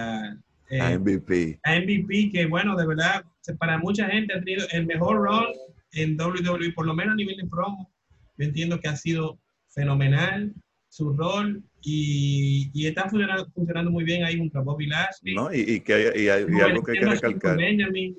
a 0.80 0.98
MVP. 0.98 1.60
A 1.64 1.80
MVP, 1.80 2.32
que 2.32 2.46
bueno, 2.46 2.76
de 2.76 2.88
verdad, 2.88 3.24
para 3.60 3.78
mucha 3.78 4.08
gente 4.08 4.34
ha 4.34 4.40
tenido 4.40 4.66
el 4.72 4.86
mejor 4.86 5.18
rol 5.18 5.48
en 5.92 6.20
WWE, 6.20 6.74
por 6.74 6.86
lo 6.86 6.94
menos 6.94 7.14
a 7.14 7.16
nivel 7.16 7.38
de 7.38 7.48
promo. 7.48 7.92
Yo 8.38 8.46
entiendo 8.46 8.80
que 8.80 8.88
ha 8.88 8.96
sido 8.96 9.40
fenomenal 9.70 10.54
su 10.90 11.14
rol 11.14 11.64
y, 11.82 12.72
y 12.74 12.88
está 12.88 13.10
funcionando, 13.10 13.50
funcionando, 13.54 13.92
muy 13.92 14.04
bien 14.04 14.24
ahí 14.24 14.38
junto 14.38 14.60
a 14.60 14.64
Bobby 14.64 14.88
Lashley. 14.88 15.36
No, 15.36 15.54
y, 15.54 15.60
y 15.60 15.80
que 15.82 15.94
hay, 15.94 16.24
y 16.24 16.30
hay, 16.30 16.46
y 16.50 16.62
algo 16.62 16.84
que 16.84 16.94
hay 16.94 17.00
que 17.00 17.06
recalcar. 17.06 17.58
Benjamin, 17.58 18.18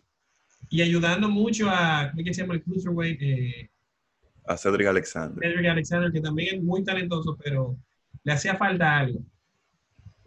y 0.68 0.82
ayudando 0.82 1.28
mucho 1.28 1.68
a, 1.70 2.10
¿cómo 2.14 2.24
se 2.26 2.34
llama 2.34 2.54
el 2.54 2.62
Cruiserweight? 2.62 3.22
Eh, 3.22 3.70
a 4.46 4.56
Cedric 4.56 4.86
Alexander. 4.86 5.42
Cedric 5.42 5.66
Alexander, 5.66 6.12
que 6.12 6.20
también 6.20 6.56
es 6.56 6.62
muy 6.62 6.84
talentoso, 6.84 7.36
pero 7.42 7.76
le 8.24 8.32
hacía 8.32 8.56
falta 8.56 8.98
algo. 8.98 9.20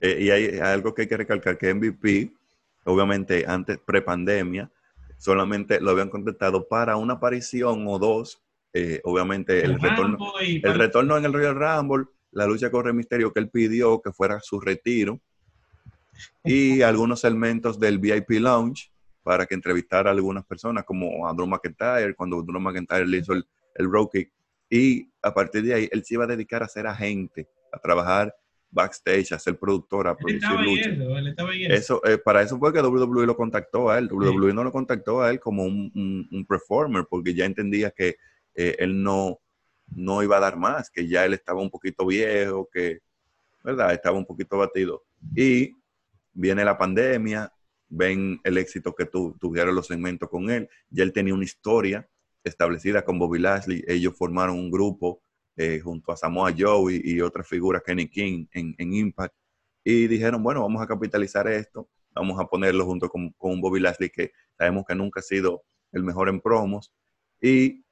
Eh, 0.02 0.18
y 0.22 0.30
hay, 0.30 0.46
hay, 0.46 0.60
algo 0.60 0.94
que 0.94 1.04
hay 1.04 1.08
que 1.08 1.18
recalcar, 1.18 1.58
que 1.58 1.74
MVP, 1.74 2.32
obviamente 2.86 3.46
antes, 3.48 3.78
pre-pandemia, 3.78 4.72
solamente 5.18 5.80
lo 5.82 5.92
habían 5.92 6.10
contratado 6.10 6.68
para 6.68 6.96
una 6.96 7.16
aparición 7.16 7.86
o 7.88 8.00
dos. 8.00 8.42
Eh, 8.72 9.02
obviamente 9.04 9.66
el, 9.66 9.72
el 9.72 9.80
retorno, 9.82 10.34
el 10.40 10.76
retorno 10.76 11.18
en 11.18 11.26
el 11.26 11.34
Royal 11.34 11.56
Rumble, 11.56 12.06
la 12.32 12.46
lucha 12.46 12.70
con 12.70 12.86
Rey 12.86 12.94
Misterio 12.94 13.34
que 13.34 13.40
él 13.40 13.50
pidió 13.50 14.00
que 14.00 14.12
fuera 14.12 14.40
su 14.42 14.60
retiro 14.60 15.20
y 16.44 16.82
algunos 16.84 17.22
segmentos 17.22 17.80
del 17.80 17.98
VIP 17.98 18.30
Lounge 18.40 18.92
para 19.24 19.46
que 19.46 19.56
entrevistara 19.56 20.10
a 20.10 20.14
algunas 20.14 20.46
personas 20.46 20.84
como 20.86 21.28
a 21.28 21.34
Drew 21.34 21.48
McIntyre, 21.48 22.16
cuando 22.16 22.42
Drew 22.42 22.60
McIntyre 22.60 23.08
le 23.08 23.18
hizo 23.18 23.34
el, 23.34 23.46
el 23.76 23.92
road 23.92 24.10
kick. 24.12 24.32
Y 24.70 25.10
a 25.22 25.34
partir 25.34 25.64
de 25.64 25.74
ahí, 25.74 25.90
él 25.92 26.04
se 26.04 26.14
iba 26.14 26.24
a 26.24 26.28
dedicar 26.28 26.64
a 26.64 26.68
ser 26.68 26.88
agente, 26.88 27.48
a 27.72 27.80
trabajar 27.80 28.36
backstage, 28.72 29.32
a 29.32 29.40
ser 29.40 29.58
productor, 29.58 30.08
a 30.08 30.16
producir 30.16 30.60
lucha. 30.60 30.92
Eso, 31.70 32.02
eh, 32.06 32.18
para 32.18 32.42
eso 32.42 32.58
fue 32.60 32.72
que 32.72 32.82
WWE 32.82 33.26
lo 33.26 33.36
contactó 33.36 33.90
a 33.90 33.98
él. 33.98 34.08
WWE 34.12 34.54
no 34.54 34.64
lo 34.64 34.72
contactó 34.72 35.22
a 35.22 35.32
él 35.32 35.40
como 35.40 35.64
un, 35.64 35.92
un, 35.96 36.28
un 36.32 36.46
performer, 36.46 37.06
porque 37.10 37.34
ya 37.34 37.46
entendía 37.46 37.92
que 37.92 38.18
eh, 38.56 38.76
él 38.80 39.02
no, 39.02 39.40
no 39.96 40.24
iba 40.24 40.38
a 40.38 40.42
dar 40.42 40.58
más, 40.58 40.90
que 40.90 41.08
ya 41.08 41.26
él 41.26 41.34
estaba 41.34 41.62
un 41.62 41.70
poquito 41.70 42.06
viejo, 42.06 42.70
que, 42.72 43.00
¿verdad? 43.64 43.94
Estaba 43.94 44.18
un 44.18 44.26
poquito 44.26 44.58
batido. 44.58 45.04
Y 45.36 45.76
viene 46.34 46.64
la 46.64 46.78
pandemia, 46.78 47.52
ven 47.90 48.40
el 48.44 48.58
éxito 48.58 48.94
que 48.94 49.06
tu, 49.06 49.36
tuvieron 49.40 49.76
los 49.76 49.88
segmentos 49.88 50.30
con 50.30 50.50
él. 50.50 50.70
Ya 50.90 51.04
él 51.04 51.14
tenía 51.14 51.34
una 51.34 51.44
historia 51.44 52.08
establecida 52.44 53.04
con 53.04 53.20
Bobby 53.20 53.40
Lashley. 53.40 53.84
Ellos 53.88 54.16
formaron 54.16 54.58
un 54.58 54.72
grupo 54.72 55.22
eh, 55.62 55.82
junto 55.82 56.14
a 56.14 56.16
Samoa 56.16 56.54
Joe 56.58 57.02
y, 57.04 57.20
otras 57.20 57.46
figuras, 57.46 57.84
Kenny 57.86 58.08
King, 58.08 58.46
en, 58.54 58.74
en, 58.78 58.94
Impact. 58.94 59.36
Y 59.84 60.08
dijeron, 60.08 60.42
bueno, 60.42 60.62
vamos 60.62 60.82
a 60.82 60.88
capitalizar 60.88 61.50
esto, 61.50 61.90
vamos 62.16 62.40
a 62.40 62.46
ponerlo 62.46 62.86
junto 62.86 63.10
con, 63.10 63.32
con 63.32 63.60
Bobby 63.60 63.82
Lashley, 63.82 64.10
que 64.10 64.32
sabemos 64.58 64.86
que 64.88 64.96
nunca 64.96 65.20
ha 65.20 65.24
sido 65.24 65.64
el 65.92 66.06
mejor 66.06 66.30
en 66.30 66.40
promos. 66.40 66.94
Y 67.42 67.84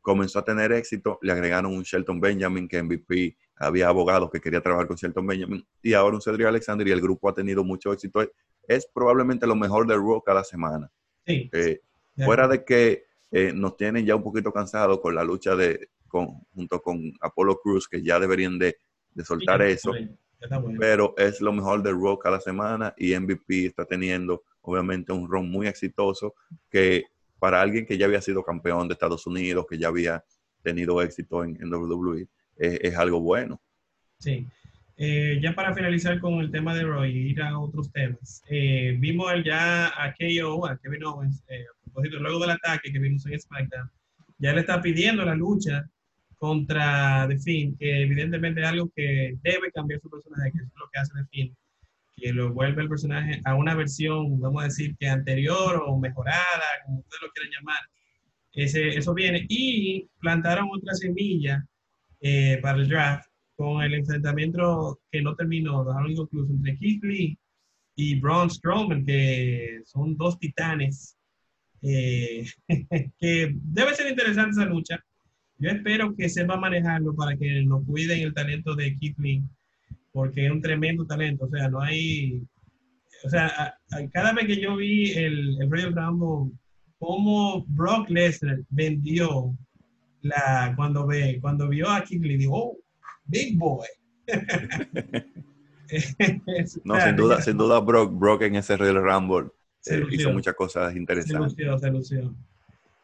comenzó 0.00 0.38
a 0.38 0.44
tener 0.46 0.72
éxito, 0.72 1.18
le 1.20 1.32
agregaron 1.32 1.74
un 1.74 1.82
Shelton 1.82 2.18
Benjamin, 2.18 2.66
que 2.66 2.82
MVP 2.82 3.36
había 3.56 3.88
abogados 3.88 4.30
que 4.30 4.40
quería 4.40 4.62
trabajar 4.62 4.86
con 4.86 4.96
Shelton 4.96 5.26
Benjamin, 5.26 5.66
y 5.82 5.92
ahora 5.92 6.16
un 6.16 6.22
Cedric 6.22 6.46
Alexander, 6.46 6.88
y 6.88 6.92
el 6.92 7.02
grupo 7.02 7.28
ha 7.28 7.34
tenido 7.34 7.62
mucho 7.62 7.92
éxito. 7.92 8.26
Es 8.66 8.86
probablemente 8.86 9.46
lo 9.46 9.54
mejor 9.54 9.86
del 9.86 9.98
Raw 9.98 10.22
cada 10.22 10.42
semana. 10.44 10.90
Sí. 11.26 11.50
Eh, 11.52 11.82
fuera 12.24 12.48
de 12.48 12.64
que 12.64 13.04
eh, 13.32 13.52
nos 13.54 13.76
tienen 13.76 14.06
ya 14.06 14.16
un 14.16 14.22
poquito 14.22 14.50
cansados 14.50 14.98
con 15.00 15.14
la 15.14 15.24
lucha 15.24 15.54
de 15.54 15.90
con, 16.06 16.40
junto 16.54 16.80
con 16.82 17.12
Apollo 17.20 17.60
Cruz, 17.62 17.88
que 17.88 18.02
ya 18.02 18.18
deberían 18.18 18.58
de, 18.58 18.76
de 19.14 19.24
soltar 19.24 19.62
sí, 19.62 19.68
eso. 19.68 19.90
Bueno. 19.90 20.78
Pero 20.78 21.14
es 21.16 21.40
lo 21.40 21.52
mejor 21.52 21.82
del 21.82 21.94
Raw 21.94 22.18
cada 22.18 22.40
semana 22.40 22.94
y 22.96 23.18
MVP 23.18 23.66
está 23.66 23.84
teniendo 23.84 24.44
obviamente 24.60 25.12
un 25.12 25.28
run 25.28 25.50
muy 25.50 25.66
exitoso 25.66 26.34
que 26.70 27.04
para 27.38 27.60
alguien 27.60 27.86
que 27.86 27.96
ya 27.96 28.06
había 28.06 28.20
sido 28.20 28.42
campeón 28.42 28.88
de 28.88 28.94
Estados 28.94 29.26
Unidos, 29.26 29.66
que 29.68 29.78
ya 29.78 29.88
había 29.88 30.24
tenido 30.62 31.00
éxito 31.00 31.44
en, 31.44 31.56
en 31.60 31.72
WWE, 31.72 32.28
eh, 32.58 32.78
es 32.82 32.96
algo 32.96 33.20
bueno. 33.20 33.60
Sí. 34.18 34.46
Eh, 34.98 35.38
ya 35.42 35.54
para 35.54 35.74
finalizar 35.74 36.18
con 36.20 36.40
el 36.40 36.50
tema 36.50 36.74
de 36.74 36.82
Roy 36.84 37.10
y 37.10 37.30
ir 37.30 37.42
a 37.42 37.58
otros 37.58 37.92
temas, 37.92 38.42
eh, 38.48 38.96
vimos 38.98 39.30
ya 39.44 39.88
a 39.88 40.14
KO, 40.14 40.66
a 40.66 40.78
Kevin 40.78 41.04
Owens, 41.04 41.44
eh, 41.48 41.66
a 41.70 41.84
propósito, 41.84 42.18
luego 42.18 42.40
del 42.40 42.50
ataque 42.50 42.90
que 42.90 42.98
vimos 42.98 43.26
en 43.26 43.38
SmackDown, 43.38 43.90
ya 44.38 44.54
le 44.54 44.60
está 44.60 44.80
pidiendo 44.80 45.22
la 45.22 45.34
lucha 45.34 45.86
contra 46.38 47.26
The 47.28 47.38
Finn, 47.38 47.76
que 47.78 48.02
evidentemente 48.02 48.60
es 48.60 48.66
algo 48.66 48.90
que 48.94 49.36
debe 49.42 49.70
cambiar 49.72 50.00
su 50.00 50.10
personaje, 50.10 50.52
que 50.52 50.58
es 50.58 50.70
lo 50.74 50.88
que 50.92 50.98
hace 50.98 51.12
The 51.14 51.26
Finn 51.30 51.56
que 52.16 52.32
lo 52.32 52.52
vuelve 52.52 52.82
el 52.82 52.88
personaje 52.88 53.40
a 53.44 53.54
una 53.54 53.74
versión, 53.74 54.40
vamos 54.40 54.62
a 54.62 54.66
decir 54.66 54.96
que 54.98 55.08
anterior 55.08 55.82
o 55.86 55.98
mejorada, 55.98 56.64
como 56.84 57.00
ustedes 57.00 57.22
lo 57.22 57.30
quieran 57.30 57.52
llamar. 57.52 57.80
Ese, 58.52 58.88
eso 58.88 59.12
viene. 59.12 59.44
Y 59.48 60.08
plantaron 60.20 60.68
otra 60.72 60.94
semilla 60.94 61.66
eh, 62.20 62.58
para 62.62 62.78
el 62.78 62.88
draft 62.88 63.28
con 63.54 63.82
el 63.82 63.94
enfrentamiento 63.94 65.00
que 65.10 65.22
no 65.22 65.34
terminó, 65.34 65.84
dejaron 65.84 66.10
incluso 66.10 66.52
entre 66.52 66.78
Keith 66.78 67.04
Lee 67.04 67.38
y 67.94 68.20
Braun 68.20 68.50
Strowman, 68.50 69.04
que 69.04 69.80
son 69.84 70.16
dos 70.16 70.38
titanes, 70.38 71.16
eh, 71.82 72.46
que 73.18 73.54
debe 73.62 73.94
ser 73.94 74.10
interesante 74.10 74.52
esa 74.52 74.64
lucha. 74.64 75.04
Yo 75.58 75.70
espero 75.70 76.14
que 76.14 76.28
sepa 76.28 76.56
manejarlo 76.56 77.14
para 77.14 77.36
que 77.36 77.62
nos 77.64 77.84
cuiden 77.84 78.20
el 78.20 78.34
talento 78.34 78.74
de 78.74 78.96
Lee 79.00 79.42
porque 80.12 80.46
es 80.46 80.52
un 80.52 80.62
tremendo 80.62 81.06
talento. 81.06 81.44
O 81.44 81.48
sea, 81.48 81.68
no 81.68 81.80
hay. 81.80 82.42
O 83.24 83.30
sea, 83.30 83.46
a, 83.46 83.96
a, 83.96 84.10
cada 84.12 84.32
vez 84.32 84.46
que 84.46 84.60
yo 84.60 84.76
vi 84.76 85.12
el, 85.12 85.60
el 85.60 85.70
Royal 85.70 85.94
Rumble, 85.94 86.52
cómo 86.98 87.64
Brock 87.68 88.10
Lesnar 88.10 88.60
vendió 88.70 89.56
la, 90.22 90.72
cuando, 90.76 91.06
ve, 91.06 91.38
cuando 91.40 91.68
vio 91.68 91.88
a 91.88 92.04
Lee, 92.08 92.36
dijo, 92.36 92.52
oh, 92.54 92.78
big 93.24 93.58
boy. 93.58 93.86
no, 96.84 97.00
sin 97.00 97.16
duda, 97.16 97.42
sin 97.42 97.56
duda 97.56 97.80
Brock, 97.80 98.18
Brock 98.18 98.42
en 98.42 98.56
ese 98.56 98.76
Royal 98.76 99.02
Rumble 99.02 99.50
eh, 99.86 100.04
hizo 100.10 100.32
muchas 100.32 100.54
cosas 100.54 100.96
interesantes. 100.96 101.52
Se 101.52 101.64
lució, 101.64 101.78
se 101.78 101.90
lució. 101.90 102.34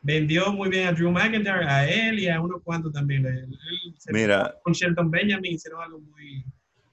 Vendió 0.02 0.52
muy 0.52 0.68
bien 0.68 0.88
a 0.88 0.92
Drew 0.92 1.10
McIntyre, 1.10 1.64
a 1.64 1.88
él 1.88 2.18
y 2.18 2.28
a 2.28 2.40
unos 2.40 2.62
cuantos 2.62 2.92
también. 2.92 3.24
Él, 3.24 3.38
él 3.38 3.94
Mira, 4.08 4.56
con 4.62 4.72
Shelton 4.72 5.10
Benjamin 5.10 5.52
hicieron 5.52 5.80
algo 5.80 6.00
muy, 6.00 6.44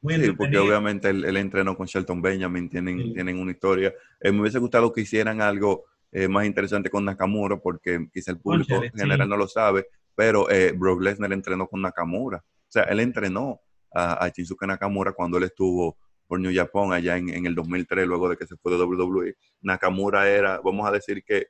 sí, 0.08 0.32
porque 0.32 0.58
obviamente 0.58 1.10
él, 1.10 1.26
él, 1.26 1.38
entrenó 1.38 1.76
con 1.76 1.88
Shelton 1.88 2.22
Benjamin, 2.22 2.70
tienen, 2.70 3.00
sí. 3.00 3.14
tienen 3.14 3.40
una 3.40 3.52
historia. 3.52 3.94
Eh, 4.22 4.32
me 4.32 4.42
hubiese 4.42 4.60
gustado 4.60 4.94
que 4.94 5.02
hicieran 5.02 5.42
algo 5.42 5.86
eh, 6.12 6.28
más 6.28 6.46
interesante 6.46 6.90
con 6.90 7.06
Nakamura, 7.06 7.58
porque 7.58 8.08
quizá 8.14 8.32
el 8.32 8.40
público 8.40 8.68
Conchale, 8.70 8.92
en 8.94 9.00
general 9.00 9.28
sí. 9.28 9.30
no 9.30 9.38
lo 9.38 9.48
sabe, 9.48 9.88
pero 10.16 10.50
eh, 10.50 10.74
Brock 10.76 11.02
Lesnar 11.02 11.34
entrenó 11.34 11.68
con 11.68 11.82
Nakamura. 11.82 12.38
O 12.38 12.72
sea, 12.72 12.84
él 12.84 13.00
entrenó 13.00 13.60
a, 13.94 14.26
a 14.26 14.30
Shinsuke 14.30 14.68
Nakamura 14.68 15.12
cuando 15.14 15.38
él 15.38 15.44
estuvo 15.44 15.98
por 16.28 16.40
New 16.40 16.54
Japan 16.54 16.94
allá 16.94 17.18
en, 17.18 17.30
en, 17.30 17.46
el 17.48 17.56
2003, 17.56 18.08
luego 18.08 18.30
de 18.30 18.38
que 18.38 18.46
se 18.46 18.56
fue 18.58 18.72
de 18.72 18.84
WWE. 18.84 19.36
Nakamura 19.62 20.30
era, 20.30 20.62
vamos 20.64 20.88
a 20.88 20.92
decir 20.92 21.24
que 21.24 21.48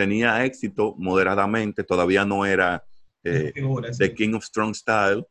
tenía 0.00 0.42
éxito 0.46 0.94
moderadamente, 0.96 1.84
todavía 1.84 2.24
no 2.24 2.46
era 2.46 2.82
eh, 3.22 3.52
The 3.98 4.14
King 4.14 4.32
of 4.32 4.44
Strong 4.44 4.74
Style, 4.74 5.26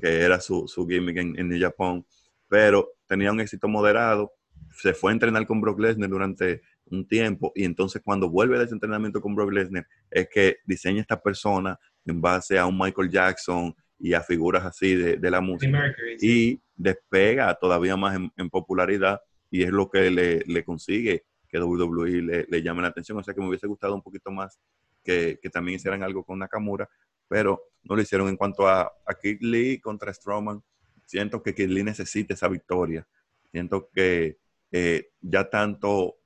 que 0.00 0.20
era 0.20 0.40
su, 0.40 0.68
su 0.68 0.86
gimmick 0.86 1.16
en, 1.16 1.36
en 1.36 1.60
Japón, 1.60 2.06
pero 2.46 2.88
tenía 3.08 3.32
un 3.32 3.40
éxito 3.40 3.66
moderado, 3.66 4.30
se 4.76 4.94
fue 4.94 5.10
a 5.10 5.14
entrenar 5.14 5.44
con 5.44 5.60
Brock 5.60 5.80
Lesnar 5.80 6.08
durante 6.08 6.62
un 6.84 7.04
tiempo 7.08 7.50
y 7.56 7.64
entonces 7.64 8.00
cuando 8.04 8.30
vuelve 8.30 8.58
de 8.58 8.66
ese 8.66 8.74
entrenamiento 8.74 9.20
con 9.20 9.34
Brock 9.34 9.50
Lesnar 9.50 9.84
es 10.08 10.28
que 10.32 10.58
diseña 10.64 11.00
esta 11.00 11.20
persona 11.20 11.76
en 12.04 12.20
base 12.20 12.60
a 12.60 12.66
un 12.66 12.78
Michael 12.78 13.10
Jackson 13.10 13.74
y 13.98 14.12
a 14.12 14.20
figuras 14.20 14.64
así 14.64 14.94
de, 14.94 15.30
la 15.32 15.40
música. 15.40 15.92
Y 16.20 16.60
despega 16.76 17.52
todavía 17.56 17.96
más 17.96 18.16
en, 18.36 18.50
popularidad 18.50 19.20
y 19.50 19.64
es 19.64 19.70
lo 19.70 19.90
que 19.90 20.12
le, 20.12 20.64
consigue 20.64 21.24
que 21.48 21.58
WWE 21.58 22.22
le, 22.22 22.46
le, 22.48 22.62
la 22.62 22.88
atención. 22.88 23.18
O 23.18 23.22
sea 23.22 23.34
que 23.34 23.40
me 23.40 23.48
hubiese 23.48 23.66
gustado 23.66 23.94
un 23.94 24.02
poquito 24.02 24.30
más 24.30 24.58
que, 25.02 25.38
también 25.52 25.76
hicieran 25.76 26.02
algo 26.02 26.24
con 26.24 26.38
Nakamura, 26.38 26.88
pero 27.28 27.62
no 27.84 27.96
lo 27.96 28.02
hicieron. 28.02 28.28
En 28.28 28.36
cuanto 28.36 28.66
a, 28.66 28.82
a 29.06 29.14
Kid 29.20 29.38
Lee 29.40 29.80
contra 29.80 30.12
Strowman, 30.12 30.62
siento 31.06 31.42
que 31.42 31.54
Kid 31.54 31.68
Lee 31.68 31.84
necesita 31.84 32.34
esa 32.34 32.48
victoria. 32.48 33.06
Siento 33.50 33.88
que 33.92 34.38
eh, 34.72 35.10
ya 35.20 35.48
tanto 35.48 36.16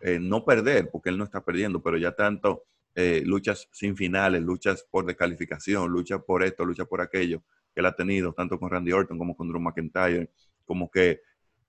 eh, 0.00 0.18
no 0.20 0.44
perder, 0.44 0.90
porque 0.90 1.08
él 1.08 1.18
no 1.18 1.24
está 1.24 1.44
perdiendo, 1.44 1.82
pero 1.82 1.96
ya 1.96 2.12
tanto 2.12 2.64
eh, 2.94 3.22
luchas 3.24 3.68
sin 3.72 3.96
finales, 3.96 4.42
luchas 4.42 4.86
por 4.90 5.06
descalificación, 5.06 5.90
luchas 5.90 6.22
por 6.24 6.44
esto, 6.44 6.64
luchas 6.64 6.86
por 6.86 7.00
aquello, 7.00 7.42
que 7.74 7.80
él 7.80 7.86
ha 7.86 7.96
tenido, 7.96 8.32
tanto 8.32 8.58
con 8.58 8.70
Randy 8.70 8.92
Orton 8.92 9.18
como 9.18 9.36
con 9.36 9.48
Drew 9.48 9.60
McIntyre, 9.60 10.30
como 10.64 10.90
que 10.90 11.22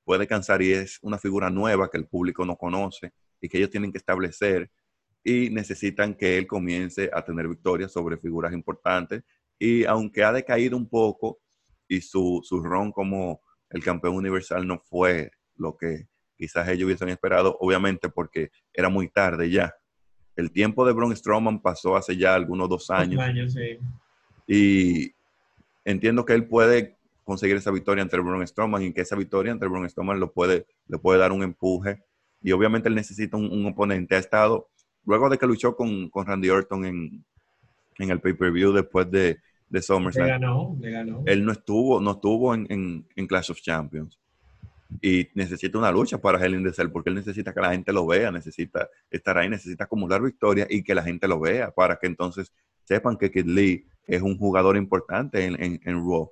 puede 0.10 0.26
cansar 0.26 0.60
y 0.64 0.74
es 0.74 0.98
una 1.04 1.20
figura 1.20 1.52
nueva 1.52 1.88
que 1.88 2.00
el 2.00 2.08
público 2.08 2.44
no 2.44 2.56
conoce 2.56 3.14
y 3.40 3.48
que 3.48 3.60
ellos 3.60 3.70
tienen 3.70 3.92
que 3.92 4.00
establecer 4.00 4.72
y 5.24 5.52
necesitan 5.52 6.16
que 6.16 6.36
él 6.40 6.48
comience 6.48 7.12
a 7.14 7.24
tener 7.24 7.48
victorias 7.48 7.92
sobre 7.92 8.18
figuras 8.18 8.52
importantes. 8.52 9.22
Y 9.60 9.86
aunque 9.86 10.24
ha 10.24 10.34
decaído 10.34 10.76
un 10.78 10.90
poco 10.90 11.38
y 11.88 12.02
su, 12.02 12.42
su 12.44 12.60
ron 12.60 12.92
como 12.92 13.42
el 13.70 13.84
campeón 13.84 14.16
universal 14.16 14.66
no 14.66 14.80
fue 14.80 15.30
lo 15.58 15.78
que 15.78 16.08
quizás 16.36 16.68
ellos 16.70 16.88
hubiesen 16.88 17.10
esperado, 17.10 17.56
obviamente 17.60 18.10
porque 18.10 18.50
era 18.74 18.90
muy 18.90 19.10
tarde 19.10 19.52
ya. 19.52 19.76
El 20.36 20.52
tiempo 20.52 20.88
de 20.88 20.94
Braun 20.94 21.16
Strowman 21.16 21.62
pasó 21.62 21.96
hace 21.96 22.18
ya 22.18 22.34
algunos 22.34 22.68
dos 22.68 22.90
años. 22.90 23.22
Y 24.48 25.14
entiendo 25.86 26.26
que 26.26 26.34
él 26.34 26.48
puede 26.48 26.98
conseguir 27.30 27.58
esa 27.58 27.70
victoria 27.70 28.02
entre 28.02 28.20
Braun 28.20 28.46
Strowman 28.46 28.82
y 28.82 28.92
que 28.92 29.02
esa 29.02 29.16
victoria 29.16 29.52
entre 29.52 29.68
Braun 29.68 29.88
Strowman 29.88 30.20
lo 30.20 30.34
puede, 30.34 30.66
le 30.88 30.98
puede 30.98 31.20
dar 31.20 31.32
un 31.32 31.44
empuje. 31.44 32.04
Y 32.42 32.52
obviamente 32.54 32.90
él 32.90 32.96
necesita 32.96 33.38
un, 33.38 33.66
oponente. 33.68 34.16
Ha 34.16 34.20
estado, 34.20 34.70
luego 35.06 35.30
de 35.30 35.38
que 35.38 35.46
luchó 35.46 35.76
con, 35.76 36.10
Randy 36.12 36.50
Orton 36.50 36.86
en, 36.86 37.26
el 38.00 38.20
pay-per-view 38.20 38.72
después 38.72 39.12
de, 39.12 39.38
de 39.70 39.82
SummerSlam. 39.82 40.26
Le 40.26 40.32
ganó, 40.32 40.78
le 40.80 40.90
ganó. 40.90 41.24
Él 41.28 41.46
no 41.46 41.52
estuvo, 41.52 42.02
no 42.02 42.12
estuvo 42.12 42.56
en, 42.56 43.06
en 43.16 43.28
Clash 43.28 43.52
of 43.52 43.62
Champions 43.62 44.20
y 45.02 45.28
necesita 45.36 45.78
una 45.78 45.92
lucha 45.92 46.18
para 46.18 46.44
Hell 46.44 46.56
in 46.56 46.64
the 46.64 46.74
Cell 46.74 46.90
porque 46.90 47.10
él 47.10 47.16
necesita 47.16 47.54
que 47.54 47.62
la 47.62 47.72
gente 47.72 47.94
lo 47.94 48.08
vea, 48.08 48.32
necesita 48.32 48.90
estar 49.12 49.38
ahí, 49.38 49.48
necesita 49.48 49.84
acumular 49.84 50.20
victorias 50.22 50.68
y 50.70 50.82
que 50.82 50.96
la 50.96 51.04
gente 51.04 51.28
lo 51.28 51.40
vea 51.40 51.70
para 51.70 51.98
que 51.98 52.08
entonces 52.08 52.52
sepan 52.86 53.16
que 53.16 53.30
Kid 53.30 53.46
Lee 53.46 53.86
es 54.08 54.22
un 54.24 54.36
jugador 54.38 54.78
importante 54.78 55.46
en, 55.46 55.62
en, 55.62 55.80
en 55.84 55.96
Raw. 55.98 56.32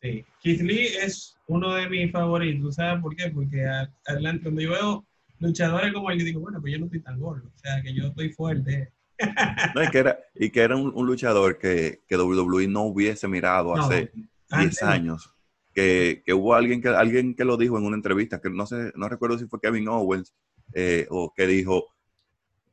Sí, 0.00 0.24
Kid 0.42 0.60
Lee 0.62 0.88
es 1.02 1.36
uno 1.46 1.74
de 1.74 1.88
mis 1.88 2.12
favoritos, 2.12 2.74
¿sabes 2.74 3.02
por 3.02 3.14
qué? 3.16 3.30
Porque 3.30 3.64
adelante, 4.06 4.42
cuando 4.44 4.60
yo 4.60 4.70
veo 4.70 5.06
luchadores 5.38 5.92
como 5.92 6.10
él, 6.10 6.18
yo 6.18 6.24
digo, 6.24 6.40
bueno, 6.40 6.60
pues 6.60 6.72
yo 6.72 6.78
no 6.78 6.86
estoy 6.86 7.00
tan 7.00 7.18
gordo, 7.18 7.48
o 7.54 7.58
sea, 7.58 7.82
que 7.82 7.94
yo 7.94 8.08
estoy 8.08 8.30
fuerte. 8.30 8.92
no, 9.74 9.82
y 9.82 9.88
que 9.88 9.98
era, 9.98 10.18
y 10.34 10.50
que 10.50 10.60
era 10.60 10.76
un, 10.76 11.06
luchador 11.06 11.58
que, 11.58 12.02
que, 12.06 12.16
WWE 12.16 12.68
no 12.68 12.82
hubiese 12.82 13.26
mirado 13.26 13.74
hace 13.74 14.12
10 14.50 14.82
años 14.82 15.30
que, 15.76 16.32
hubo 16.32 16.54
alguien 16.54 16.80
que, 16.80 16.88
alguien 16.88 17.34
que 17.34 17.44
lo 17.44 17.58
dijo 17.58 17.76
en 17.76 17.84
una 17.84 17.96
entrevista, 17.96 18.40
que 18.40 18.48
no 18.48 18.66
sé, 18.66 18.92
no 18.96 19.08
recuerdo 19.08 19.38
si 19.38 19.46
fue 19.46 19.60
Kevin 19.60 19.88
Owens, 19.88 20.34
eh, 20.72 21.06
o 21.10 21.32
que 21.34 21.46
dijo 21.46 21.88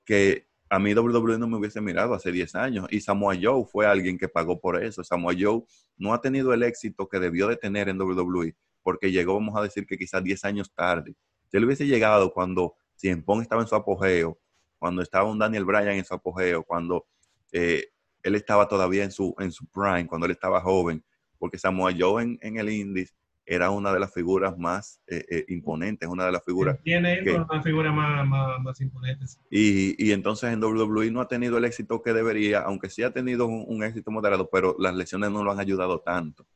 que 0.05 0.47
a 0.73 0.79
mí 0.79 0.95
WWE 0.95 1.37
no 1.37 1.47
me 1.47 1.57
hubiese 1.57 1.79
mirado 1.81 2.15
hace 2.15 2.31
10 2.31 2.55
años 2.55 2.87
y 2.89 2.99
Samoa 2.99 3.35
Joe 3.39 3.63
fue 3.63 3.85
alguien 3.85 4.17
que 4.17 4.27
pagó 4.27 4.59
por 4.59 4.83
eso. 4.83 5.03
Samoa 5.03 5.35
Joe 5.39 5.61
no 5.97 6.15
ha 6.15 6.19
tenido 6.19 6.51
el 6.51 6.63
éxito 6.63 7.07
que 7.07 7.19
debió 7.19 7.47
de 7.47 7.57
tener 7.57 7.89
en 7.89 8.01
WWE 8.01 8.55
porque 8.81 9.11
llegó, 9.11 9.35
vamos 9.35 9.55
a 9.55 9.61
decir 9.61 9.85
que 9.85 9.99
quizás 9.99 10.23
10 10.23 10.45
años 10.45 10.73
tarde. 10.73 11.15
Si 11.51 11.57
él 11.57 11.65
hubiese 11.65 11.85
llegado 11.85 12.33
cuando 12.33 12.73
Cien 12.95 13.23
Pong 13.23 13.43
estaba 13.43 13.61
en 13.61 13.67
su 13.67 13.75
apogeo, 13.75 14.39
cuando 14.79 15.03
estaba 15.03 15.29
un 15.29 15.37
Daniel 15.37 15.63
Bryan 15.63 15.93
en 15.93 16.05
su 16.05 16.15
apogeo, 16.15 16.63
cuando 16.63 17.05
eh, 17.51 17.89
él 18.23 18.33
estaba 18.33 18.67
todavía 18.67 19.03
en 19.03 19.11
su, 19.11 19.35
en 19.37 19.51
su 19.51 19.67
prime, 19.67 20.07
cuando 20.07 20.25
él 20.25 20.31
estaba 20.31 20.59
joven, 20.59 21.05
porque 21.37 21.59
Samoa 21.59 21.91
Joe 21.95 22.23
en, 22.23 22.39
en 22.41 22.57
el 22.57 22.71
Indies 22.71 23.13
era 23.45 23.69
una 23.71 23.93
de 23.93 23.99
las 23.99 24.13
figuras 24.13 24.57
más 24.57 25.01
eh, 25.07 25.25
eh, 25.29 25.45
imponentes, 25.49 26.07
una 26.07 26.25
de 26.25 26.31
las 26.31 26.43
figuras... 26.45 26.79
Tiene 26.81 27.21
una 27.29 27.61
figura 27.61 27.91
más, 27.91 28.61
más, 28.61 28.81
imponente. 28.81 29.25
Y, 29.49 29.95
y, 30.03 30.11
entonces 30.11 30.53
en 30.53 30.63
WWE 30.63 31.11
no 31.11 31.21
ha 31.21 31.27
tenido 31.27 31.57
el 31.57 31.65
éxito 31.65 32.01
que 32.01 32.13
debería, 32.13 32.61
aunque 32.61 32.89
sí 32.89 33.03
ha 33.03 33.11
tenido 33.11 33.45
un, 33.47 33.83
éxito 33.83 34.11
moderado, 34.11 34.49
pero 34.49 34.75
las 34.79 34.95
lesiones 34.95 35.31
no 35.31 35.43
lo 35.43 35.51
han 35.51 35.59
ayudado 35.59 35.99
tanto. 35.99 36.47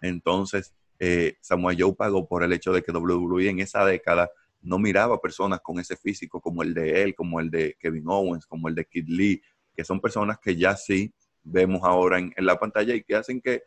Entonces, 0.00 0.74
eh, 0.98 1.36
Samoa 1.40 1.74
Joe 1.78 1.94
pagó 1.94 2.26
por 2.26 2.42
el 2.42 2.52
hecho 2.52 2.72
de 2.72 2.82
que 2.82 2.92
WWE 2.92 3.50
en 3.50 3.60
esa 3.60 3.84
década 3.84 4.30
no 4.62 4.78
miraba 4.78 5.20
personas 5.20 5.60
con 5.60 5.80
ese 5.80 5.96
físico 5.96 6.40
como 6.40 6.62
el 6.62 6.72
de 6.72 7.02
él, 7.02 7.14
como 7.14 7.40
el 7.40 7.50
de 7.50 7.76
Kevin 7.78 8.04
Owens, 8.06 8.46
como 8.46 8.68
el 8.68 8.74
de 8.74 8.84
Kid 8.86 9.08
Lee, 9.08 9.42
que 9.76 9.84
son 9.84 10.00
personas 10.00 10.38
que 10.38 10.56
ya 10.56 10.76
sí 10.76 11.12
vemos 11.42 11.80
ahora 11.82 12.18
en 12.18 12.32
la 12.36 12.58
pantalla 12.58 12.94
y 12.94 13.02
que 13.02 13.16
hacen 13.16 13.40
que 13.40 13.62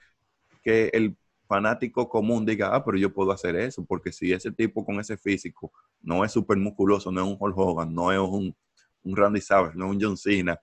que 0.65 0.89
el 0.93 1.15
fanático 1.55 2.09
común 2.09 2.45
diga, 2.45 2.75
ah, 2.75 2.83
pero 2.83 2.97
yo 2.97 3.13
puedo 3.13 3.31
hacer 3.31 3.55
eso, 3.55 3.85
porque 3.85 4.11
si 4.11 4.33
ese 4.33 4.51
tipo 4.51 4.83
con 4.83 4.99
ese 4.99 5.17
físico 5.17 5.71
no 6.01 6.25
es 6.25 6.31
súper 6.33 6.57
musculoso, 6.57 7.11
no 7.11 7.21
es 7.21 7.27
un 7.27 7.37
Hulk 7.39 7.57
Hogan, 7.57 7.93
no 7.93 8.11
es 8.11 8.19
un, 8.19 8.53
un 9.03 9.15
Randy 9.15 9.39
Savage, 9.39 9.77
no 9.77 9.85
es 9.85 9.91
un 9.91 10.01
John 10.01 10.17
Cena, 10.17 10.59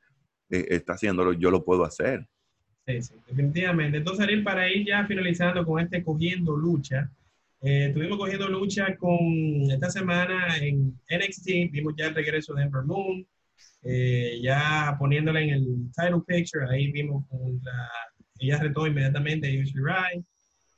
eh, 0.50 0.66
está 0.68 0.92
haciéndolo, 0.92 1.32
yo 1.32 1.50
lo 1.50 1.64
puedo 1.64 1.84
hacer. 1.84 2.28
Sí, 2.86 3.00
sí, 3.00 3.14
definitivamente. 3.26 3.98
Entonces, 3.98 4.24
Ariel, 4.24 4.42
para 4.42 4.70
ir 4.70 4.86
ya 4.86 5.06
finalizando 5.06 5.64
con 5.64 5.80
este 5.80 6.02
Cogiendo 6.04 6.56
Lucha, 6.56 7.10
eh, 7.62 7.86
estuvimos 7.86 8.18
cogiendo 8.18 8.48
lucha 8.48 8.96
con 8.96 9.70
esta 9.70 9.88
semana 9.88 10.58
en 10.58 10.98
NXT, 11.08 11.70
vimos 11.70 11.94
ya 11.96 12.08
el 12.08 12.14
regreso 12.14 12.54
de 12.54 12.64
Ember 12.64 12.82
Moon, 12.82 13.24
eh, 13.84 14.40
ya 14.42 14.96
poniéndola 14.98 15.40
en 15.40 15.50
el 15.50 15.66
title 15.96 16.22
picture, 16.26 16.66
ahí 16.68 16.90
vimos 16.90 17.24
contra 17.28 17.72
ella 18.42 18.58
retó 18.58 18.86
inmediatamente 18.86 19.46
a 19.46 19.50
Yoshi 19.50 19.78
Rai, 19.78 20.24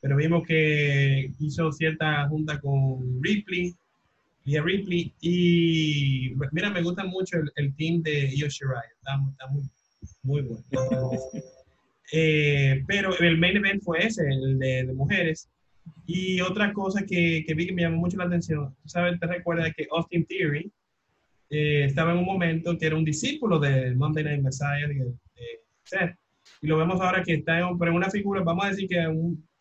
pero 0.04 0.16
vimos 0.16 0.46
que 0.46 1.30
hizo 1.38 1.72
cierta 1.72 2.28
junta 2.28 2.60
con 2.60 3.22
Ripley, 3.22 3.74
y 4.44 4.54
a 4.58 4.62
Ripley, 4.62 5.14
y 5.22 6.34
mira, 6.52 6.68
me 6.68 6.82
gusta 6.82 7.04
mucho 7.04 7.38
el, 7.56 7.74
team 7.74 8.02
de 8.02 8.36
Yoshi 8.36 8.66
Rai, 8.66 8.86
está, 8.98 9.16
muy, 9.48 9.62
muy 10.22 10.42
bueno. 10.42 10.62
Eh, 12.12 12.84
pero 12.86 13.18
el 13.18 13.38
main 13.38 13.56
event 13.56 13.82
fue 13.82 14.06
ese, 14.06 14.22
el 14.28 14.58
de, 14.58 14.92
mujeres. 14.92 15.48
Y 16.06 16.40
otra 16.42 16.72
cosa 16.74 17.02
que, 17.04 17.42
que, 17.46 17.54
vi 17.54 17.66
que 17.66 17.72
me 17.72 17.82
llamó 17.82 17.96
mucho 17.96 18.18
la 18.18 18.24
atención, 18.24 18.76
tú 18.82 18.88
sabes, 18.88 19.18
te 19.18 19.26
recuerdas 19.26 19.72
que 19.74 19.88
Austin 19.90 20.26
Theory 20.26 20.70
eh, 21.48 21.86
estaba 21.86 22.12
en 22.12 22.18
un 22.18 22.26
momento 22.26 22.76
que 22.76 22.86
era 22.86 22.94
un 22.94 23.06
discípulo 23.06 23.58
de 23.58 23.94
Monday 23.94 24.22
Night 24.22 24.42
Messiah, 24.42 24.86
de, 24.86 24.94
de 24.94 25.60
Seth 25.82 26.14
y 26.60 26.66
lo 26.66 26.78
vemos 26.78 27.00
ahora 27.00 27.22
que 27.22 27.34
está 27.34 27.58
en, 27.58 27.66
una 27.66 28.10
figura, 28.10 28.42
vamos 28.42 28.64
a 28.64 28.70
decir 28.70 28.88
que 28.88 29.06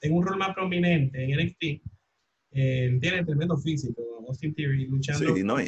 en 0.03 0.13
un 0.13 0.23
rol 0.23 0.37
más 0.37 0.53
prominente 0.53 1.23
en 1.23 1.31
NXT, 1.31 1.81
eh, 2.51 2.97
tiene 3.01 3.23
tremendo 3.23 3.57
físico, 3.57 4.01
Austin 4.27 4.53
Theory, 4.53 4.85
luchando 4.85 5.35
sí, 5.35 5.43
no, 5.43 5.59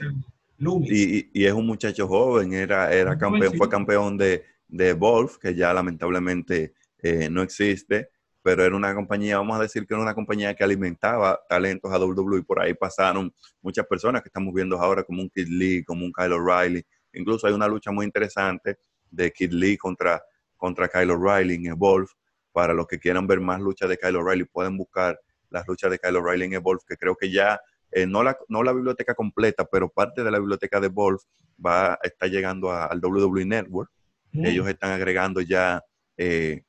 y, 0.83 1.29
y, 1.33 1.45
es 1.45 1.53
un 1.53 1.65
muchacho 1.65 2.07
joven, 2.07 2.53
era, 2.53 2.93
era 2.93 3.17
campeón, 3.17 3.57
fue 3.57 3.69
campeón 3.69 4.17
de, 4.17 4.43
de 4.67 4.93
Wolf, 4.93 5.37
que 5.37 5.55
ya 5.55 5.73
lamentablemente 5.73 6.73
eh, 7.01 7.29
no 7.29 7.41
existe, 7.41 8.09
pero 8.41 8.63
era 8.63 8.75
una 8.75 8.93
compañía, 8.93 9.37
vamos 9.37 9.57
a 9.57 9.63
decir 9.63 9.87
que 9.87 9.93
era 9.93 10.03
una 10.03 10.13
compañía 10.13 10.53
que 10.53 10.63
alimentaba 10.63 11.41
talentos 11.49 11.91
a 11.91 11.97
WWE 11.97 12.39
y 12.39 12.43
por 12.43 12.61
ahí 12.61 12.73
pasaron 12.73 13.33
muchas 13.61 13.85
personas 13.87 14.21
que 14.21 14.29
estamos 14.29 14.53
viendo 14.53 14.77
ahora 14.77 15.03
como 15.03 15.21
un 15.21 15.29
Kid 15.29 15.47
Lee, 15.47 15.83
como 15.83 16.05
un 16.05 16.11
Kyle 16.13 16.33
O'Reilly. 16.33 16.85
Incluso 17.13 17.47
hay 17.47 17.53
una 17.53 17.67
lucha 17.67 17.91
muy 17.91 18.05
interesante 18.05 18.77
de 19.09 19.31
Kid 19.31 19.51
Lee 19.51 19.77
contra 19.77 20.21
contra 20.57 20.87
Kyle 20.87 21.11
O'Reilly 21.11 21.55
en 21.55 21.65
Evolve. 21.67 22.09
Para 22.55 22.73
los 22.73 22.87
que 22.87 22.99
quieran 22.99 23.27
ver 23.27 23.41
más 23.41 23.59
luchas 23.59 23.89
de 23.89 23.97
Kyle 23.97 24.15
O'Reilly, 24.15 24.45
pueden 24.45 24.77
buscar 24.77 25.19
las 25.49 25.67
luchas 25.67 25.91
de 25.91 25.99
Kyle 25.99 26.15
O'Reilly 26.15 26.45
en 26.45 26.53
Evolve, 26.53 26.81
que 26.87 26.95
creo 26.95 27.13
que 27.13 27.29
ya, 27.29 27.59
eh, 27.91 28.05
no, 28.05 28.23
la, 28.23 28.37
no 28.47 28.63
la 28.63 28.71
biblioteca 28.71 29.13
completa, 29.13 29.65
pero 29.65 29.89
parte 29.89 30.23
de 30.23 30.31
la 30.31 30.39
biblioteca 30.39 30.79
de 30.79 30.87
Evolve 30.87 31.19
va, 31.63 31.99
está 32.01 32.27
llegando 32.27 32.71
al 32.71 32.97
WWE 33.03 33.43
Network. 33.43 33.91
Mm. 34.31 34.45
Ellos 34.45 34.69
están 34.69 34.91
agregando 34.91 35.41
ya 35.41 35.83
eh, 36.15 36.63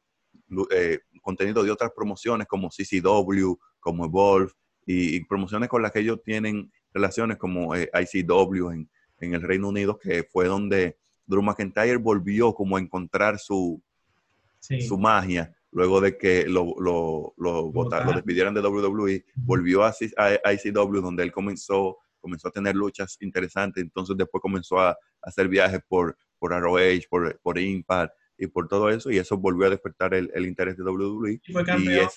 eh, 0.72 0.98
contenido 1.22 1.62
de 1.62 1.70
otras 1.70 1.92
promociones 1.94 2.48
como 2.48 2.68
CCW, 2.68 3.54
como 3.78 4.06
Evolve, 4.06 4.50
y, 4.84 5.24
promociones 5.26 5.68
con 5.68 5.82
las 5.82 5.92
que 5.92 6.00
ellos 6.00 6.20
tienen 6.24 6.68
relaciones 6.92 7.36
como 7.36 7.76
ICW 7.76 8.70
en, 8.70 8.90
en 9.20 9.34
el 9.34 9.42
Reino 9.42 9.68
Unido, 9.68 9.96
que 9.96 10.24
fue 10.24 10.46
donde 10.46 10.96
Drew 11.26 11.42
McIntyre 11.42 11.96
volvió 11.96 12.52
como 12.52 12.76
a 12.76 12.80
encontrar 12.80 13.38
su, 13.38 13.80
su 14.60 14.98
magia 14.98 15.54
luego 15.76 16.00
de 16.00 16.16
que 16.16 16.46
lo, 16.48 16.74
lo, 16.80 17.34
lo, 17.36 17.70
lo 17.70 18.12
despidieran 18.14 18.54
de 18.54 18.62
WWE, 18.62 19.26
volvió 19.34 19.84
a, 19.84 19.92
a, 20.16 20.52
ICW 20.54 21.02
donde 21.02 21.22
él 21.22 21.30
comenzó, 21.30 21.98
comenzó 22.18 22.48
a 22.48 22.50
tener 22.50 22.74
luchas 22.74 23.18
interesantes, 23.20 23.84
entonces 23.84 24.16
después 24.16 24.40
comenzó 24.40 24.80
a, 24.80 24.96
hacer 25.20 25.48
viajes 25.48 25.80
por, 25.86 26.16
por 26.38 26.52
ROH, 26.52 27.02
por, 27.10 27.38
por 27.40 27.58
Impact 27.58 28.14
y 28.38 28.46
por 28.46 28.68
todo 28.68 28.88
eso, 28.88 29.10
y 29.10 29.18
eso 29.18 29.36
volvió 29.36 29.66
a 29.66 29.70
despertar 29.70 30.14
el, 30.14 30.30
el 30.34 30.46
interés 30.46 30.78
de 30.78 30.82
WWE. 30.82 31.40
Y 31.46 31.52
fue 31.52 31.62
campeón, 31.62 32.08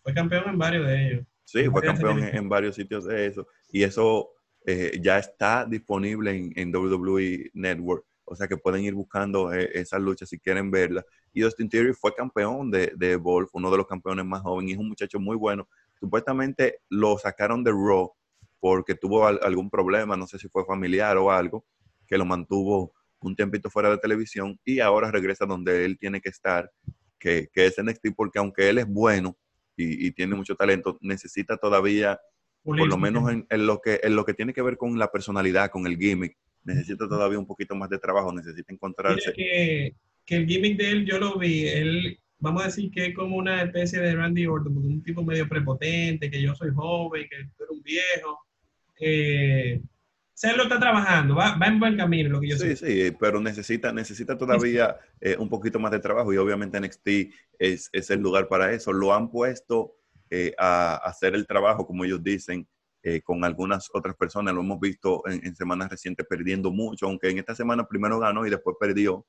fue 0.00 0.14
campeón 0.14 0.44
en 0.50 0.58
varios 0.58 0.86
de 0.86 1.06
ellos. 1.08 1.26
Sí, 1.42 1.64
fue 1.64 1.82
campeón 1.82 2.22
en, 2.22 2.48
varios 2.48 2.76
sitios 2.76 3.04
de 3.04 3.26
eso, 3.26 3.48
y 3.72 3.82
eso 3.82 4.30
eh, 4.64 4.96
ya 5.02 5.18
está 5.18 5.66
disponible 5.66 6.36
en, 6.36 6.52
en 6.54 6.72
WWE 6.72 7.50
Network 7.52 8.04
o 8.28 8.36
sea 8.36 8.48
que 8.48 8.56
pueden 8.56 8.82
ir 8.84 8.94
buscando 8.94 9.52
eh, 9.52 9.70
esas 9.74 10.00
luchas 10.00 10.28
si 10.28 10.38
quieren 10.38 10.70
verlas. 10.70 11.04
Y 11.32 11.42
Austin 11.42 11.68
Theory 11.68 11.92
fue 11.94 12.14
campeón 12.14 12.70
de, 12.70 12.92
de 12.96 13.16
uno 13.16 13.70
de 13.70 13.76
los 13.76 13.86
campeones 13.86 14.24
más 14.24 14.42
jóvenes, 14.42 14.70
y 14.70 14.74
es 14.74 14.78
un 14.78 14.88
muchacho 14.88 15.18
muy 15.18 15.36
bueno. 15.36 15.68
Supuestamente 15.98 16.80
lo 16.88 17.18
sacaron 17.18 17.64
de 17.64 17.72
Raw 17.72 18.12
porque 18.60 18.94
tuvo 18.94 19.26
algún 19.26 19.70
problema, 19.70 20.16
no 20.16 20.26
sé 20.26 20.38
si 20.38 20.48
fue 20.48 20.64
familiar 20.64 21.16
o 21.16 21.30
algo, 21.30 21.64
que 22.06 22.18
lo 22.18 22.24
mantuvo 22.24 22.92
un 23.20 23.34
tiempito 23.34 23.70
fuera 23.70 23.90
de 23.90 23.98
televisión 23.98 24.58
y 24.64 24.80
ahora 24.80 25.10
regresa 25.10 25.46
donde 25.46 25.84
él 25.84 25.98
tiene 25.98 26.20
que 26.20 26.28
estar, 26.28 26.70
que, 27.18 27.48
que 27.52 27.66
es 27.66 27.82
NXT, 27.82 28.08
porque 28.16 28.38
aunque 28.38 28.68
él 28.68 28.78
es 28.78 28.86
bueno 28.86 29.36
y, 29.76 30.10
tiene 30.12 30.34
mucho 30.34 30.56
talento, 30.56 30.98
necesita 31.00 31.56
todavía, 31.56 32.20
por 32.64 32.86
lo 32.86 32.98
menos 32.98 33.30
en, 33.30 33.66
lo 33.66 33.80
que, 33.80 34.00
en 34.02 34.16
lo 34.16 34.24
que 34.24 34.34
tiene 34.34 34.52
que 34.52 34.62
ver 34.62 34.76
con 34.76 34.98
la 34.98 35.12
personalidad, 35.12 35.70
con 35.70 35.86
el 35.86 35.96
gimmick, 35.96 36.36
necesita 36.68 37.08
todavía 37.08 37.38
un 37.38 37.46
poquito 37.46 37.74
más 37.74 37.88
de 37.88 37.98
trabajo, 37.98 38.32
necesita 38.32 38.72
encontrarse. 38.72 39.32
Que, 39.32 39.94
que, 40.24 40.36
el 40.36 40.46
gimmick 40.46 40.78
de 40.78 40.90
él, 40.90 41.06
yo 41.06 41.18
lo 41.18 41.38
vi, 41.38 41.66
él, 41.66 42.20
vamos 42.38 42.62
a 42.62 42.66
decir 42.66 42.90
que 42.90 43.06
es 43.06 43.14
como 43.14 43.36
una 43.36 43.62
especie 43.62 44.00
de 44.00 44.14
Randy 44.14 44.46
Orton, 44.46 44.76
un 44.76 45.02
tipo 45.02 45.24
medio 45.24 45.48
prepotente, 45.48 46.30
que 46.30 46.42
yo 46.42 46.54
soy 46.54 46.70
joven, 46.74 47.26
que 47.28 47.36
tú 47.56 47.64
eres 47.64 47.70
un 47.70 47.82
viejo. 47.82 48.38
Eh, 49.00 49.80
lo 50.56 50.62
está 50.64 50.78
trabajando, 50.78 51.34
va, 51.34 51.56
va, 51.56 51.66
en 51.66 51.80
buen 51.80 51.96
camino, 51.96 52.28
lo 52.28 52.40
que 52.40 52.50
yo 52.50 52.56
sí, 52.56 52.76
sé. 52.76 53.10
Sí, 53.10 53.16
pero 53.18 53.40
necesita, 53.40 53.92
necesita 53.92 54.36
todavía 54.36 54.96
eh, 55.20 55.36
un 55.38 55.48
poquito 55.48 55.80
más 55.80 55.90
de 55.90 55.98
trabajo 55.98 56.32
y 56.32 56.36
obviamente 56.36 56.78
NXT 56.78 57.08
es, 57.58 57.90
es 57.92 58.10
el 58.10 58.20
lugar 58.20 58.46
para 58.46 58.72
eso. 58.72 58.92
Lo 58.92 59.12
han 59.12 59.30
puesto 59.30 59.96
eh, 60.30 60.54
a 60.58 60.96
hacer 60.96 61.34
el 61.34 61.46
trabajo, 61.46 61.86
como 61.86 62.04
ellos 62.04 62.22
dicen, 62.22 62.68
eh, 63.08 63.22
con 63.22 63.42
algunas 63.42 63.88
otras 63.94 64.14
personas. 64.16 64.52
Lo 64.54 64.60
hemos 64.60 64.78
visto 64.78 65.22
en, 65.26 65.56
semanas 65.56 65.88
recientes 65.88 66.26
perdiendo 66.26 66.70
mucho, 66.70 67.06
aunque 67.06 67.30
en 67.30 67.38
esta 67.38 67.54
semana 67.54 67.88
primero 67.88 68.18
ganó 68.18 68.46
y 68.46 68.50
después 68.50 68.76
perdió, 68.78 69.24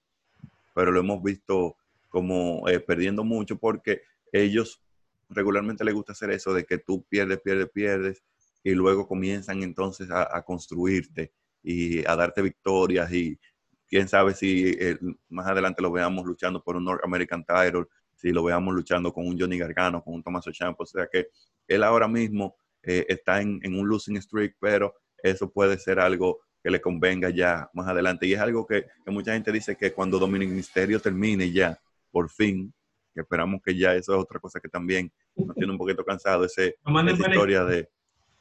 pero 0.76 0.92
lo 0.92 1.00
hemos 1.00 1.24
visto 1.24 1.78
como 2.10 2.68
eh, 2.68 2.82
perdiendo 2.82 3.24
mucho 3.24 3.58
porque 3.58 4.02
ellos 4.34 4.84
regularmente 5.30 5.86
les 5.86 5.94
gusta 5.94 6.12
hacer 6.12 6.32
eso 6.32 6.54
de 6.54 6.66
que 6.66 6.80
tú 6.80 7.06
pierdes, 7.08 7.40
pierdes, 7.40 7.70
pierdes 7.70 8.24
y 8.64 8.72
luego 8.72 9.08
comienzan 9.08 9.64
entonces 9.64 10.10
a, 10.12 10.44
construirte 10.44 11.32
y 11.64 12.06
a 12.06 12.18
darte 12.18 12.42
victorias 12.42 13.14
y 13.14 13.40
quién 13.88 14.10
sabe 14.10 14.34
si 14.34 14.76
eh, 14.78 14.98
más 15.30 15.48
adelante 15.48 15.82
lo 15.82 15.90
veamos 15.92 16.26
luchando 16.26 16.62
por 16.62 16.76
un 16.76 16.84
North 16.84 17.06
American 17.06 17.46
title, 17.46 17.86
si 18.16 18.32
lo 18.32 18.44
veamos 18.44 18.74
luchando 18.74 19.14
con 19.14 19.26
un 19.26 19.40
Johnny 19.40 19.58
Gargano, 19.58 20.04
con 20.04 20.16
un 20.16 20.24
Tommaso 20.24 20.52
Ciampa, 20.52 20.84
o 20.84 20.86
sea 20.86 21.08
que 21.10 21.30
él 21.66 21.84
ahora 21.84 22.10
mismo 22.10 22.58
eh, 22.84 23.06
está 23.10 23.42
en, 23.42 23.62
un 23.64 23.88
losing 23.88 24.18
streak, 24.18 24.56
pero 24.60 24.94
eso 25.22 25.52
puede 25.52 25.78
ser 25.78 26.00
algo 26.00 26.40
que 26.64 26.70
le 26.70 26.82
convenga 26.82 27.30
ya 27.30 27.70
más 27.74 27.88
adelante. 27.88 28.26
Y 28.28 28.34
es 28.34 28.40
algo 28.40 28.66
que, 28.66 28.86
mucha 29.08 29.34
gente 29.34 29.52
dice 29.52 29.76
que 29.76 29.94
cuando 29.94 30.20
Dominic 30.20 30.50
Misterio 30.50 31.00
termine 31.00 31.52
ya, 31.52 31.80
por 32.12 32.30
fin, 32.30 32.74
que 33.14 33.22
esperamos 33.22 33.62
que 33.64 33.76
ya 33.76 33.96
eso 33.96 34.14
es 34.14 34.20
otra 34.20 34.40
cosa 34.40 34.60
que 34.60 34.70
también 34.70 35.12
nos 35.36 35.56
tiene 35.56 35.72
un 35.72 35.78
poquito 35.78 36.04
cansado, 36.04 36.46
ese, 36.46 36.76
esa 36.86 37.30
historia 37.30 37.64
de, 37.64 37.90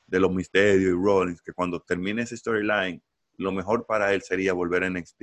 de, 0.07 0.21
los 0.21 0.33
misterios 0.33 0.83
y 0.83 0.91
Rollins, 0.91 1.43
que 1.43 1.53
cuando 1.53 1.81
termine 1.81 2.23
ese 2.23 2.37
storyline, 2.37 3.03
lo 3.37 3.53
mejor 3.53 3.87
para 3.87 4.13
él 4.13 4.23
sería 4.23 4.53
volver 4.53 4.85
a 4.85 4.91
NXT 4.91 5.23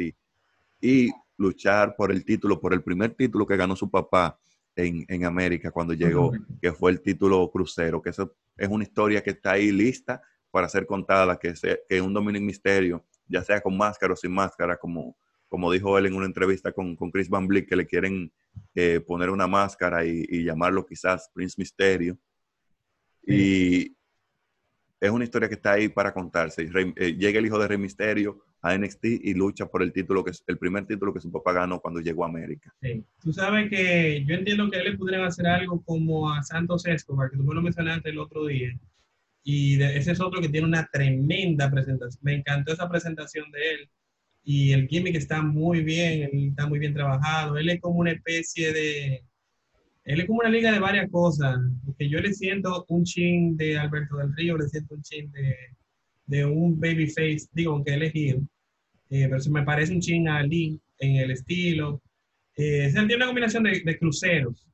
y 0.81 1.09
luchar 1.37 1.95
por 1.95 2.11
el 2.11 2.23
título, 2.23 2.59
por 2.59 2.73
el 2.73 2.81
primer 2.81 3.13
título 3.13 3.45
que 3.45 3.57
ganó 3.57 3.75
su 3.75 3.89
papá 3.89 4.39
en, 4.75 5.05
en 5.07 5.25
América 5.25 5.71
cuando 5.71 5.93
llegó, 5.93 6.31
que 6.61 6.71
fue 6.73 6.91
el 6.91 7.01
título 7.01 7.49
crucero, 7.51 8.01
que 8.01 8.09
eso 8.09 8.35
es 8.57 8.67
una 8.67 8.83
historia 8.83 9.21
que 9.21 9.31
está 9.31 9.51
ahí 9.51 9.71
lista 9.71 10.21
para 10.51 10.69
ser 10.69 10.85
contada, 10.85 11.37
que, 11.37 11.49
es 11.49 11.61
que 11.89 12.01
un 12.01 12.13
Dominic 12.13 12.41
Misterio, 12.41 13.05
ya 13.27 13.43
sea 13.43 13.61
con 13.61 13.77
máscara 13.77 14.13
o 14.13 14.15
sin 14.15 14.31
máscara, 14.31 14.77
como, 14.77 15.17
como 15.47 15.71
dijo 15.71 15.97
él 15.97 16.05
en 16.05 16.13
una 16.13 16.25
entrevista 16.25 16.71
con, 16.71 16.95
con 16.95 17.11
Chris 17.11 17.29
Van 17.29 17.47
Blick, 17.47 17.67
que 17.67 17.75
le 17.75 17.85
quieren 17.85 18.31
eh, 18.73 18.99
poner 18.99 19.29
una 19.29 19.47
máscara 19.47 20.05
y, 20.05 20.25
y, 20.29 20.43
llamarlo 20.43 20.85
quizás 20.85 21.29
Prince 21.33 21.55
Misterio. 21.57 22.17
Es 24.99 25.09
una 25.11 25.23
historia 25.23 25.47
que 25.47 25.55
está 25.55 25.73
ahí 25.73 25.89
para 25.89 26.13
contarse. 26.13 26.67
Eh, 26.95 27.15
llega 27.17 27.39
el 27.39 27.45
hijo 27.45 27.59
de 27.59 27.67
Rey 27.67 27.77
Misterio 27.77 28.43
a 28.61 28.77
NXT 28.77 29.05
y 29.05 29.33
lucha 29.33 29.67
por 29.67 29.83
el 29.83 29.91
título 29.91 30.23
que 30.23 30.31
es 30.31 30.43
el 30.47 30.57
primer 30.57 30.85
título 30.85 31.13
que 31.13 31.19
su 31.19 31.31
papá 31.31 31.53
ganó 31.53 31.79
cuando 31.79 31.99
llegó 31.99 32.23
a 32.25 32.29
América. 32.29 32.73
Sí. 32.81 33.03
Tú 33.19 33.31
sabes 33.33 33.69
que 33.69 34.23
yo 34.25 34.35
entiendo 34.35 34.69
que 34.71 34.79
le 34.79 34.97
pudieran 34.97 35.25
hacer 35.25 35.47
algo 35.47 35.83
como 35.83 36.31
a 36.31 36.41
Santos 36.43 36.85
Escobar, 36.85 37.29
que 37.29 37.37
tú 37.37 37.43
me 37.43 37.53
lo 37.53 37.61
mencionaste 37.61 38.09
el 38.09 38.19
otro 38.19 38.45
día. 38.45 38.77
Y 39.43 39.81
ese 39.81 40.11
es 40.11 40.19
otro 40.19 40.41
que 40.41 40.49
tiene 40.49 40.65
una 40.65 40.87
tremenda 40.91 41.69
presentación. 41.69 42.19
Me 42.23 42.33
encantó 42.33 42.73
esa 42.73 42.89
presentación 42.89 43.51
de 43.51 43.71
él. 43.71 43.89
Y 44.43 44.71
el 44.71 44.87
gimmick 44.87 45.15
está 45.15 45.41
muy 45.41 45.83
bien, 45.83 46.29
está 46.49 46.67
muy 46.67 46.79
bien 46.79 46.93
trabajado. 46.93 47.57
Él 47.57 47.69
es 47.69 47.79
como 47.79 47.99
una 47.99 48.11
especie 48.11 48.73
de, 48.73 49.23
él 50.05 50.21
es 50.21 50.27
como 50.27 50.39
una 50.39 50.49
liga 50.49 50.71
de 50.71 50.79
varias 50.79 51.09
cosas, 51.09 51.57
porque 51.83 52.07
yo 52.07 52.19
le 52.19 52.31
siento 52.31 52.85
un 52.89 53.03
chin 53.03 53.57
de 53.57 53.77
Alberto 53.77 54.17
del 54.17 54.35
Río, 54.35 54.55
le 54.55 54.69
siento 54.69 54.93
un 54.93 55.01
chin 55.01 55.31
de, 55.31 55.55
de 56.27 56.45
un 56.45 56.79
babyface, 56.79 57.47
digo, 57.51 57.73
aunque 57.73 57.95
él 57.95 58.03
es 58.03 58.13
heel, 58.13 58.47
eh, 59.09 59.27
pero 59.27 59.39
se 59.39 59.49
me 59.49 59.63
parece 59.63 59.93
un 59.93 60.01
chin 60.01 60.29
a 60.29 60.43
Lee 60.43 60.79
en 60.99 61.15
el 61.17 61.31
estilo. 61.31 62.01
Eh, 62.55 62.89
se 62.89 62.93
tiene 62.93 63.15
una 63.15 63.25
combinación 63.25 63.63
de, 63.63 63.81
de, 63.83 63.97
cruceros 63.97 64.67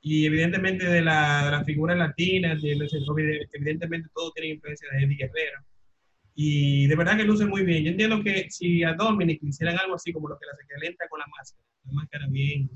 y 0.00 0.26
evidentemente 0.26 0.86
de 0.86 1.02
la, 1.02 1.46
de 1.46 1.50
la 1.50 1.64
figura 1.64 1.94
latina, 1.94 2.54
de, 2.54 2.78
evidentemente 3.52 4.08
todo 4.14 4.32
tiene 4.32 4.54
influencia 4.54 4.88
de 4.92 5.04
Eddie 5.04 5.16
Guerrero. 5.16 5.60
Y 6.34 6.86
de 6.88 6.96
verdad 6.96 7.16
que 7.16 7.24
luce 7.24 7.46
muy 7.46 7.64
bien. 7.64 7.84
Yo 7.84 7.90
entiendo 7.90 8.22
que 8.22 8.50
si 8.50 8.82
a 8.84 8.92
Dominic 8.94 9.42
hicieran 9.42 9.78
algo 9.78 9.94
así 9.94 10.12
como 10.12 10.28
lo 10.28 10.38
que 10.38 10.46
la 10.46 10.56
se 10.56 10.66
calenta 10.66 11.08
con 11.08 11.20
la 11.20 11.26
máscara, 11.26 11.64
la 11.86 11.92
máscara 11.92 12.26
bien 12.28 12.68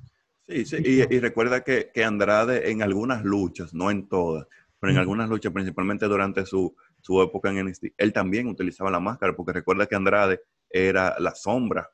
Sí, 0.49 0.64
sí, 0.64 0.76
y, 0.82 1.20
recuerda 1.20 1.62
que, 1.62 1.90
Andrade 2.03 2.70
en 2.70 2.80
algunas 2.80 3.22
luchas, 3.22 3.74
no 3.74 3.90
en 3.90 4.09
todas, 4.09 4.46
pero 4.80 4.90
en 4.90 4.99
algunas 4.99 5.28
luchas, 5.28 5.53
principalmente 5.53 6.07
durante 6.07 6.46
su, 6.46 6.74
época 7.22 7.51
en 7.51 7.66
NXT, 7.66 7.88
él 7.99 8.14
también 8.14 8.46
utilizaba 8.49 8.90
la 8.90 8.99
máscara, 8.99 9.36
porque 9.36 9.53
recuerda 9.53 9.84
que 9.86 9.94
Andrade 9.94 10.40
era 10.70 11.16
la 11.18 11.34
sombra, 11.34 11.90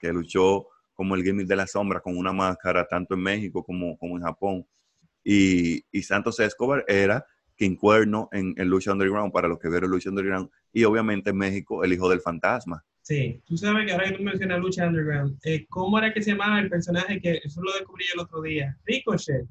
que 0.00 0.10
luchó 0.10 0.68
como 0.94 1.14
el 1.16 1.22
gimmick 1.22 1.46
de 1.46 1.56
la 1.56 1.66
sombra 1.66 2.00
con 2.00 2.16
una 2.16 2.32
máscara 2.32 2.86
tanto 2.86 3.12
en 3.12 3.20
México 3.20 3.62
como, 3.62 3.98
como 3.98 4.16
en 4.16 4.22
Japón. 4.22 4.66
Y, 5.22 5.84
Santos 6.02 6.40
Escobar 6.40 6.86
era 6.88 7.26
King 7.56 7.76
Cuerno 7.76 8.30
en, 8.32 8.54
en 8.56 8.68
Lucha 8.68 8.92
Underground, 8.92 9.32
para 9.32 9.48
los 9.48 9.58
que 9.58 9.68
vieron 9.68 9.90
Lucha 9.90 10.08
Underground, 10.08 10.48
y 10.72 10.84
obviamente 10.84 11.28
en 11.28 11.36
México 11.36 11.84
el 11.84 11.92
hijo 11.92 12.08
del 12.08 12.22
fantasma. 12.22 12.82
Sí, 13.02 13.42
tú 13.44 13.56
sabes 13.56 13.84
que 13.84 13.92
ahora 13.92 14.08
que 14.08 14.16
tú 14.16 14.22
mencionas 14.22 14.60
Lucha 14.60 14.86
Underground, 14.86 15.36
eh, 15.42 15.66
¿cómo 15.68 15.98
era 15.98 16.12
que 16.14 16.22
se 16.22 16.30
llamaba 16.30 16.60
el 16.60 16.70
personaje 16.70 17.20
que 17.20 17.40
eso 17.42 17.60
lo 17.60 17.72
descubrí 17.72 18.04
el 18.14 18.20
otro 18.20 18.40
día? 18.40 18.76
Ricochet. 18.86 19.44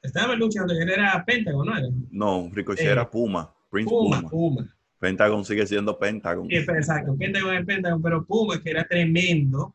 Estaba 0.00 0.34
en 0.34 0.38
Lucha 0.38 0.62
Underground, 0.62 0.92
era 0.92 1.24
Pentagon, 1.24 1.66
¿no 1.66 1.76
era? 1.76 1.88
No, 2.10 2.48
Ricochet 2.52 2.86
era 2.86 3.10
Puma, 3.10 3.52
Prince 3.70 3.90
Puma, 3.90 4.22
Puma. 4.22 4.72
Pentagon 5.00 5.44
sigue 5.44 5.66
siendo 5.66 5.98
Pentagon. 5.98 6.46
Sí, 6.48 6.54
exacto, 6.54 7.16
Pentagon 7.18 7.56
es 7.56 7.66
Pentagon, 7.66 8.00
pero 8.00 8.24
Puma, 8.24 8.62
que 8.62 8.70
era 8.70 8.86
tremendo, 8.86 9.74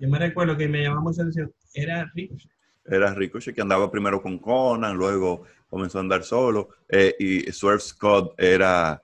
yo 0.00 0.08
me 0.08 0.18
recuerdo 0.18 0.56
que 0.56 0.66
me 0.66 0.82
llamaba 0.82 1.02
mucha 1.02 1.22
atención, 1.22 1.52
era 1.72 2.10
Ricochet. 2.14 2.50
Era 2.84 3.14
Ricochet 3.14 3.54
que 3.54 3.62
andaba 3.62 3.90
primero 3.92 4.20
con 4.20 4.38
Conan, 4.38 4.96
luego 4.96 5.44
comenzó 5.68 5.98
a 5.98 6.00
andar 6.00 6.24
solo, 6.24 6.70
eh, 6.88 7.14
y 7.18 7.52
Swerve 7.52 7.80
Scott 7.80 8.34
era 8.38 9.00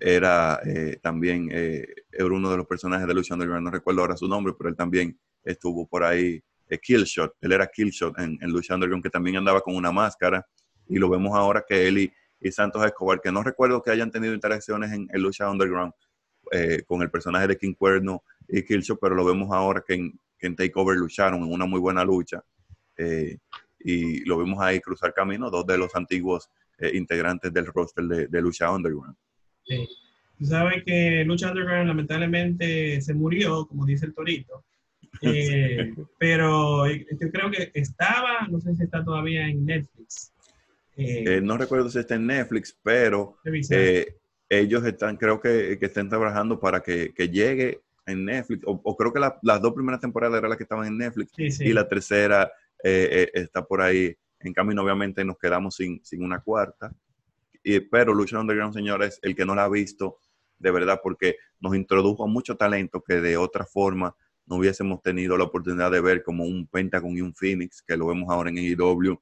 era 0.00 0.60
eh, 0.64 0.98
también 1.02 1.50
eh, 1.52 1.86
era 2.10 2.24
uno 2.24 2.50
de 2.50 2.56
los 2.56 2.66
personajes 2.66 3.06
de 3.06 3.14
Lucha 3.14 3.34
Underground, 3.34 3.64
no 3.64 3.70
recuerdo 3.70 4.00
ahora 4.00 4.16
su 4.16 4.26
nombre, 4.26 4.54
pero 4.56 4.70
él 4.70 4.76
también 4.76 5.16
estuvo 5.44 5.86
por 5.86 6.02
ahí, 6.02 6.42
eh, 6.68 6.78
Killshot, 6.78 7.34
él 7.42 7.52
era 7.52 7.66
Killshot 7.66 8.18
en, 8.18 8.38
en 8.40 8.50
Lucha 8.50 8.74
Underground, 8.74 9.04
que 9.04 9.10
también 9.10 9.36
andaba 9.36 9.60
con 9.60 9.76
una 9.76 9.92
máscara, 9.92 10.44
y 10.88 10.96
lo 10.96 11.10
vemos 11.10 11.36
ahora 11.36 11.64
que 11.68 11.86
él 11.86 11.98
y, 11.98 12.12
Santos 12.50 12.82
Escobar, 12.86 13.20
que 13.20 13.30
no 13.30 13.42
recuerdo 13.42 13.82
que 13.82 13.90
hayan 13.90 14.10
tenido 14.10 14.32
interacciones 14.32 14.90
en, 14.92 15.06
Lucha 15.20 15.50
Underground 15.50 15.92
con 16.86 17.02
el 17.02 17.10
personaje 17.10 17.46
de 17.46 17.58
King 17.58 17.74
Cuerno 17.74 18.24
y 18.48 18.62
Killshot, 18.62 18.98
pero 18.98 19.14
lo 19.14 19.26
vemos 19.26 19.50
ahora 19.52 19.84
que 19.86 19.92
en, 19.92 20.18
que 20.38 20.46
en 20.46 20.56
Takeover 20.56 20.96
lucharon 20.96 21.42
en 21.42 21.52
una 21.52 21.66
muy 21.66 21.78
buena 21.78 22.02
lucha, 22.02 22.42
y 23.78 24.24
lo 24.24 24.38
vemos 24.38 24.58
ahí 24.62 24.80
cruzar 24.80 25.12
camino, 25.12 25.50
dos 25.50 25.66
de 25.66 25.76
los 25.76 25.94
antiguos 25.94 26.48
integrantes 26.94 27.52
del 27.52 27.66
roster 27.66 28.04
de, 28.06 28.26
de 28.28 28.40
Lucha 28.40 28.72
Underground. 28.72 29.14
Sí. 29.70 29.88
Tú 30.38 30.46
sabes 30.46 30.82
que 30.84 31.22
Lucha 31.24 31.50
Underground 31.50 31.86
lamentablemente 31.86 33.00
se 33.02 33.12
murió, 33.12 33.66
como 33.66 33.86
dice 33.86 34.06
el 34.06 34.14
Torito. 34.14 34.64
Eh, 35.22 35.92
pero 36.18 36.86
yo 36.88 37.30
creo 37.32 37.50
que 37.50 37.72
estaba, 37.74 38.46
no 38.48 38.60
sé 38.60 38.74
si 38.76 38.84
está 38.84 39.04
todavía 39.04 39.48
en 39.48 39.66
Netflix. 39.66 40.32
Eh, 40.96 41.40
no 41.42 41.58
recuerdo 41.58 41.90
si 41.90 41.98
está 41.98 42.14
en 42.14 42.28
Netflix, 42.28 42.78
pero 42.80 43.36
ellos 44.48 44.84
están, 44.86 45.16
creo 45.16 45.40
que, 45.40 45.78
que 45.78 45.86
están 45.86 46.08
trabajando 46.08 46.60
para 46.60 46.80
que, 46.80 47.12
que 47.12 47.28
llegue 47.28 47.80
en 48.06 48.24
Netflix, 48.24 48.62
o, 48.64 48.96
creo 48.96 49.12
que 49.12 49.20
las 49.20 49.60
dos 49.60 49.74
primeras 49.74 50.00
temporadas 50.00 50.38
eran 50.38 50.50
las 50.50 50.56
que 50.56 50.64
estaban 50.64 50.86
en 50.86 50.96
Netflix 50.96 51.60
y 51.60 51.72
la 51.72 51.88
tercera 51.88 52.50
está 52.82 53.66
por 53.66 53.82
ahí 53.82 54.14
en 54.38 54.52
camino. 54.54 54.82
Obviamente 54.82 55.24
nos 55.24 55.38
quedamos 55.38 55.74
sin, 55.74 56.02
sin 56.04 56.22
una 56.22 56.40
cuarta, 56.40 56.94
y, 57.62 57.80
pero 57.80 58.14
Lucha 58.14 58.38
Underground, 58.38 58.74
señores, 58.74 59.18
el 59.22 59.34
que 59.34 59.44
no 59.44 59.54
la 59.54 59.64
ha 59.64 59.68
visto, 59.68 60.18
de 60.58 60.70
verdad, 60.70 61.00
porque 61.02 61.36
nos 61.60 61.74
introdujo 61.74 62.26
mucho 62.28 62.56
talento 62.56 63.02
que 63.02 63.20
de 63.20 63.36
otra 63.36 63.64
forma 63.64 64.14
no 64.46 64.56
hubiésemos 64.56 65.02
tenido 65.02 65.36
la 65.36 65.44
oportunidad 65.44 65.90
de 65.90 66.00
ver 66.00 66.22
como 66.22 66.44
un 66.44 66.66
Pentagon 66.66 67.16
y 67.16 67.20
un 67.20 67.34
Phoenix, 67.34 67.82
que 67.82 67.96
lo 67.96 68.08
vemos 68.08 68.28
ahora 68.30 68.50
en 68.50 68.58
AEW, 68.58 69.20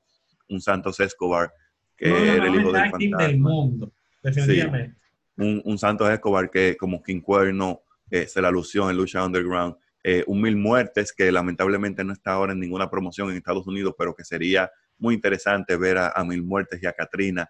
un 0.48 0.60
Santos 0.60 1.00
Escobar, 1.00 1.52
que 1.96 2.08
era 2.08 2.46
el 2.46 2.54
hijo 2.54 2.72
del 2.72 2.90
fantasma. 2.90 3.22
del 3.24 3.38
mundo, 3.38 3.92
definitivamente. 4.22 4.96
un, 5.36 5.78
Santos 5.78 6.10
Escobar 6.10 6.50
que 6.50 6.76
como 6.76 7.02
King 7.02 7.20
Cuerno 7.20 7.82
eh, 8.10 8.26
se 8.26 8.40
la 8.40 8.50
lució 8.50 8.88
en 8.88 8.96
Lucha 8.96 9.24
Underground, 9.24 9.76
eh, 10.02 10.24
un 10.26 10.40
Mil 10.40 10.56
Muertes 10.56 11.12
que 11.12 11.30
lamentablemente 11.30 12.04
no 12.04 12.12
está 12.12 12.32
ahora 12.32 12.52
en 12.52 12.60
ninguna 12.60 12.88
promoción 12.88 13.30
en 13.30 13.36
Estados 13.36 13.66
Unidos, 13.66 13.94
pero 13.98 14.14
que 14.14 14.24
sería 14.24 14.70
muy 14.96 15.14
interesante 15.14 15.76
ver 15.76 15.98
a, 15.98 16.24
Mil 16.24 16.42
Muertes 16.42 16.82
y 16.82 16.86
a 16.86 16.92
Katrina 16.92 17.48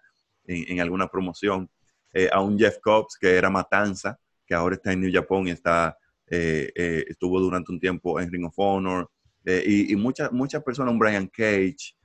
en 0.49 0.79
alguna 0.79 1.07
promoción. 1.07 1.69
Eh, 2.13 2.29
a 2.31 2.41
un 2.41 2.57
Jeff 2.57 2.79
Cobbs 2.81 3.17
que 3.19 3.35
era 3.35 3.49
Matanza, 3.49 4.19
que 4.45 4.55
ahora 4.55 4.75
está 4.75 4.91
en 4.91 5.01
New 5.01 5.11
Japan 5.13 5.47
y 5.47 5.51
está, 5.51 5.95
eh, 6.27 6.71
eh, 6.75 7.05
estuvo 7.07 7.39
durante 7.39 7.71
un 7.71 7.79
tiempo 7.79 8.19
en 8.19 8.31
Ring 8.31 8.45
of 8.45 8.53
Honor, 8.57 9.09
y, 9.45 9.95
muchas, 9.95 10.31
muchas 10.31 10.61
personas, 10.61 10.91
un 10.91 10.99
Brian 10.99 11.27
Cage, 11.27 11.95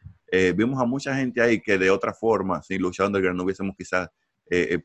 vimos 0.57 0.81
a 0.81 0.87
mucha 0.87 1.15
gente 1.15 1.43
ahí 1.43 1.61
que 1.61 1.77
de 1.77 1.91
otra 1.91 2.15
forma, 2.15 2.63
sin 2.63 2.81
Lucha 2.81 3.05
Underground, 3.05 3.37
no 3.37 3.45
hubiésemos 3.45 3.77
quizás 3.77 4.09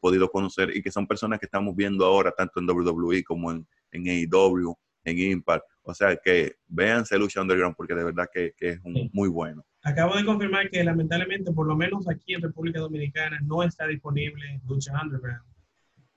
podido 0.02 0.30
conocer 0.30 0.76
y 0.76 0.82
que 0.82 0.92
son 0.92 1.08
personas 1.08 1.40
que 1.40 1.46
estamos 1.46 1.74
viendo 1.74 2.04
ahora 2.04 2.34
tanto 2.36 2.60
en 2.60 2.70
WWE 2.70 3.24
como 3.24 3.52
en, 3.52 3.66
en 3.92 4.08
AEW, 4.10 4.76
en 5.06 5.20
Impact. 5.20 5.64
O 5.84 5.94
sea, 5.94 6.18
que 6.18 6.56
véanse 6.68 7.18
Lucha 7.18 7.42
Underground 7.42 7.78
porque 7.78 7.96
de 7.96 8.04
verdad 8.04 8.28
que, 8.34 8.54
que 8.58 8.70
es 8.72 8.82
muy 8.84 9.30
bueno. 9.30 9.64
Acabo 9.84 10.18
de 10.18 10.26
confirmar 10.26 10.70
que 10.70 10.84
lamentablemente, 10.84 11.54
por 11.54 11.66
lo 11.68 11.76
menos 11.76 12.08
aquí 12.10 12.34
en 12.34 12.42
República 12.42 12.80
Dominicana, 12.80 13.40
no 13.44 13.64
está 13.64 13.88
disponible 13.88 14.60
Lucha 14.68 14.94
Underground. 15.02 15.44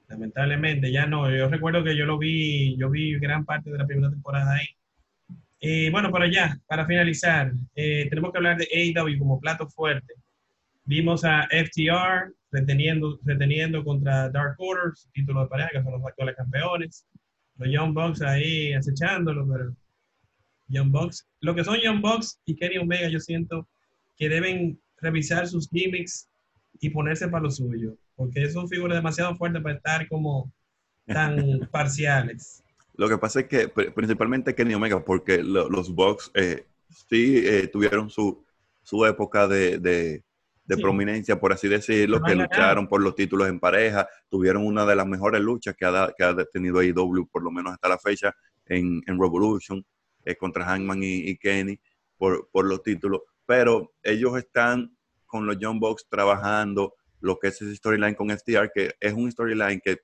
Lamentablemente, 0.08 0.90
ya 0.92 1.06
no. 1.06 1.30
Yo 1.34 1.48
recuerdo 1.48 1.84
que 1.84 1.96
yo 1.96 2.04
lo 2.04 2.18
vi, 2.18 2.76
yo 2.76 2.90
vi 2.90 3.18
gran 3.18 3.44
parte 3.44 3.70
de 3.70 3.78
la 3.78 3.86
primera 3.86 4.10
temporada 4.10 4.54
ahí. 4.54 4.66
Y 5.60 5.90
bueno, 5.90 6.10
para 6.10 6.30
ya, 6.30 6.58
para 6.66 6.86
finalizar, 6.86 7.52
eh, 7.76 8.08
tenemos 8.10 8.32
que 8.32 8.38
hablar 8.38 8.58
de 8.58 8.68
AEW 8.72 9.18
como 9.18 9.40
plato 9.40 9.68
fuerte. 9.68 10.14
Vimos 10.84 11.24
a 11.24 11.46
FTR 11.50 12.34
reteniendo, 12.50 13.20
reteniendo 13.24 13.84
contra 13.84 14.28
Dark 14.28 14.56
Orders, 14.58 15.08
título 15.12 15.42
de 15.42 15.48
pareja, 15.48 15.70
que 15.72 15.82
son 15.82 15.92
los 15.92 16.04
actuales 16.04 16.34
campeones. 16.36 17.06
Los 17.58 17.70
Young 17.70 17.94
Bucks 17.94 18.22
ahí 18.22 18.72
acechándolo, 18.72 19.46
pero 19.48 19.72
Young 20.72 20.90
Bucks. 20.90 21.28
Lo 21.40 21.54
que 21.54 21.64
son 21.64 21.76
Young 21.76 22.00
Bucks 22.00 22.40
y 22.44 22.56
Kenny 22.56 22.78
Omega, 22.78 23.08
yo 23.08 23.20
siento 23.20 23.68
que 24.16 24.28
deben 24.28 24.80
revisar 25.00 25.46
sus 25.46 25.68
gimmicks 25.68 26.28
y 26.80 26.90
ponerse 26.90 27.28
para 27.28 27.44
lo 27.44 27.50
suyo, 27.50 27.96
porque 28.16 28.48
son 28.50 28.68
figuras 28.68 28.98
demasiado 28.98 29.36
fuertes 29.36 29.62
para 29.62 29.76
estar 29.76 30.08
como 30.08 30.52
tan 31.06 31.36
parciales. 31.70 32.62
Lo 32.94 33.08
que 33.08 33.18
pasa 33.18 33.40
es 33.40 33.46
que 33.46 33.68
principalmente 33.68 34.54
Kenny 34.54 34.74
Omega, 34.74 35.04
porque 35.04 35.42
los 35.42 35.94
Bucks 35.94 36.30
eh, 36.34 36.66
sí 37.08 37.38
eh, 37.38 37.68
tuvieron 37.68 38.10
su, 38.10 38.44
su 38.82 39.04
época 39.06 39.48
de, 39.48 39.78
de, 39.78 40.22
prominencia, 40.80 41.38
por 41.38 41.52
así 41.52 41.68
decirlo, 41.68 42.22
que 42.22 42.34
lucharon 42.34 42.88
por 42.88 43.02
los 43.02 43.14
títulos 43.14 43.46
en 43.46 43.60
pareja, 43.60 44.08
tuvieron 44.30 44.64
una 44.66 44.86
de 44.86 44.96
las 44.96 45.06
mejores 45.06 45.42
luchas 45.42 45.74
que 45.76 45.84
ha, 45.84 46.10
que 46.16 46.24
ha 46.24 46.34
tenido 46.46 46.78
AEW, 46.78 47.28
por 47.30 47.42
lo 47.42 47.50
menos 47.50 47.74
hasta 47.74 47.90
la 47.90 47.98
fecha, 47.98 48.34
en, 48.64 49.02
en 49.06 49.20
Revolution. 49.20 49.84
Eh, 50.24 50.36
contra 50.36 50.64
Hangman 50.64 51.00
y, 51.02 51.36
Kenny 51.36 51.80
por, 52.16 52.48
por, 52.52 52.64
los 52.64 52.82
títulos, 52.82 53.22
pero 53.44 53.92
ellos 54.04 54.38
están 54.38 54.96
con 55.26 55.46
los 55.46 55.56
John 55.60 55.80
Box 55.80 56.06
trabajando 56.08 56.94
lo 57.20 57.38
que 57.38 57.48
es 57.48 57.60
ese 57.60 57.74
storyline 57.74 58.14
con 58.14 58.30
FTR, 58.30 58.70
que 58.72 58.92
es 59.00 59.12
un 59.12 59.30
storyline 59.30 59.80
que 59.80 59.98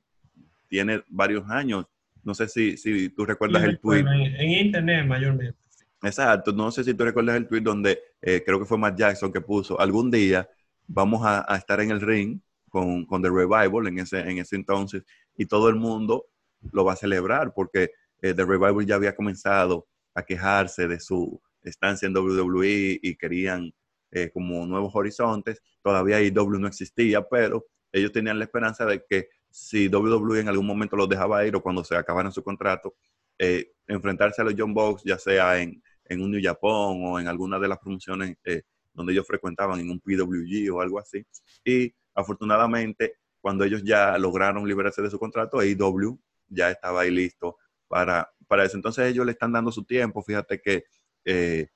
tiene 0.69 1.03
varios 1.09 1.49
años. 1.49 1.87
No 2.25 2.35
sé 2.35 2.49
si, 2.49 2.77
si 2.77 3.11
tú 3.11 3.25
recuerdas 3.25 3.63
el 3.63 3.79
tweet. 3.79 4.01
En, 4.01 4.51
internet 4.51 5.07
mayormente. 5.07 5.57
Exacto, 6.03 6.53
no 6.53 6.71
sé 6.71 6.83
si 6.83 6.95
tú 6.95 7.05
recuerdas 7.05 7.37
el 7.37 7.47
tweet 7.47 7.61
donde 7.61 8.01
eh, 8.23 8.43
creo 8.45 8.59
que 8.59 8.67
fue 8.67 8.79
Matt 8.79 8.99
Jackson 8.99 9.33
que 9.33 9.41
puso, 9.41 9.81
algún 9.81 10.11
día 10.11 10.49
vamos 10.87 11.23
a, 11.25 11.45
estar 11.57 11.81
en 11.81 11.91
el 11.91 12.01
ring 12.01 12.41
con, 12.69 13.05
con, 13.05 13.21
The 13.21 13.29
Revival 13.29 13.87
en 13.89 13.99
ese, 13.99 14.21
en 14.21 14.39
ese 14.39 14.57
entonces 14.57 15.03
y 15.37 15.47
todo 15.47 15.69
el 15.69 15.75
mundo 15.75 16.27
lo 16.73 16.85
va 16.85 16.93
a 16.93 16.97
celebrar 16.97 17.53
porque 17.53 17.91
eh, 18.23 18.33
The 18.35 18.45
Revival 18.45 18.87
ya 18.87 18.95
había 18.95 19.15
comenzado 19.15 19.87
quejarse 20.25 20.89
de 20.89 21.01
su 21.01 21.41
estancia 21.63 22.07
en 22.07 22.17
WWE 22.17 22.99
y 23.03 23.17
querían 23.17 23.73
eh, 24.11 24.31
como 24.33 24.67
nuevos 24.67 24.95
horizontes. 24.95 25.63
Todavía 25.83 26.21
IW 26.23 26.59
no 26.59 26.69
existía, 26.69 27.23
pero 27.29 27.67
ellos 27.93 28.13
tenían 28.13 28.39
la 28.39 28.45
esperanza 28.45 28.85
de 28.87 29.05
que 29.09 29.29
si 29.51 29.89
WWE 29.89 30.41
en 30.41 30.49
algún 30.49 30.67
momento 30.67 30.97
los 30.97 31.09
dejaba 31.09 31.45
ir 31.47 31.57
o 31.57 31.63
cuando 31.63 31.85
se 31.85 31.97
acabaran 31.97 32.33
su 32.33 32.43
contrato, 32.43 32.95
eh, 33.39 33.73
enfrentarse 33.87 34.43
a 34.43 34.45
los 34.45 34.55
John 34.57 34.75
Box, 34.75 35.03
ya 35.05 35.19
sea 35.19 35.61
en, 35.61 35.83
en, 36.05 36.23
un 36.23 36.31
New 36.31 36.41
Japan 36.43 37.03
o 37.05 37.19
en 37.21 37.29
alguna 37.29 37.59
de 37.59 37.69
las 37.69 37.79
promociones 37.79 38.37
eh, 38.45 38.63
donde 38.93 39.13
ellos 39.13 39.27
frecuentaban, 39.27 39.79
en 39.81 39.91
un 39.91 40.01
PWG 40.01 40.73
o 40.73 40.81
algo 40.81 40.99
así. 40.99 41.25
Y 41.65 41.95
afortunadamente, 42.15 43.15
cuando 43.41 43.65
ellos 43.65 43.83
ya 43.85 44.19
lograron 44.19 44.67
liberarse 44.67 45.03
de 45.03 45.11
su 45.11 45.19
contrato, 45.19 45.61
AEW 45.61 46.19
ya 46.49 46.71
estaba 46.71 47.03
ahí 47.03 47.11
listo 47.11 47.59
para 47.87 48.31
para 48.49 48.65
eso. 48.65 48.77
Entonces 48.77 49.07
ellos 49.07 49.25
le 49.25 49.33
están 49.33 49.53
dando 49.53 49.71
su 49.71 49.85
tiempo. 49.85 50.23
Fíjate 50.23 50.61
que 50.61 50.85
eh, 51.25 51.69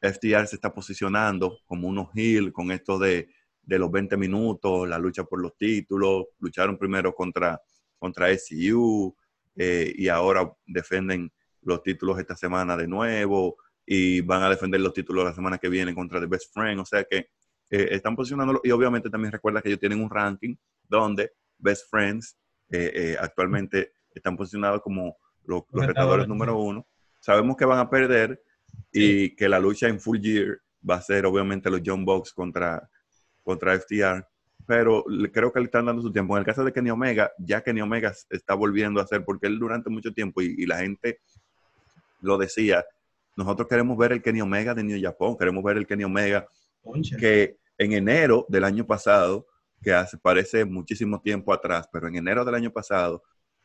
FTR 0.00 0.46
se 0.46 0.56
está 0.56 0.72
posicionando 0.72 1.58
como 1.66 1.88
unos 1.88 2.08
heel 2.14 2.52
con 2.52 2.70
esto 2.70 2.98
de, 2.98 3.28
los 3.64 3.90
20 3.90 4.16
minutos, 4.16 4.88
la 4.88 4.98
lucha 4.98 5.24
por 5.24 5.42
los 5.42 5.56
títulos. 5.56 6.26
Lucharon 6.38 6.78
primero 6.78 7.14
contra, 7.14 7.60
contra 7.98 8.28
eh, 8.30 9.92
y 9.96 10.08
ahora 10.08 10.50
defienden 10.66 11.30
los 11.60 11.82
títulos 11.82 12.18
esta 12.18 12.36
semana 12.36 12.76
de 12.76 12.88
nuevo 12.88 13.56
y 13.84 14.20
van 14.20 14.42
a 14.42 14.48
defender 14.48 14.80
los 14.80 14.94
títulos 14.94 15.24
la 15.24 15.34
semana 15.34 15.58
que 15.58 15.68
viene 15.68 15.94
contra 15.94 16.20
The 16.20 16.26
Best 16.26 16.52
Friend. 16.54 16.80
O 16.80 16.84
sea 16.86 17.04
que 17.04 17.28
eh, 17.70 17.88
están 17.90 18.16
posicionándolo 18.16 18.60
y 18.64 18.70
obviamente 18.70 19.10
también 19.10 19.32
recuerda 19.32 19.60
que 19.60 19.68
ellos 19.68 19.80
tienen 19.80 20.00
un 20.00 20.10
ranking 20.10 20.56
donde 20.88 21.32
Best 21.58 21.90
Friends 21.90 22.38
actualmente 23.20 23.92
están 24.14 24.34
posicionados 24.34 24.80
como 24.80 25.18
los, 25.44 25.62
retadores 25.72 26.28
número 26.28 26.58
uno. 26.58 26.86
Sabemos 27.20 27.56
que 27.56 27.64
van 27.64 27.78
a 27.78 27.90
perder 27.90 28.42
y 28.92 29.34
que 29.36 29.48
la 29.48 29.58
lucha 29.58 29.88
en 29.88 30.00
Full 30.00 30.18
Gear 30.20 30.58
va 30.88 30.96
a 30.96 31.02
ser 31.02 31.26
obviamente 31.26 31.70
los 31.70 31.80
John 31.84 32.04
Box 32.04 32.32
contra, 32.32 32.88
contra 33.42 33.78
FTR, 33.78 34.26
pero 34.66 35.04
creo 35.32 35.52
que 35.52 35.60
le 35.60 35.66
están 35.66 35.86
dando 35.86 36.02
su 36.02 36.12
tiempo. 36.12 36.36
En 36.36 36.40
el 36.40 36.46
caso 36.46 36.64
de 36.64 36.72
Kenny 36.72 36.90
Omega, 36.90 37.30
ya 37.38 37.62
Kenny 37.62 37.80
Omega 37.80 38.12
está 38.30 38.54
volviendo 38.54 39.00
a 39.00 39.04
hacer, 39.04 39.24
porque 39.24 39.46
él 39.46 39.58
durante 39.58 39.90
mucho 39.90 40.12
tiempo, 40.12 40.42
y, 40.42 40.66
la 40.66 40.78
gente 40.78 41.20
lo 42.20 42.38
decía, 42.38 42.84
nosotros 43.36 43.68
queremos 43.68 43.96
ver 43.96 44.12
el 44.12 44.22
Kenny 44.22 44.40
Omega 44.40 44.74
de 44.74 44.84
New 44.84 45.00
Japan, 45.00 45.36
queremos 45.36 45.62
ver 45.64 45.76
el 45.76 45.86
Kenny 45.86 46.04
Omega 46.04 46.46
que 47.18 47.56
en 47.78 47.92
enero 47.92 48.46
del 48.48 48.64
año 48.64 48.86
pasado, 48.86 49.46
que 49.82 49.92
hace, 49.92 50.18
parece 50.18 50.64
muchísimo 50.64 51.20
tiempo 51.20 51.52
atrás, 51.52 51.88
pero 51.92 52.06
en 52.08 52.16
enero 52.16 52.44
del 52.44 52.54
año 52.54 52.70
pasado, 52.70 53.22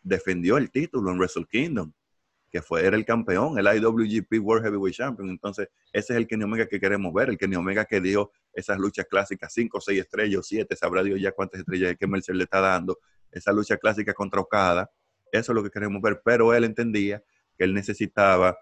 defendió 0.07 0.57
el 0.57 0.71
título 0.71 1.11
en 1.11 1.17
Wrestle 1.17 1.45
Kingdom, 1.45 1.91
que 2.49 2.61
fue, 2.61 2.85
era 2.85 2.95
el 2.95 3.05
campeón, 3.05 3.59
el 3.59 3.65
IWGP 3.65 4.39
World 4.41 4.63
Heavyweight 4.63 4.95
Champion. 4.95 5.29
Entonces, 5.29 5.67
ese 5.91 6.13
es 6.13 6.17
el 6.17 6.27
Kenny 6.27 6.45
Omega 6.45 6.67
que 6.67 6.79
queremos 6.79 7.13
ver, 7.13 7.29
el 7.29 7.37
Kenny 7.37 7.55
Omega 7.57 7.85
que 7.85 7.99
dio 7.99 8.31
esas 8.53 8.77
luchas 8.77 9.05
clásicas, 9.09 9.53
5, 9.53 9.81
6 9.81 9.99
estrellas, 9.99 10.45
7, 10.47 10.75
sabrá 10.75 11.03
Dios 11.03 11.19
ya 11.19 11.31
cuántas 11.31 11.59
estrellas 11.59 11.95
que 11.99 12.07
Mercer 12.07 12.35
le 12.35 12.45
está 12.45 12.61
dando, 12.61 12.99
esa 13.31 13.51
lucha 13.51 13.77
clásica 13.77 14.13
contra 14.13 14.39
Okada, 14.39 14.89
eso 15.31 15.51
es 15.51 15.55
lo 15.55 15.63
que 15.63 15.69
queremos 15.69 16.01
ver, 16.01 16.21
pero 16.23 16.53
él 16.53 16.63
entendía 16.63 17.21
que 17.57 17.65
él 17.65 17.73
necesitaba, 17.73 18.57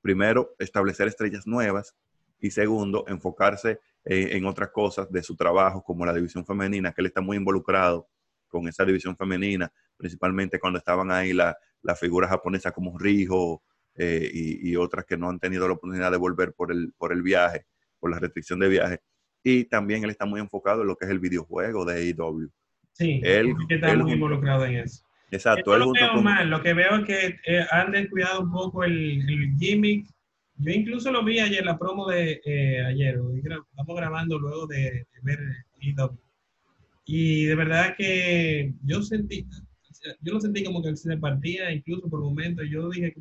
primero, 0.00 0.54
establecer 0.58 1.08
estrellas 1.08 1.46
nuevas 1.46 1.94
y 2.40 2.50
segundo, 2.50 3.04
enfocarse 3.06 3.80
en, 4.04 4.36
en 4.36 4.46
otras 4.46 4.70
cosas 4.70 5.10
de 5.12 5.22
su 5.22 5.36
trabajo, 5.36 5.82
como 5.82 6.06
la 6.06 6.14
división 6.14 6.46
femenina, 6.46 6.92
que 6.92 7.02
él 7.02 7.06
está 7.06 7.20
muy 7.20 7.36
involucrado 7.36 8.08
con 8.48 8.66
esa 8.66 8.84
división 8.84 9.14
femenina, 9.16 9.70
principalmente 9.96 10.58
cuando 10.58 10.78
estaban 10.78 11.10
ahí 11.10 11.32
las 11.32 11.56
la 11.82 11.94
figuras 11.94 12.30
japonesas 12.30 12.72
como 12.72 12.98
Rijo 12.98 13.62
eh, 13.98 14.30
y, 14.32 14.76
otras 14.76 15.06
que 15.06 15.16
no 15.16 15.30
han 15.30 15.38
tenido 15.38 15.66
la 15.66 15.74
oportunidad 15.74 16.10
de 16.10 16.18
volver 16.18 16.52
por 16.52 16.70
el, 16.70 16.92
por 16.98 17.12
el 17.12 17.22
viaje, 17.22 17.64
por 17.98 18.10
la 18.10 18.18
restricción 18.18 18.58
de 18.58 18.68
viaje. 18.68 19.00
Y 19.42 19.64
también 19.64 20.04
él 20.04 20.10
está 20.10 20.26
muy 20.26 20.40
enfocado 20.40 20.82
en 20.82 20.88
lo 20.88 20.96
que 20.96 21.06
es 21.06 21.10
el 21.10 21.18
videojuego 21.18 21.84
de 21.84 21.94
AEW. 21.94 22.50
Sí, 22.92 23.20
él, 23.24 23.54
está 23.68 23.96
muy 23.96 24.12
involucrado 24.12 24.66
en 24.66 24.76
eso. 24.76 25.02
Exacto. 25.30 25.76
lo, 25.76 25.92
veo 25.92 26.22
mal, 26.22 26.50
lo 26.50 26.62
que 26.62 26.74
veo 26.74 26.96
es 26.96 27.04
que 27.04 27.36
eh, 27.46 27.66
han 27.70 27.92
descuidado 27.92 28.42
un 28.42 28.52
poco 28.52 28.84
el, 28.84 29.24
gimmick 29.58 30.06
Yo 30.56 30.70
incluso 30.70 31.10
lo 31.10 31.24
vi 31.24 31.40
ayer, 31.40 31.64
la 31.64 31.78
promo 31.78 32.06
de 32.06 32.40
eh, 32.44 32.84
ayer, 32.84 33.18
estamos 33.70 33.96
grabando 33.96 34.38
luego 34.38 34.66
de, 34.66 35.06
ver 35.22 35.40
EW. 35.80 36.18
Y 37.04 37.44
de 37.44 37.54
verdad 37.54 37.94
que 37.96 38.74
yo 38.82 39.02
sentí, 39.02 39.46
yo 40.20 40.34
lo 40.34 40.40
sentí 40.40 40.64
como 40.64 40.82
que 40.82 40.96
se 40.96 41.16
partía 41.16 41.70
incluso 41.72 42.08
por 42.08 42.20
momentos. 42.20 42.64
Yo 42.70 42.88
dije, 42.90 43.14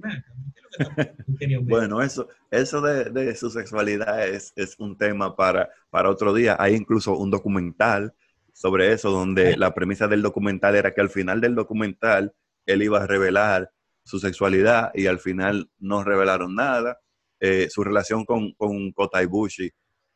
¿qué 1.39 1.57
Bueno, 1.61 2.01
eso, 2.01 2.27
eso 2.51 2.81
de, 2.81 3.05
de 3.05 3.35
su 3.35 3.49
sexualidad 3.49 4.27
es, 4.27 4.53
es, 4.55 4.75
un 4.79 4.97
tema 4.97 5.35
para, 5.35 5.69
para 5.89 6.09
otro 6.09 6.33
día. 6.33 6.55
Hay 6.59 6.75
incluso 6.75 7.17
un 7.17 7.31
documental 7.31 8.13
sobre 8.53 8.93
eso, 8.93 9.11
donde 9.11 9.57
la 9.57 9.73
premisa 9.73 10.07
del 10.07 10.21
documental 10.21 10.75
era 10.75 10.93
que 10.93 11.01
al 11.01 11.09
final 11.09 11.41
del 11.41 11.55
documental 11.55 12.33
él 12.65 12.81
iba 12.81 13.03
a 13.03 13.07
revelar 13.07 13.71
su 14.03 14.19
sexualidad 14.19 14.91
y 14.93 15.07
al 15.07 15.19
final 15.19 15.69
no 15.79 16.03
revelaron 16.03 16.55
nada. 16.55 16.99
Eh, 17.39 17.67
su 17.69 17.83
relación 17.83 18.23
con, 18.23 18.53
con 18.53 18.91
Kota 18.93 19.21
Ibushi, 19.21 19.69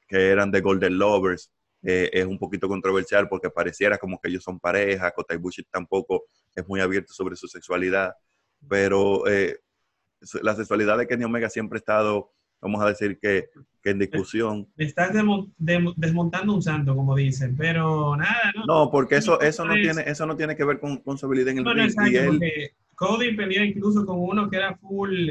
que 0.07 0.29
eran 0.29 0.51
de 0.51 0.61
Golden 0.61 0.97
Lovers, 0.97 1.51
eh, 1.83 2.09
es 2.11 2.25
un 2.25 2.37
poquito 2.37 2.67
controversial 2.67 3.29
porque 3.29 3.49
pareciera 3.49 3.97
como 3.97 4.19
que 4.19 4.29
ellos 4.29 4.43
son 4.43 4.59
pareja. 4.59 5.11
Kota 5.11 5.33
Ibushi 5.33 5.63
tampoco 5.63 6.25
es 6.55 6.67
muy 6.67 6.81
abierto 6.81 7.13
sobre 7.13 7.35
su 7.35 7.47
sexualidad, 7.47 8.13
pero 8.67 9.27
eh, 9.27 9.59
la 10.41 10.55
sexualidad 10.55 10.97
de 10.97 11.07
Kenny 11.07 11.23
Omega 11.23 11.49
siempre 11.49 11.77
ha 11.77 11.79
estado, 11.79 12.31
vamos 12.61 12.81
a 12.81 12.87
decir 12.87 13.17
que, 13.21 13.49
que 13.81 13.91
en 13.91 13.99
discusión. 13.99 14.67
estás 14.75 15.11
desmontando 15.57 16.53
un 16.53 16.61
santo, 16.61 16.95
como 16.95 17.15
dicen, 17.15 17.55
pero 17.55 18.15
nada, 18.17 18.51
¿no? 18.55 18.65
No, 18.65 18.91
porque 18.91 19.15
eso, 19.15 19.39
eso, 19.39 19.63
no, 19.63 19.73
tiene, 19.75 20.03
eso 20.05 20.25
no 20.25 20.35
tiene 20.35 20.55
que 20.55 20.65
ver 20.65 20.79
con, 20.79 20.97
con 20.97 21.17
su 21.17 21.25
habilidad 21.25 21.49
en 21.49 21.59
el 21.59 21.65
ring. 21.65 22.11
y 22.11 22.15
él... 22.15 22.39
Cody 22.95 23.33
peleó 23.33 23.63
incluso 23.63 24.05
con 24.05 24.19
uno 24.19 24.49
que 24.49 24.57
era 24.57 24.75
full 24.75 25.29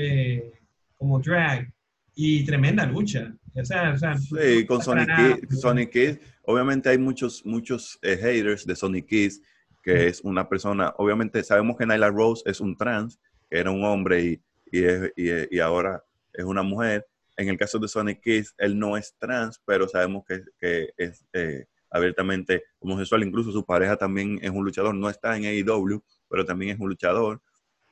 como 0.97 1.21
drag 1.21 1.71
y 2.15 2.45
tremenda 2.45 2.85
lucha. 2.87 3.33
O 3.55 3.65
sea, 3.65 3.93
o 3.93 3.99
sea, 3.99 4.17
sí, 4.17 4.67
con 4.67 4.83
Sonic 4.83 5.09
Kiss, 5.17 5.61
Sonic 5.61 5.91
Kiss, 5.91 6.19
obviamente 6.49 6.89
hay 6.89 6.97
muchos, 6.97 7.45
muchos 7.45 7.99
eh, 8.01 8.17
haters 8.17 8.65
de 8.65 8.75
Sonic 8.75 9.07
Kiss, 9.07 9.43
que 9.83 10.07
es 10.07 10.23
una 10.23 10.49
persona, 10.49 10.95
obviamente 10.97 11.45
sabemos 11.45 11.77
que 11.77 11.85
Nyla 11.85 12.09
Rose 12.09 12.43
es 12.47 12.61
un 12.61 12.75
trans, 12.75 13.21
que 13.51 13.59
era 13.59 13.71
un 13.71 13.85
hombre 13.85 14.23
y, 14.23 14.43
y, 14.73 14.81
y, 15.15 15.31
y 15.51 15.59
ahora 15.61 16.03
es 16.33 16.45
una 16.45 16.63
mujer. 16.63 17.07
En 17.37 17.51
el 17.51 17.59
caso 17.59 17.79
de 17.79 17.87
Sonic 17.87 18.23
Kiss, 18.23 18.55
él 18.57 18.79
no 18.79 18.97
es 18.97 19.15
trans, 19.19 19.61
pero 19.67 19.89
sabemos 19.89 20.25
que, 20.27 20.41
que 20.59 20.89
es 20.97 21.23
eh, 21.35 21.67
abiertamente 21.91 22.65
homosexual. 22.79 23.23
Incluso 23.25 23.53
su 23.53 23.65
pareja 23.65 23.99
también 23.99 24.39
es 24.41 24.51
un 24.51 24.65
luchador. 24.65 24.95
No 24.95 25.11
está 25.11 25.37
en 25.37 25.45
AEW, 25.45 26.03
pero 26.31 26.47
también 26.47 26.73
es 26.75 26.81
un 26.81 26.89
luchador. 26.89 27.43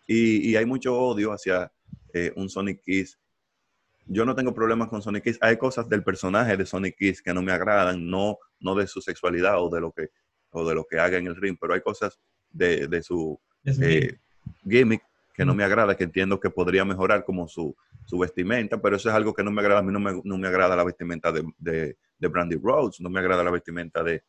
Y, 0.06 0.50
y 0.50 0.56
hay 0.56 0.64
mucho 0.64 0.98
odio 0.98 1.30
hacia 1.30 1.70
eh, 2.14 2.32
un 2.36 2.48
Sonic 2.48 2.80
Kiss 2.82 3.18
yo 4.06 4.24
no 4.24 4.34
tengo 4.34 4.54
problemas 4.54 4.88
con 4.88 5.02
Sonic 5.02 5.24
Kiss. 5.24 5.38
Hay 5.40 5.56
cosas 5.56 5.88
del 5.88 6.02
personaje 6.02 6.56
de 6.56 6.64
Sonic 6.64 6.96
Kiss 6.96 7.22
que 7.22 7.34
no 7.34 7.42
me 7.42 7.52
agradan, 7.52 8.08
no, 8.08 8.38
no 8.60 8.74
de 8.74 8.86
su 8.86 9.00
sexualidad 9.00 9.62
o 9.62 9.68
de 9.68 9.80
lo 9.80 9.92
que, 9.92 10.08
o 10.50 10.66
de 10.66 10.74
lo 10.74 10.84
que 10.84 10.98
haga 10.98 11.18
en 11.18 11.26
el 11.26 11.36
ring, 11.36 11.56
pero 11.60 11.74
hay 11.74 11.80
cosas 11.80 12.18
de, 12.50 12.86
de 12.86 13.02
su 13.02 13.38
eh, 13.64 14.18
gimmick 14.64 15.02
que 15.34 15.44
no 15.44 15.54
me 15.54 15.64
agrada, 15.64 15.96
que 15.96 16.04
entiendo 16.04 16.40
que 16.40 16.48
podría 16.48 16.84
mejorar 16.84 17.24
como 17.24 17.46
su, 17.46 17.76
su, 18.06 18.18
vestimenta, 18.18 18.80
pero 18.80 18.96
eso 18.96 19.10
es 19.10 19.14
algo 19.14 19.34
que 19.34 19.44
no 19.44 19.50
me 19.50 19.60
agrada. 19.60 19.80
A 19.80 19.82
mí 19.82 19.92
no 19.92 20.00
me, 20.00 20.18
no 20.24 20.38
me 20.38 20.48
agrada 20.48 20.74
la 20.74 20.84
vestimenta 20.84 21.30
de, 21.30 21.44
de, 21.58 21.98
de, 22.18 22.28
Brandy 22.28 22.56
Rhodes, 22.56 23.00
no 23.00 23.10
me 23.10 23.20
agrada 23.20 23.44
la 23.44 23.50
vestimenta 23.50 24.02
de, 24.02 24.24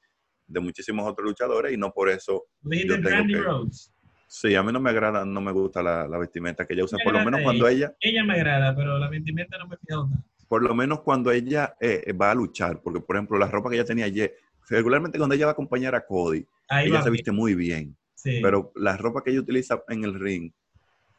de 0.48 0.60
muchísimos 0.60 1.08
otros 1.10 1.26
luchadores 1.26 1.72
y 1.72 1.78
no 1.78 1.94
por 1.94 2.10
eso. 2.10 2.48
de 2.62 2.98
Brandy 2.98 3.36
Rhodes. 3.36 3.94
Sí, 4.28 4.56
a 4.56 4.62
mí 4.62 4.74
no 4.74 4.82
me 4.82 4.90
agrada, 4.90 5.24
no 5.24 5.40
me 5.40 5.54
gusta 5.54 5.82
la, 5.82 6.06
vestimenta 6.18 6.66
que 6.66 6.74
ella 6.74 6.84
usa, 6.84 7.00
por 7.02 7.14
lo 7.14 7.24
menos 7.24 7.42
cuando 7.42 7.66
ella, 7.68 7.96
ella... 8.02 8.26
me 8.26 8.34
agrada, 8.34 8.76
pero 8.76 9.00
la 9.00 9.10
vestimenta 9.10 9.58
no 9.58 9.68
me 9.68 9.78
fija 9.78 10.06
Por 10.50 10.64
lo 10.64 10.76
menos 10.76 11.00
cuando 11.00 11.32
ella 11.32 11.76
eh, 11.80 12.12
va 12.12 12.32
a 12.32 12.36
luchar, 12.36 12.82
porque 12.82 13.00
por 13.00 13.16
ejemplo 13.16 13.38
la 13.38 13.48
ropa 13.48 13.70
que 13.70 13.78
ella 13.78 13.86
tenía 13.86 14.04
ayer, 14.04 14.36
regularmente 14.70 15.18
cuando 15.18 15.34
ella 15.34 15.46
va 15.46 15.52
a 15.52 15.54
acompañar 15.54 15.96
a 15.96 16.06
Cody, 16.06 16.46
ella 16.70 17.02
se 17.02 17.10
viste 17.10 17.32
muy 17.32 17.56
bien, 17.56 17.96
pero 18.42 18.74
la 18.76 18.98
ropa 18.98 19.24
que 19.24 19.32
ella 19.32 19.40
utiliza 19.40 19.82
en 19.88 20.04
el 20.04 20.20
ring 20.20 20.52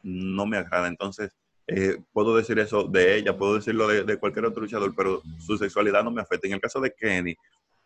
no 0.03 0.45
me 0.45 0.57
agrada, 0.57 0.87
entonces 0.87 1.35
eh, 1.65 1.97
puedo 2.13 2.37
decir 2.37 2.59
eso 2.59 2.83
de 2.83 3.17
ella, 3.17 3.35
puedo 3.35 3.55
decirlo 3.55 3.87
de, 3.87 4.17
cualquier 4.17 4.45
otro 4.45 4.61
luchador, 4.61 4.93
pero 4.95 5.23
su 5.39 5.57
sexualidad 5.57 6.03
no 6.03 6.11
me 6.11 6.21
afecta. 6.21 6.47
En 6.47 6.53
el 6.53 6.61
caso 6.61 6.79
de 6.79 6.93
Kenny, 6.93 7.35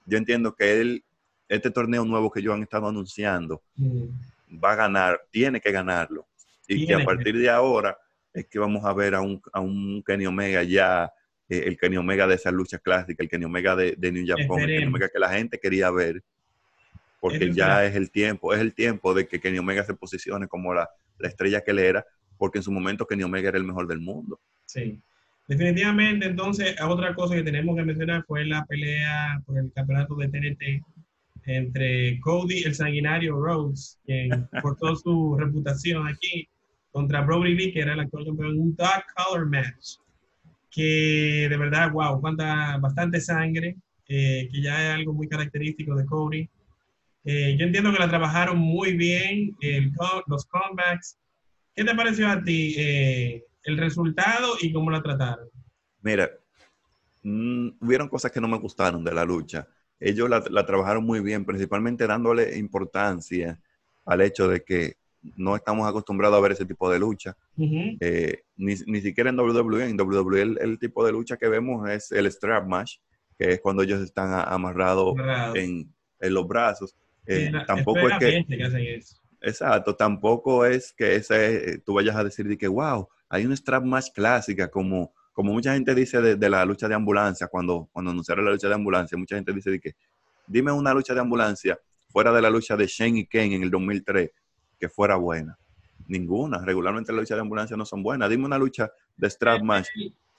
yo 0.05 0.17
entiendo 0.17 0.53
que 0.53 0.81
él, 0.81 1.03
este 1.47 1.71
torneo 1.71 2.03
nuevo 2.03 2.29
que 2.29 2.41
ellos 2.41 2.53
han 2.53 2.63
estado 2.63 2.87
anunciando, 2.87 3.61
mm 3.77 4.32
va 4.61 4.73
a 4.73 4.75
ganar, 4.75 5.21
tiene 5.31 5.59
que 5.59 5.71
ganarlo. 5.71 6.27
Y 6.67 6.87
que 6.87 6.93
a 6.93 7.03
partir 7.03 7.37
de 7.37 7.49
ahora 7.49 7.97
es 8.33 8.47
que 8.47 8.59
vamos 8.59 8.83
a 8.85 8.93
ver 8.93 9.15
a 9.15 9.21
un, 9.21 9.41
a 9.51 9.59
un 9.59 10.03
Kenny 10.05 10.25
Omega 10.25 10.63
ya, 10.63 11.11
eh, 11.49 11.63
el 11.65 11.77
Kenny 11.77 11.97
Omega 11.97 12.25
de 12.25 12.35
esa 12.35 12.51
lucha 12.51 12.79
clásica, 12.79 13.21
el 13.21 13.29
Kenny 13.29 13.45
Omega 13.45 13.75
de, 13.75 13.95
de 13.97 14.11
New 14.11 14.25
Japan, 14.25 14.61
el 14.61 14.67
Kenny 14.67 14.85
Omega 14.85 15.09
que 15.09 15.19
la 15.19 15.29
gente 15.29 15.59
quería 15.59 15.91
ver, 15.91 16.23
porque 17.19 17.53
ya 17.53 17.85
es 17.85 17.95
el 17.95 18.11
tiempo, 18.11 18.53
es 18.53 18.59
el 18.59 18.73
tiempo 18.73 19.13
de 19.13 19.27
que 19.27 19.39
Kenny 19.39 19.59
Omega 19.59 19.83
se 19.83 19.93
posicione 19.93 20.47
como 20.47 20.73
la, 20.73 20.89
la 21.19 21.27
estrella 21.27 21.61
que 21.61 21.73
le 21.73 21.87
era, 21.87 22.05
porque 22.37 22.59
en 22.59 22.63
su 22.63 22.71
momento 22.71 23.05
Kenny 23.05 23.23
Omega 23.23 23.49
era 23.49 23.57
el 23.57 23.63
mejor 23.63 23.87
del 23.87 23.99
mundo. 23.99 24.39
Sí. 24.65 24.99
Definitivamente, 25.47 26.25
entonces, 26.25 26.75
otra 26.81 27.13
cosa 27.13 27.35
que 27.35 27.43
tenemos 27.43 27.75
que 27.75 27.83
mencionar 27.83 28.23
fue 28.25 28.45
la 28.45 28.65
pelea 28.65 29.41
por 29.45 29.57
el 29.57 29.71
campeonato 29.73 30.15
de 30.15 30.29
TNT 30.29 30.85
entre 31.45 32.19
Cody, 32.21 32.63
el 32.63 32.75
sanguinario 32.75 33.39
Rhodes, 33.39 33.99
quien 34.05 34.29
cortó 34.61 34.95
su 34.95 35.35
reputación 35.37 36.07
aquí, 36.07 36.47
contra 36.91 37.21
Brody 37.21 37.55
Lee, 37.55 37.73
que 37.73 37.81
era 37.81 37.93
el 37.93 38.01
actual 38.01 38.25
campeón, 38.25 38.59
un 38.59 38.75
dark 38.75 39.05
color 39.15 39.49
match, 39.49 39.97
que 40.69 41.47
de 41.49 41.57
verdad, 41.57 41.91
wow, 41.91 42.21
cuánta, 42.21 42.77
bastante 42.77 43.19
sangre, 43.19 43.75
eh, 44.07 44.47
que 44.51 44.61
ya 44.61 44.89
es 44.89 44.95
algo 44.99 45.13
muy 45.13 45.27
característico 45.27 45.95
de 45.95 46.05
Cody. 46.05 46.49
Eh, 47.25 47.55
yo 47.57 47.65
entiendo 47.65 47.91
que 47.91 47.99
la 47.99 48.09
trabajaron 48.09 48.57
muy 48.57 48.95
bien, 48.95 49.55
los 50.27 50.45
comebacks. 50.45 51.17
¿Qué 51.75 51.83
te 51.83 51.95
pareció 51.95 52.29
a 52.29 52.43
ti 52.43 52.75
eh, 52.77 53.43
el 53.63 53.77
resultado 53.77 54.55
y 54.61 54.71
cómo 54.71 54.91
la 54.91 55.01
trataron? 55.01 55.47
Mira, 56.01 56.29
mm, 57.23 57.69
hubieron 57.79 58.09
cosas 58.09 58.31
que 58.31 58.41
no 58.41 58.47
me 58.47 58.57
gustaron 58.57 59.03
de 59.03 59.13
la 59.13 59.25
lucha 59.25 59.67
ellos 60.03 60.29
la, 60.29 60.65
trabajaron 60.65 61.05
muy 61.05 61.21
bien, 61.21 61.45
principalmente 61.45 62.05
dándole 62.05 62.57
importancia 62.57 63.59
al 64.05 64.21
hecho 64.21 64.47
de 64.49 64.63
que 64.63 64.97
no 65.37 65.55
estamos 65.55 65.87
acostumbrados 65.87 66.37
a 66.37 66.41
ver 66.41 66.51
ese 66.51 66.65
tipo 66.65 66.91
de 66.91 66.99
lucha. 66.99 67.37
Eh, 67.57 68.43
ni, 68.57 68.75
siquiera 68.75 69.29
en 69.29 69.39
WWE. 69.39 69.89
En 69.89 69.99
WWE 69.99 70.41
el, 70.41 70.77
tipo 70.77 71.05
de 71.05 71.13
lucha 71.13 71.37
que 71.37 71.47
vemos 71.47 71.89
es 71.89 72.11
el 72.11 72.29
strap 72.29 72.67
match, 72.67 72.97
que 73.37 73.53
es 73.53 73.61
cuando 73.61 73.83
ellos 73.83 74.01
están 74.01 74.43
amarrados 74.45 75.15
en, 75.55 75.89
los 76.19 76.47
brazos. 76.47 76.95
Eh, 77.25 77.51
tampoco 77.65 78.09
es 78.09 78.17
que... 78.19 78.45
Exacto, 79.45 79.95
tampoco 79.95 80.65
es 80.65 80.93
que 80.93 81.15
ese, 81.15 81.79
tú 81.85 81.93
vayas 81.93 82.15
a 82.15 82.23
decir 82.23 82.47
de 82.47 82.57
que, 82.57 82.67
wow, 82.67 83.09
hay 83.27 83.45
un 83.45 83.55
strap 83.55 83.83
match 83.83 84.07
clásica 84.13 84.69
como 84.69 85.13
como 85.33 85.51
mucha 85.51 85.73
gente 85.73 85.95
dice 85.95 86.21
de, 86.21 86.49
la 86.49 86.63
lucha 86.63 86.87
de 86.87 86.93
ambulancia, 86.93 87.47
cuando, 87.47 87.89
cuando 87.91 88.11
anunciaron 88.11 88.45
la 88.45 88.51
lucha 88.51 88.67
de 88.67 88.75
ambulancia, 88.75 89.17
mucha 89.17 89.35
gente 89.35 89.51
dice 89.51 89.71
de 89.71 89.79
que, 89.79 89.95
dime 90.45 90.71
una 90.71 90.93
lucha 90.93 91.13
de 91.13 91.21
ambulancia 91.21 91.79
fuera 92.09 92.31
de 92.31 92.41
la 92.41 92.51
lucha 92.51 92.77
de 92.77 92.85
Shane 92.85 93.19
y 93.19 93.25
Kane 93.25 93.55
en 93.55 93.63
el 93.63 93.71
2003 93.71 94.29
que 94.79 94.89
fuera 94.89 95.15
buena. 95.15 95.57
Ninguna. 96.07 96.63
Regularmente 96.63 97.11
las 97.11 97.21
luchas 97.21 97.37
de 97.37 97.41
ambulancia 97.41 97.75
no 97.75 97.85
son 97.85 98.03
buenas. 98.03 98.29
Dime 98.29 98.45
una 98.45 98.59
lucha 98.59 98.91
de 99.17 99.29
strap 99.29 99.63
match 99.63 99.87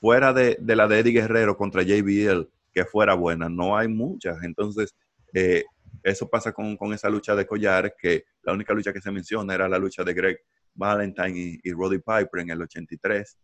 fuera 0.01 0.33
de, 0.33 0.57
la 0.61 0.87
de 0.87 1.01
Eddie 1.01 1.13
Guerrero 1.13 1.57
contra 1.57 1.83
JBL 1.83 2.49
que 2.73 2.85
fuera 2.85 3.15
buena. 3.15 3.49
No 3.49 3.77
hay 3.77 3.89
muchas. 3.89 4.43
Entonces, 4.45 4.95
eh, 5.33 5.65
eso 6.03 6.29
pasa 6.29 6.53
con, 6.53 6.77
esa 6.93 7.09
lucha 7.09 7.35
de 7.35 7.47
collares, 7.47 7.95
que 7.99 8.25
la 8.43 8.53
única 8.53 8.75
lucha 8.75 8.93
que 8.93 9.01
se 9.01 9.11
menciona 9.11 9.55
era 9.55 9.69
la 9.69 9.79
lucha 9.79 10.05
de 10.05 10.15
Greg 10.15 10.39
Valentine 10.75 11.33
y, 11.37 11.61
y 11.65 11.73
Roddy 11.73 11.99
Piper 11.99 12.41
en 12.41 12.51
el 12.51 12.63
83. 12.63 13.39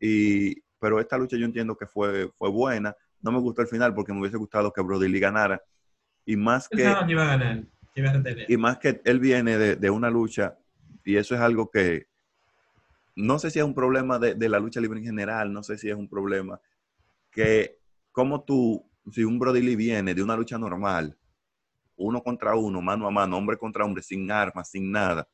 Y, 0.00 0.54
pero 0.86 1.00
esta 1.00 1.18
lucha 1.18 1.36
yo 1.36 1.46
entiendo 1.46 1.76
que 1.76 1.84
fue, 1.84 2.30
fue 2.36 2.48
buena. 2.48 2.94
No 3.20 3.32
me 3.32 3.40
gustó 3.40 3.60
el 3.60 3.66
final 3.66 3.92
porque 3.92 4.12
me 4.12 4.20
hubiese 4.20 4.36
gustado 4.36 4.72
que 4.72 4.80
Brody 4.80 5.08
Lee 5.08 5.18
ganara. 5.18 5.60
Y 6.24 6.36
más 6.36 6.68
que... 6.68 6.84
y 8.46 8.56
más 8.56 8.78
que 8.78 9.00
él 9.04 9.18
viene 9.18 9.58
de, 9.58 9.90
una 9.90 10.08
lucha, 10.08 10.56
y 11.04 11.16
eso 11.16 11.34
es 11.34 11.40
algo 11.40 11.72
que 11.72 12.06
no 13.16 13.40
sé 13.40 13.50
si 13.50 13.58
es 13.58 13.64
un 13.64 13.74
problema 13.74 14.20
de, 14.20 14.48
la 14.48 14.60
lucha 14.60 14.80
libre 14.80 15.00
en 15.00 15.06
general, 15.06 15.52
no 15.52 15.64
sé 15.64 15.76
si 15.76 15.90
es 15.90 15.96
un 15.96 16.08
problema 16.08 16.60
que 17.32 17.80
como 18.12 18.44
tú, 18.44 18.88
si 19.10 19.24
un 19.24 19.40
Brody 19.40 19.62
Lee 19.62 19.74
viene 19.74 20.14
de 20.14 20.22
una 20.22 20.36
lucha 20.36 20.56
normal, 20.56 21.18
uno 21.96 22.22
contra 22.22 22.54
uno, 22.54 22.80
mano 22.80 23.08
a 23.08 23.10
mano, 23.10 23.36
hombre 23.36 23.56
contra 23.56 23.84
hombre, 23.84 24.04
sin 24.04 24.30
armas, 24.30 24.70
sin 24.70 24.92
nada, 24.92 25.26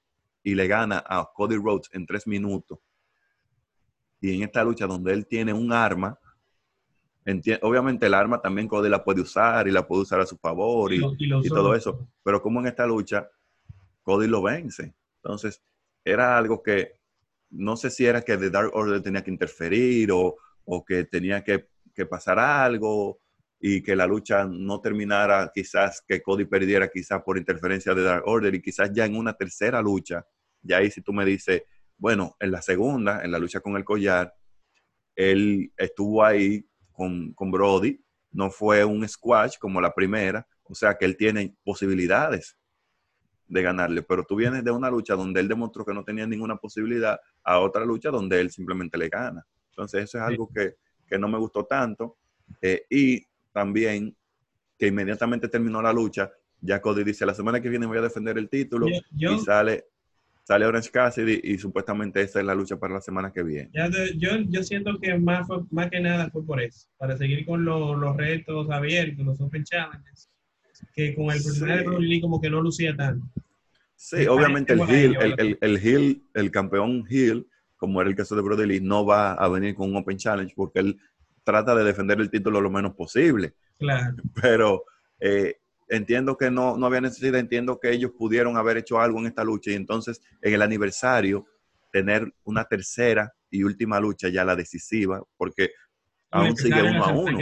y 0.42 0.54
le 0.54 0.66
gana 0.66 1.04
a 1.06 1.28
Cody 1.34 1.56
Rhodes 1.56 1.90
en 1.92 2.06
tres 2.06 2.26
minutos, 2.26 2.78
y 4.22 4.36
en 4.36 4.44
esta 4.44 4.62
lucha 4.62 4.86
donde 4.86 5.12
él 5.12 5.26
tiene 5.26 5.52
un 5.52 5.72
arma, 5.72 6.16
obviamente 7.60 8.06
el 8.06 8.14
arma 8.14 8.40
también 8.40 8.68
Cody 8.68 8.88
la 8.88 9.02
puede 9.02 9.20
usar 9.20 9.66
y 9.66 9.72
la 9.72 9.86
puede 9.86 10.02
usar 10.02 10.20
a 10.20 10.26
su 10.26 10.36
favor 10.38 10.92
y, 10.94 11.00
todo 11.48 11.74
eso, 11.74 12.08
pero 12.22 12.40
como 12.40 12.60
en 12.60 12.68
esta 12.68 12.86
lucha 12.86 13.28
Cody 14.02 14.28
lo 14.28 14.40
vence. 14.40 14.94
Entonces, 15.16 15.60
era 16.04 16.38
algo 16.38 16.62
que 16.62 17.00
no 17.50 17.76
sé 17.76 17.90
si 17.90 18.06
era 18.06 18.22
que 18.22 18.36
The 18.36 18.50
Dark 18.50 18.70
Order 18.74 19.02
tenía 19.02 19.22
que 19.22 19.30
interferir 19.30 20.12
o, 20.12 20.36
o 20.64 20.84
que 20.84 21.04
tenía 21.04 21.42
que, 21.42 21.68
que 21.92 22.06
pasar 22.06 22.38
algo 22.38 23.20
y 23.60 23.82
que 23.82 23.96
la 23.96 24.06
lucha 24.06 24.44
no 24.44 24.80
terminara, 24.80 25.50
quizás 25.52 26.02
que 26.06 26.22
Cody 26.22 26.44
perdiera 26.44 26.88
quizás 26.88 27.22
por 27.22 27.38
interferencia 27.38 27.92
de 27.92 28.02
Dark 28.02 28.22
Order 28.26 28.54
y 28.54 28.62
quizás 28.62 28.92
ya 28.92 29.04
en 29.04 29.16
una 29.16 29.34
tercera 29.34 29.82
lucha, 29.82 30.24
ya 30.62 30.78
ahí 30.78 30.90
si 30.92 31.02
tú 31.02 31.12
me 31.12 31.24
dices, 31.24 31.62
bueno, 32.02 32.34
en 32.40 32.50
la 32.50 32.60
segunda, 32.60 33.22
en 33.22 33.30
la 33.30 33.38
lucha 33.38 33.60
con 33.60 33.76
el 33.76 33.84
collar, 33.84 34.34
él 35.14 35.72
estuvo 35.76 36.24
ahí 36.24 36.66
con, 36.90 37.32
con 37.32 37.52
Brody, 37.52 37.96
no 38.32 38.50
fue 38.50 38.84
un 38.84 39.08
squash 39.08 39.56
como 39.56 39.80
la 39.80 39.94
primera, 39.94 40.44
o 40.64 40.74
sea 40.74 40.98
que 40.98 41.04
él 41.04 41.16
tiene 41.16 41.54
posibilidades 41.62 42.58
de 43.46 43.62
ganarle, 43.62 44.02
pero 44.02 44.24
tú 44.24 44.34
vienes 44.34 44.64
de 44.64 44.72
una 44.72 44.90
lucha 44.90 45.14
donde 45.14 45.38
él 45.38 45.46
demostró 45.46 45.84
que 45.84 45.94
no 45.94 46.02
tenía 46.02 46.26
ninguna 46.26 46.56
posibilidad 46.56 47.20
a 47.44 47.60
otra 47.60 47.84
lucha 47.84 48.10
donde 48.10 48.40
él 48.40 48.50
simplemente 48.50 48.98
le 48.98 49.08
gana. 49.08 49.46
Entonces 49.70 50.02
eso 50.02 50.18
es 50.18 50.24
algo 50.24 50.48
que, 50.52 50.74
que 51.06 51.20
no 51.20 51.28
me 51.28 51.38
gustó 51.38 51.66
tanto. 51.66 52.16
Eh, 52.60 52.84
y 52.90 53.24
también 53.52 54.16
que 54.76 54.88
inmediatamente 54.88 55.46
terminó 55.46 55.80
la 55.80 55.92
lucha, 55.92 56.32
ya 56.60 56.82
Cody 56.82 57.04
dice, 57.04 57.24
la 57.24 57.34
semana 57.34 57.60
que 57.60 57.68
viene 57.68 57.86
voy 57.86 57.98
a 57.98 58.02
defender 58.02 58.38
el 58.38 58.48
título 58.48 58.88
y 58.88 59.38
sale 59.38 59.91
sale 60.42 60.66
Orange 60.66 60.90
Cassidy 60.90 61.40
y 61.42 61.58
supuestamente 61.58 62.20
esa 62.20 62.40
es 62.40 62.46
la 62.46 62.54
lucha 62.54 62.76
para 62.76 62.94
la 62.94 63.00
semana 63.00 63.32
que 63.32 63.42
viene. 63.42 63.70
yo, 64.16 64.30
yo 64.48 64.62
siento 64.62 64.98
que 65.00 65.16
más, 65.18 65.46
más 65.70 65.90
que 65.90 66.00
nada 66.00 66.30
fue 66.30 66.44
por 66.44 66.60
eso, 66.60 66.88
para 66.98 67.16
seguir 67.16 67.46
con 67.46 67.64
los 67.64 68.16
retos 68.16 68.70
abiertos, 68.70 69.24
los 69.24 69.40
Open 69.40 69.64
Challenges, 69.64 70.30
que 70.94 71.14
con 71.14 71.26
el 71.26 71.42
personaje 71.42 71.80
de 71.80 71.86
Brody 71.86 72.06
Lee 72.06 72.20
como 72.20 72.40
que 72.40 72.50
no 72.50 72.60
lucía 72.60 72.96
tanto. 72.96 73.26
Sí, 73.94 74.26
obviamente 74.26 74.72
el 74.72 74.80
heel, 74.80 75.16
el, 75.38 75.58
el, 75.60 75.78
heel, 75.78 76.22
el 76.34 76.50
campeón 76.50 77.04
heel, 77.08 77.46
como 77.76 78.00
era 78.00 78.10
el 78.10 78.16
caso 78.16 78.34
de 78.34 78.42
Brody 78.42 78.66
Lee, 78.66 78.80
no 78.80 79.06
va 79.06 79.34
a 79.34 79.48
venir 79.48 79.76
con 79.76 79.90
un 79.90 79.96
Open 79.96 80.16
Challenge 80.16 80.52
porque 80.56 80.80
él 80.80 80.98
trata 81.44 81.74
de 81.74 81.84
defender 81.84 82.20
el 82.20 82.30
título 82.30 82.60
lo 82.60 82.70
menos 82.70 82.94
posible. 82.94 83.54
Claro. 83.78 84.16
Pero 84.40 84.84
eh, 85.20 85.61
entiendo 85.92 86.38
que 86.38 86.50
no, 86.50 86.76
no 86.76 86.86
había 86.86 87.02
necesidad, 87.02 87.38
entiendo 87.38 87.78
que 87.78 87.90
ellos 87.90 88.12
pudieron 88.16 88.56
haber 88.56 88.78
hecho 88.78 88.98
algo 88.98 89.18
en 89.18 89.26
esta 89.26 89.44
lucha 89.44 89.70
y 89.70 89.74
entonces 89.74 90.22
en 90.40 90.54
el 90.54 90.62
aniversario 90.62 91.46
tener 91.92 92.32
una 92.44 92.64
tercera 92.64 93.32
y 93.50 93.62
última 93.62 94.00
lucha 94.00 94.30
ya 94.30 94.44
la 94.44 94.56
decisiva, 94.56 95.22
porque 95.36 95.70
aún 96.30 96.56
sigue 96.56 96.82
uno 96.82 97.04
a 97.04 97.12
uno. 97.12 97.38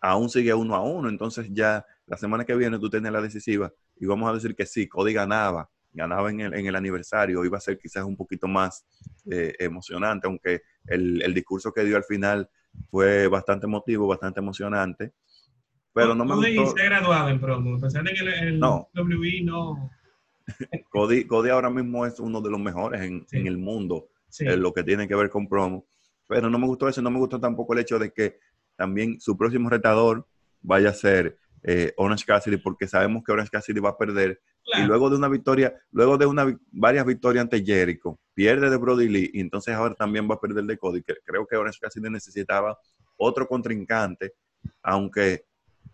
Aún 0.00 0.30
sigue 0.30 0.54
uno 0.54 0.76
a 0.76 0.82
uno, 0.82 1.08
entonces 1.08 1.48
ya 1.50 1.84
la 2.06 2.16
semana 2.16 2.44
que 2.44 2.54
viene 2.54 2.78
tú 2.78 2.88
tienes 2.88 3.10
la 3.10 3.20
decisiva 3.20 3.72
y 3.96 4.06
vamos 4.06 4.30
a 4.30 4.34
decir 4.34 4.54
que 4.54 4.64
sí, 4.64 4.86
Cody 4.86 5.12
ganaba, 5.12 5.68
ganaba 5.92 6.30
en 6.30 6.40
el, 6.40 6.54
en 6.54 6.66
el 6.66 6.76
aniversario, 6.76 7.44
iba 7.44 7.58
a 7.58 7.60
ser 7.60 7.76
quizás 7.76 8.04
un 8.04 8.16
poquito 8.16 8.46
más 8.46 8.86
eh, 9.28 9.54
emocionante, 9.58 10.28
aunque 10.28 10.62
el, 10.86 11.20
el 11.22 11.34
discurso 11.34 11.72
que 11.72 11.82
dio 11.82 11.96
al 11.96 12.04
final 12.04 12.48
fue 12.88 13.26
bastante 13.26 13.66
emotivo, 13.66 14.06
bastante 14.06 14.38
emocionante 14.38 15.12
pero 15.98 16.14
no, 16.14 16.24
me 16.24 16.54
gustó. 16.56 16.76
se 16.76 16.82
ha 16.82 16.84
graduado 16.86 17.28
en 17.28 17.40
promo, 17.40 17.76
a 17.76 17.80
pesar 17.80 18.04
de 18.04 18.12
que 18.12 18.20
el, 18.20 18.58
no. 18.58 18.88
WWE 18.94 19.42
no... 19.42 19.90
Cody, 20.90 21.24
Cody, 21.24 21.50
ahora 21.50 21.70
mismo 21.70 22.06
es 22.06 22.20
uno 22.20 22.40
de 22.40 22.50
los 22.50 22.60
mejores 22.60 23.02
en, 23.02 23.26
en 23.32 23.46
el 23.46 23.58
mundo 23.58 24.08
en 24.38 24.62
lo 24.62 24.72
que 24.72 24.84
tiene 24.84 25.08
que 25.08 25.14
ver 25.14 25.28
con 25.28 25.48
promo. 25.48 25.86
Pero 26.26 26.48
no 26.48 26.58
me 26.58 26.66
gustó 26.66 26.88
eso, 26.88 27.02
no 27.02 27.10
me 27.10 27.18
gustó 27.18 27.40
tampoco 27.40 27.72
el 27.72 27.80
hecho 27.80 27.98
de 27.98 28.12
que 28.12 28.38
también 28.76 29.20
su 29.20 29.36
próximo 29.36 29.68
retador 29.68 30.26
vaya 30.60 30.90
a 30.90 30.94
ser 30.94 31.38
eh, 31.62 31.92
Orange 31.96 32.24
Cassidy, 32.24 32.58
porque 32.58 32.86
sabemos 32.86 33.24
que 33.24 33.32
Orange 33.32 33.50
Cassidy 33.50 33.80
va 33.80 33.90
a 33.90 33.98
perder. 33.98 34.40
Y 34.78 34.82
luego 34.82 35.08
de 35.08 35.16
una 35.16 35.28
victoria, 35.28 35.74
luego 35.92 36.18
de 36.18 36.26
una, 36.26 36.54
varias 36.70 37.06
victorias 37.06 37.42
ante 37.42 37.64
Jericho, 37.64 38.20
pierde 38.34 38.68
de 38.68 38.76
Brody 38.76 39.08
Lee, 39.08 39.30
y 39.32 39.40
entonces 39.40 39.74
ahora 39.74 39.94
también 39.94 40.28
va 40.30 40.34
a 40.34 40.40
perder 40.40 40.64
de 40.64 40.76
Cody. 40.76 41.02
Creo 41.24 41.46
que 41.46 41.56
Orange 41.56 41.78
Cassidy 41.80 42.10
necesitaba 42.10 42.78
otro 43.16 43.48
contrincante, 43.48 44.34
aunque 44.82 45.46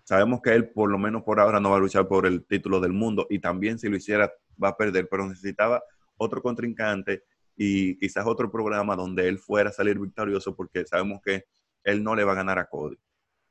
Sabemos 0.04 0.40
que 0.42 0.54
él, 0.54 0.70
por 0.70 0.90
lo 0.90 0.98
menos 0.98 1.22
por 1.22 1.40
ahora, 1.40 1.60
no 1.60 1.70
va 1.70 1.76
a 1.76 1.80
luchar 1.80 2.06
por 2.06 2.26
el 2.26 2.44
título 2.44 2.78
del 2.78 2.92
mundo 2.92 3.26
y 3.30 3.38
también 3.38 3.78
si 3.78 3.88
lo 3.88 3.96
hiciera 3.96 4.32
va 4.62 4.68
a 4.68 4.76
perder, 4.76 5.08
pero 5.10 5.26
necesitaba 5.26 5.82
otro 6.16 6.42
contrincante 6.42 7.24
y 7.56 7.96
quizás 7.98 8.26
otro 8.26 8.50
programa 8.50 8.96
donde 8.96 9.28
él 9.28 9.38
fuera 9.38 9.70
a 9.70 9.72
salir 9.72 9.98
victorioso 9.98 10.54
porque 10.54 10.86
sabemos 10.86 11.20
que 11.24 11.46
él 11.84 12.02
no 12.02 12.14
le 12.14 12.24
va 12.24 12.32
a 12.32 12.36
ganar 12.36 12.58
a 12.58 12.66
Cody. 12.66 12.98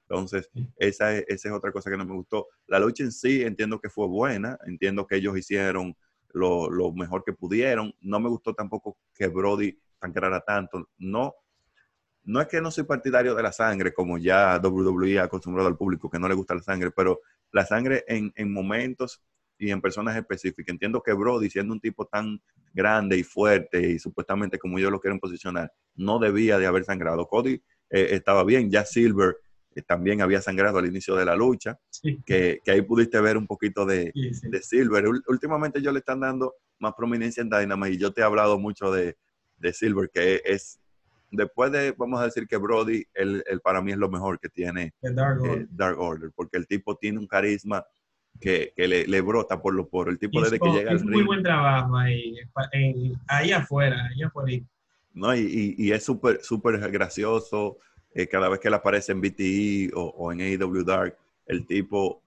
Entonces, 0.08 0.50
esa 0.78 1.16
es, 1.16 1.26
esa 1.28 1.50
es 1.50 1.54
otra 1.56 1.72
cosa 1.72 1.90
que 1.90 1.98
no 1.98 2.06
me 2.06 2.14
gustó. 2.14 2.48
La 2.68 2.80
lucha 2.80 3.04
en 3.04 3.12
sí 3.12 3.42
entiendo 3.42 3.80
que 3.80 3.90
fue 3.90 4.08
buena, 4.08 4.58
entiendo 4.66 5.08
que 5.08 5.16
ellos 5.16 5.38
hicieron 5.38 5.96
lo, 6.34 6.70
lo 6.70 6.92
mejor 6.92 7.24
que 7.24 7.34
pudieron. 7.34 7.94
No 8.02 8.20
me 8.20 8.30
gustó 8.30 8.54
tampoco 8.54 8.98
que 9.16 9.28
Brody 9.28 9.80
sangrara 10.00 10.42
tanto. 10.42 10.90
No, 10.98 11.34
no 12.26 12.42
es 12.42 12.48
que 12.48 12.62
no 12.62 12.72
soy 12.72 12.86
partidario 12.86 13.36
de 13.36 13.44
la 13.44 13.52
sangre, 13.52 13.94
como 13.94 14.18
ya 14.18 14.60
WWE 14.64 15.20
ha 15.20 15.24
acostumbrado 15.24 15.68
al 15.68 15.78
público 15.78 16.10
que 16.10 16.20
no 16.20 16.28
le 16.28 16.36
gusta 16.36 16.56
la 16.56 16.62
sangre, 16.62 16.92
pero 16.92 17.22
la 17.52 17.66
sangre 17.66 18.04
en, 18.08 18.32
momentos 18.52 19.22
y 19.58 19.72
en 19.72 19.82
personas 19.82 20.16
específicas. 20.16 20.74
Entiendo 20.74 21.02
que 21.02 21.14
Brody, 21.14 21.50
siendo 21.50 21.74
un 21.74 21.80
tipo 21.80 22.06
tan 22.06 22.42
grande 22.74 23.18
y 23.18 23.24
fuerte 23.24 23.92
y 23.92 24.00
supuestamente 24.00 24.58
como 24.58 24.80
ellos 24.80 24.92
lo 24.92 25.00
quieren 25.00 25.20
posicionar, 25.20 25.72
no 25.96 26.18
debía 26.18 26.58
de 26.58 26.66
haber 26.66 26.86
sangrado. 26.86 27.28
Cody 27.28 27.62
eh, 27.90 28.08
estaba 28.12 28.44
bien, 28.44 28.72
ya 28.72 28.86
Silver 28.86 29.38
eh, 29.76 29.82
también 29.82 30.22
había 30.22 30.42
sangrado 30.42 30.80
al 30.80 30.88
inicio 30.88 31.16
de 31.16 31.26
la 31.26 31.36
lucha, 31.36 31.80
que, 32.26 32.62
ahí 32.68 32.82
pudiste 32.82 33.20
ver 33.22 33.38
un 33.38 33.48
poquito 33.48 33.86
de, 33.86 34.12
Silver. 34.62 35.06
últimamente 35.28 35.80
ellos 35.80 35.94
le 35.94 36.00
están 36.00 36.22
dando 36.22 36.56
más 36.80 36.94
prominencia 36.94 37.42
en 37.42 37.50
Dynamite 37.50 37.96
y 37.96 37.98
yo 37.98 38.12
te 38.12 38.22
he 38.22 38.24
hablado 38.24 38.58
mucho 38.58 38.92
de, 38.92 39.18
de 39.58 39.74
Silver, 39.74 40.10
que 40.12 40.42
es 40.46 40.80
después 41.34 41.72
de, 41.72 41.94
vamos 41.98 42.22
a 42.22 42.26
decir 42.26 42.48
que 42.48 42.58
Brody, 42.58 43.04
el, 43.14 43.44
para 43.64 43.82
mí 43.82 43.92
es 43.92 43.98
lo 43.98 44.10
mejor 44.10 44.40
que 44.40 44.50
tiene 44.50 44.94
eh, 45.02 45.12
Dark, 45.12 46.00
Order. 46.00 46.32
porque 46.36 46.58
el 46.58 46.68
tipo 46.68 46.96
tiene 46.96 47.20
un 47.20 47.28
carisma 47.28 47.86
que, 48.40 48.74
le, 48.78 49.22
brota 49.22 49.62
por, 49.62 49.74
lo, 49.74 49.88
por 49.88 50.10
el 50.10 50.20
tipo 50.20 50.42
desde 50.42 50.60
que 50.60 50.70
llega 50.70 50.92
al 50.92 51.00
ring. 51.00 51.10
Es 51.10 51.16
muy 51.16 51.24
buen 51.24 51.44
trabajo 51.44 51.98
ahí, 51.98 52.36
ahí 53.28 53.52
afuera, 53.52 54.10
ahí 54.12 54.24
afuera. 54.24 54.64
No, 55.14 55.36
y, 55.36 55.76
y, 55.78 55.92
es 55.92 56.04
súper, 56.04 56.42
súper 56.44 56.80
gracioso. 56.92 57.78
Eh, 58.16 58.28
cada 58.28 58.50
vez 58.50 58.60
que 58.60 58.68
él 58.68 58.74
aparece 58.74 59.12
en 59.12 59.22
BTE 59.22 59.92
o, 59.96 60.32
en 60.32 60.42
AEW 60.42 60.84
Dark, 60.84 61.18
el 61.48 61.66
tipo 61.66 62.22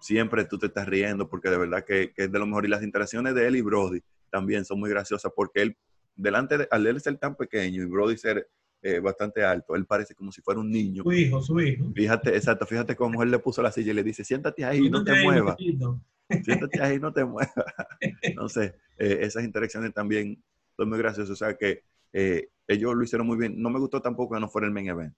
siempre 0.00 0.44
tú 0.44 0.58
te 0.58 0.66
estás 0.66 0.86
riendo 0.86 1.28
porque 1.28 1.48
de 1.48 1.58
verdad 1.58 1.84
que, 1.84 2.12
que, 2.12 2.24
es 2.24 2.32
de 2.32 2.38
lo 2.38 2.46
mejor. 2.46 2.64
Y 2.64 2.68
las 2.68 2.82
interacciones 2.82 3.34
de 3.34 3.46
él 3.46 3.56
y 3.56 3.62
Brody 3.62 4.02
también 4.30 4.64
son 4.64 4.80
muy 4.80 4.90
graciosas 4.90 5.30
porque 5.34 5.62
él 5.62 5.76
delante 6.14 6.58
de, 6.58 6.68
al 6.70 6.86
él 6.86 7.00
ser 7.00 7.16
tan 7.18 7.36
pequeño 7.36 7.82
y 7.82 7.86
Brody 7.86 8.16
ser 8.16 8.48
eh, 8.82 8.98
bastante 8.98 9.44
alto, 9.44 9.76
él 9.76 9.86
parece 9.86 10.14
como 10.14 10.32
si 10.32 10.40
fuera 10.42 10.60
un 10.60 10.70
niño. 10.70 11.04
Su 11.04 11.12
hijo, 11.12 11.40
su 11.40 11.60
hijo. 11.60 11.92
Fíjate, 11.94 12.34
exacto, 12.34 12.66
fíjate 12.66 12.96
cómo 12.96 13.22
él 13.22 13.30
le 13.30 13.38
puso 13.38 13.62
la 13.62 13.70
silla 13.70 13.92
y 13.92 13.94
le 13.94 14.02
dice, 14.02 14.24
siéntate 14.24 14.64
ahí, 14.64 14.90
no 14.90 15.04
te 15.04 15.22
muevas. 15.22 15.56
Siéntate 16.44 16.82
ahí, 16.82 16.98
no 16.98 17.12
te 17.12 17.24
muevas. 17.24 17.52
Entonces, 18.22 18.74
eh, 18.98 19.18
esas 19.20 19.44
interacciones 19.44 19.92
también 19.92 20.42
son 20.76 20.88
muy 20.88 20.98
graciosas. 20.98 21.30
O 21.30 21.36
sea 21.36 21.56
que 21.56 21.84
eh, 22.12 22.48
ellos 22.66 22.94
lo 22.94 23.04
hicieron 23.04 23.26
muy 23.26 23.36
bien. 23.36 23.60
No 23.60 23.70
me 23.70 23.78
gustó 23.78 24.00
tampoco 24.00 24.34
que 24.34 24.40
no 24.40 24.48
fuera 24.48 24.66
el 24.66 24.72
main 24.72 24.88
event. 24.88 25.14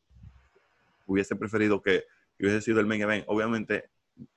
Hubiese 1.06 1.36
preferido 1.36 1.82
que, 1.82 2.04
hubiese 2.38 2.60
sido 2.60 2.80
el 2.80 2.86
main 2.86 3.02
event. 3.02 3.24
Obviamente, 3.28 3.90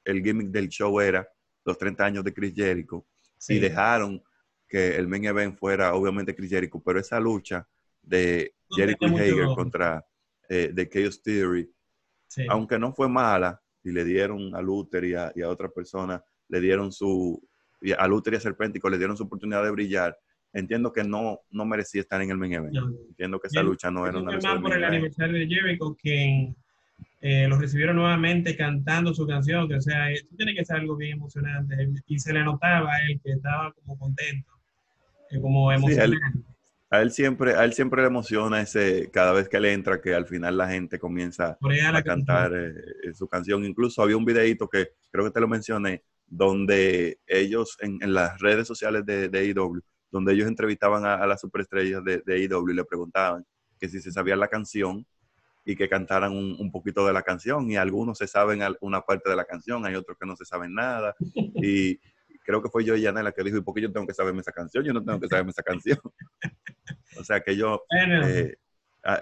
el 0.06 0.24
gimmick 0.24 0.50
del 0.50 0.70
show 0.70 1.00
era 1.00 1.28
los 1.66 1.78
30 1.78 2.06
años 2.06 2.24
de 2.24 2.34
Chris 2.34 2.54
Jericho. 2.56 3.06
Y 3.50 3.60
dejaron 3.60 4.24
que 4.68 4.96
el 4.96 5.08
main 5.08 5.26
event 5.26 5.58
fuera 5.58 5.94
obviamente 5.94 6.36
Chris 6.36 6.50
Jericho, 6.50 6.82
pero 6.84 7.00
esa 7.00 7.20
lucha 7.20 7.68
de 8.02 8.54
Jericho 8.70 9.08
y 9.08 9.16
Hager 9.16 9.46
contra 9.56 10.06
eh, 10.50 10.72
The 10.74 10.90
Chaos 10.90 11.22
Theory, 11.22 11.70
aunque 12.50 12.78
no 12.78 12.94
fue 12.94 13.08
mala, 13.08 13.62
y 13.84 13.92
le 13.92 14.04
dieron 14.04 14.54
a 14.54 14.62
Luther 14.62 15.06
y 15.06 15.14
a, 15.14 15.50
otra 15.50 15.70
persona, 15.70 16.22
le 16.50 16.60
dieron 16.60 16.92
su, 16.92 17.42
a 17.98 18.08
Luther 18.08 18.34
y 18.34 18.38
a 18.38 18.40
Serpentico 18.42 18.90
le 18.90 18.98
dieron 18.98 19.16
su 19.16 19.24
oportunidad 19.24 19.64
de 19.64 19.72
brillar, 19.72 20.18
entiendo 20.52 20.92
que 20.92 21.04
no, 21.04 21.40
no 21.52 21.66
merecía 21.66 22.02
estar 22.02 22.22
en 22.22 22.32
el 22.32 22.38
main 22.38 22.54
event. 22.54 22.76
Entiendo 23.10 23.40
que 23.40 23.48
esa 23.48 23.64
lucha 23.64 23.90
no 23.90 24.06
era 24.06 24.20
una 24.20 24.34
lucha. 24.34 24.54
Más 24.54 24.62
por 24.62 24.74
el 24.74 24.84
aniversario 24.84 25.40
de 25.40 25.48
Jericho, 25.48 25.96
que 26.02 26.54
eh, 27.22 27.48
lo 27.48 27.58
recibieron 27.58 27.96
nuevamente 27.96 28.58
cantando 28.58 29.14
su 29.14 29.26
canción, 29.26 29.68
que 29.70 29.76
o 29.76 29.82
sea, 29.82 30.12
esto 30.12 30.36
tiene 30.36 30.54
que 30.54 30.66
ser 30.66 30.78
algo 30.78 30.98
bien 30.98 31.14
emocionante. 31.14 31.90
Y 32.08 32.20
se 32.20 32.34
le 32.34 32.44
notaba 32.44 32.92
a 32.92 33.06
él 33.08 33.22
que 33.24 33.32
estaba 33.32 33.72
como 33.74 33.98
contento 33.98 34.57
como 35.42 35.72
emocionante. 35.72 36.18
a, 36.90 37.02
él, 37.02 37.12
siempre, 37.12 37.56
a 37.56 37.64
él 37.64 37.74
siempre 37.74 38.02
le 38.02 38.08
emociona 38.08 38.62
ese, 38.62 39.10
cada 39.12 39.34
vez 39.34 39.50
que 39.50 39.58
él 39.58 39.66
entra, 39.66 40.02
que 40.02 40.14
al 40.14 40.26
final 40.26 40.58
la 40.58 40.70
gente 40.70 41.00
comienza 41.00 41.58
a 41.94 42.04
cantar 42.04 42.54
eh, 42.54 42.74
eh, 43.04 43.14
su 43.14 43.28
canción. 43.28 43.66
Incluso 43.66 44.02
había 44.02 44.18
un 44.18 44.26
videito 44.26 44.68
que 44.68 44.90
creo 45.12 45.26
que 45.26 45.32
te 45.32 45.42
lo 45.42 45.48
mencioné, 45.48 46.04
donde 46.26 47.20
ellos 47.26 47.78
en, 47.80 48.14
las 48.14 48.40
redes 48.40 48.68
sociales 48.68 49.06
de, 49.06 49.30
de 49.30 49.40
AEW, 49.40 49.82
donde 50.12 50.34
ellos 50.34 50.48
entrevistaban 50.48 51.06
a, 51.06 51.26
las 51.26 51.42
superestrellas 51.42 52.04
de, 52.04 52.22
de 52.26 52.34
AEW 52.36 52.70
y 52.70 52.76
le 52.76 52.86
preguntaban 52.86 53.46
que 53.80 53.90
si 53.90 54.02
se 54.02 54.12
sabía 54.12 54.36
la 54.36 54.48
canción 54.48 55.06
y 55.64 55.76
que 55.76 55.90
cantaran 55.90 56.32
un, 56.32 56.56
un, 56.60 56.72
poquito 56.72 57.06
de 57.06 57.14
la 57.14 57.22
canción 57.22 57.70
y 57.70 57.76
algunos 57.76 58.18
se 58.18 58.28
saben 58.28 58.62
una 58.80 59.02
parte 59.02 59.30
de 59.30 59.36
la 59.36 59.44
canción, 59.44 59.86
hay 59.86 59.96
otros 59.96 60.18
que 60.18 60.26
no 60.26 60.36
se 60.36 60.46
saben 60.46 60.74
nada 60.74 61.14
y, 61.62 62.00
creo 62.48 62.64
que 62.64 62.70
fue 62.70 62.86
yo 62.86 62.96
y 62.96 63.02
Yanela 63.02 63.34
que 63.34 63.44
dijo, 63.44 63.58
¿y 63.58 63.62
por 63.62 63.76
qué 63.76 63.82
yo 63.82 63.92
tengo 63.92 64.08
que 64.08 64.14
saberme 64.14 64.40
esa 64.40 64.54
canción? 64.54 64.86
Yo 64.86 64.94
no 64.94 65.04
tengo 65.04 65.20
que 65.20 65.28
saberme 65.28 65.52
esa 65.52 65.64
canción. 65.64 66.00
o 67.20 67.24
sea 67.26 67.42
que 67.42 67.58
yo, 67.58 67.84
eh, 67.92 68.56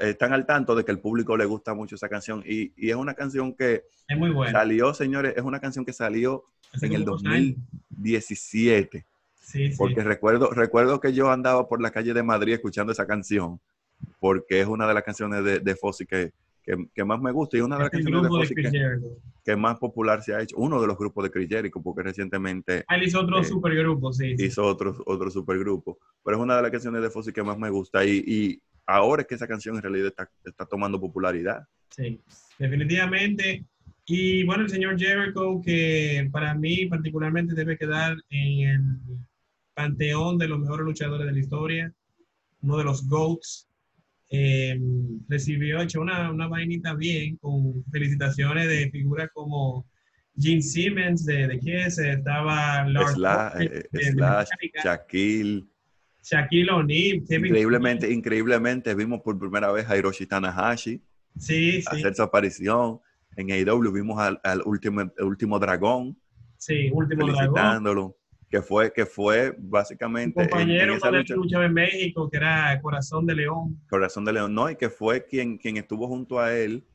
están 0.02 0.32
al 0.32 0.46
tanto 0.46 0.76
de 0.76 0.86
que 0.86 0.92
el 0.92 1.00
público 1.00 1.36
le 1.36 1.46
gusta 1.46 1.74
mucho 1.74 1.96
esa 1.96 2.08
canción 2.08 2.44
y, 2.46 2.72
y 2.78 2.92
es 2.92 2.96
una 2.96 3.16
canción 3.16 3.56
que 3.56 3.86
es 4.08 4.18
muy 4.18 4.30
buena. 4.30 4.52
salió, 4.52 4.94
señores, 4.94 5.34
es 5.36 5.44
una 5.44 5.60
canción 5.60 5.84
que 5.84 5.92
salió 5.92 6.44
en 6.80 6.94
el 6.94 7.04
2017. 7.04 9.08
Sí, 9.42 9.72
sí. 9.72 9.76
Porque 9.76 10.04
recuerdo, 10.04 10.52
recuerdo 10.52 11.00
que 11.00 11.12
yo 11.12 11.32
andaba 11.32 11.68
por 11.68 11.82
la 11.82 11.90
calle 11.90 12.14
de 12.14 12.22
Madrid 12.22 12.54
escuchando 12.54 12.92
esa 12.92 13.08
canción, 13.08 13.60
porque 14.20 14.62
es 14.62 14.68
una 14.68 14.88
de 14.88 14.94
las 14.94 15.04
canciones 15.04 15.44
de, 15.44 15.62
de 15.62 15.76
Fossi 15.76 16.06
que, 16.06 16.32
que, 16.66 17.06
más 17.06 17.22
me 17.22 17.32
gusta 17.32 17.58
y 17.58 17.62
una 17.62 17.78
de 17.78 17.84
las 17.84 17.92
canciones 17.92 18.24
de 18.24 18.28
Fossi 18.28 18.56
que, 19.44 19.56
más 19.56 19.78
popular 19.78 20.24
se 20.24 20.34
ha 20.34 20.42
hecho. 20.42 20.58
Uno 20.58 20.82
de 20.82 20.88
los 20.88 20.98
grupos 20.98 21.24
de 21.24 21.32
Chris 21.32 21.48
Jericho, 21.48 21.82
porque 21.82 22.02
recientemente... 22.02 22.84
Él 22.90 23.04
hizo 23.04 23.22
otro 23.22 23.40
eh, 23.40 23.46
supergrupo, 23.46 24.12
sí. 24.12 24.36
Hizo 24.40 24.66
otro, 24.66 24.96
otro 25.06 25.30
supergrupo. 25.30 26.00
Pero 26.24 26.38
es 26.38 26.44
una 26.44 26.56
de 26.56 26.64
las 26.64 26.72
canciones 26.72 27.02
de 27.04 27.12
Fossi 27.12 27.32
que 27.32 27.44
más 27.44 27.58
me 27.58 27.70
gusta 27.70 28.04
y, 28.04 28.24
y 28.26 28.62
ahora 28.88 29.22
es 29.22 29.28
que 29.28 29.36
esa 29.36 29.48
canción 29.48 29.76
en 29.76 29.84
realidad 29.84 30.08
está, 30.08 30.30
está 30.44 30.66
tomando 30.66 31.00
popularidad. 31.00 31.68
Sí, 31.90 32.20
definitivamente. 32.58 33.66
Y 34.08 34.44
bueno, 34.44 34.64
el 34.64 34.70
señor 34.70 35.00
Jericho, 35.00 35.62
que 35.64 36.28
para 36.32 36.54
mí 36.56 36.86
particularmente 36.88 37.54
debe 37.54 37.78
quedar 37.78 38.18
en 38.30 38.70
el 38.70 39.00
panteón 39.74 40.38
de 40.38 40.48
los 40.48 40.60
mejores 40.60 40.86
luchadores 40.86 41.28
de 41.28 41.34
la 41.34 41.40
historia, 41.40 41.94
uno 42.62 42.78
de 42.78 42.84
los 42.84 43.08
GOATs 43.08 43.68
eh, 44.30 44.80
recibió, 45.28 45.82
hecho 45.82 46.02
una, 46.02 46.32
una 46.32 46.48
vainita 46.48 46.94
bien, 46.94 47.38
con 47.38 47.84
felicitaciones 47.92 48.68
de 48.68 48.90
figuras 48.90 49.30
como 49.34 49.86
Gene 50.38 50.62
Simmons 50.62 51.26
de, 51.26 51.48
de 51.48 51.60
Kiss, 51.60 52.00
estaba 52.00 52.88
Lars 52.88 53.16
eh, 53.60 53.88
Slash, 53.94 54.50
Shaquille. 54.84 55.66
Shaquille 56.24 56.72
O'Neal. 56.72 57.24
Increíblemente, 57.30 58.12
increíblemente 58.12 58.96
vimos 58.96 59.22
por 59.22 59.38
primera 59.38 59.72
vez 59.72 59.88
a 59.88 59.96
Hiroshi 59.96 60.26
Tanahashi 60.26 61.02
sí, 61.38 61.84
hacer 61.86 62.16
su 62.16 62.24
aparición. 62.24 63.00
En 63.38 63.52
AEW 63.52 63.92
vimos 63.92 64.20
al, 64.20 64.40
al 64.44 64.62
último, 64.66 65.04
último 65.20 65.60
dragón. 65.60 66.18
Sí, 66.58 66.90
último 66.92 67.28
felicitándolo 67.28 68.18
que 68.50 68.62
fue, 68.62 68.92
que 68.94 69.06
fue 69.06 69.56
básicamente... 69.58 70.40
Un 70.40 70.48
compañero 70.48 70.94
en, 70.94 70.98
esa 70.98 71.12
lucha, 71.12 71.66
en 71.66 71.74
México, 71.74 72.30
que 72.30 72.38
era 72.38 72.80
Corazón 72.82 73.26
de 73.26 73.36
León. 73.36 73.80
Corazón 73.90 74.26
de 74.26 74.34
León, 74.34 74.54
no, 74.54 74.70
y 74.70 74.76
que 74.76 74.90
fue 74.90 75.26
quien, 75.26 75.58
quien 75.58 75.78
estuvo 75.78 76.08
junto 76.08 76.40
a 76.40 76.54
él, 76.56 76.86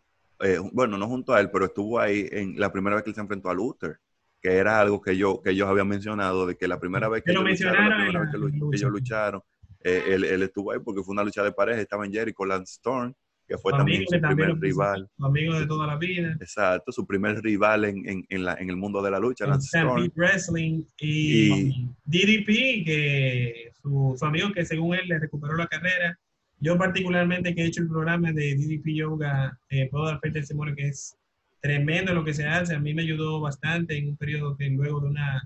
eh, 0.40 0.58
bueno, 0.72 0.96
no 0.96 1.06
junto 1.06 1.32
a 1.32 1.40
él, 1.40 1.50
pero 1.50 1.66
estuvo 1.66 1.98
ahí 1.98 2.28
en 2.30 2.58
la 2.58 2.72
primera 2.72 2.96
vez 2.96 3.04
que 3.04 3.10
él 3.10 3.14
se 3.14 3.20
enfrentó 3.20 3.50
a 3.50 3.54
Luther, 3.54 3.98
que 4.40 4.56
era 4.56 4.80
algo 4.80 5.00
que 5.00 5.16
yo 5.16 5.42
que 5.42 5.50
ellos 5.50 5.68
habían 5.68 5.88
mencionado, 5.88 6.46
de 6.46 6.56
que 6.56 6.66
la 6.66 6.80
primera 6.80 7.08
vez 7.08 7.22
que, 7.22 7.32
ellos, 7.32 8.90
lucharon, 8.90 9.42
eh, 9.82 10.04
él, 10.08 10.24
él, 10.24 10.42
estuvo 10.42 10.72
ahí 10.72 10.78
porque 10.82 11.02
fue 11.02 11.12
una 11.12 11.24
lucha 11.24 11.42
de 11.42 11.52
pareja, 11.52 11.80
estaba 11.80 12.06
en 12.06 12.12
Jericho, 12.12 12.44
Lance 12.46 12.72
Storm, 12.72 13.12
que 13.50 13.58
fue 13.58 13.72
también 13.72 14.04
su 14.06 14.20
primer 14.20 14.60
rival. 14.60 15.08
Su 15.16 15.26
amigo 15.26 15.58
de 15.58 15.66
toda 15.66 15.84
la 15.84 15.96
vida. 15.96 16.36
Exacto, 16.40 16.92
su 16.92 17.04
primer 17.04 17.42
rival 17.42 17.84
en, 17.84 18.08
en, 18.08 18.24
en, 18.28 18.44
la, 18.44 18.54
en 18.54 18.70
el 18.70 18.76
mundo 18.76 19.02
de 19.02 19.10
la 19.10 19.18
lucha. 19.18 19.44
En 19.44 20.12
Wrestling 20.14 20.84
y, 21.00 21.88
DDP, 22.04 22.84
que 22.84 23.72
su, 23.82 24.14
su, 24.16 24.24
amigo 24.24 24.52
que 24.52 24.64
según 24.64 24.94
él 24.94 25.08
le 25.08 25.18
recuperó 25.18 25.56
la 25.56 25.66
carrera. 25.66 26.16
Yo 26.60 26.78
particularmente 26.78 27.52
que 27.52 27.62
he 27.62 27.66
hecho 27.66 27.82
el 27.82 27.88
programa 27.88 28.32
de 28.32 28.54
DDP 28.54 28.94
Yoga, 28.94 29.58
eh, 29.68 29.88
puedo 29.90 30.04
dar 30.06 30.20
fe 30.20 30.28
de 30.28 30.40
testimonio 30.40 30.76
que 30.76 30.86
es 30.86 31.16
tremendo 31.60 32.14
lo 32.14 32.22
que 32.22 32.34
se 32.34 32.46
hace. 32.46 32.76
A 32.76 32.78
mí 32.78 32.94
me 32.94 33.02
ayudó 33.02 33.40
bastante 33.40 33.98
en 33.98 34.10
un 34.10 34.16
periodo 34.16 34.56
que 34.56 34.68
luego 34.68 35.00
de 35.00 35.08
una, 35.08 35.42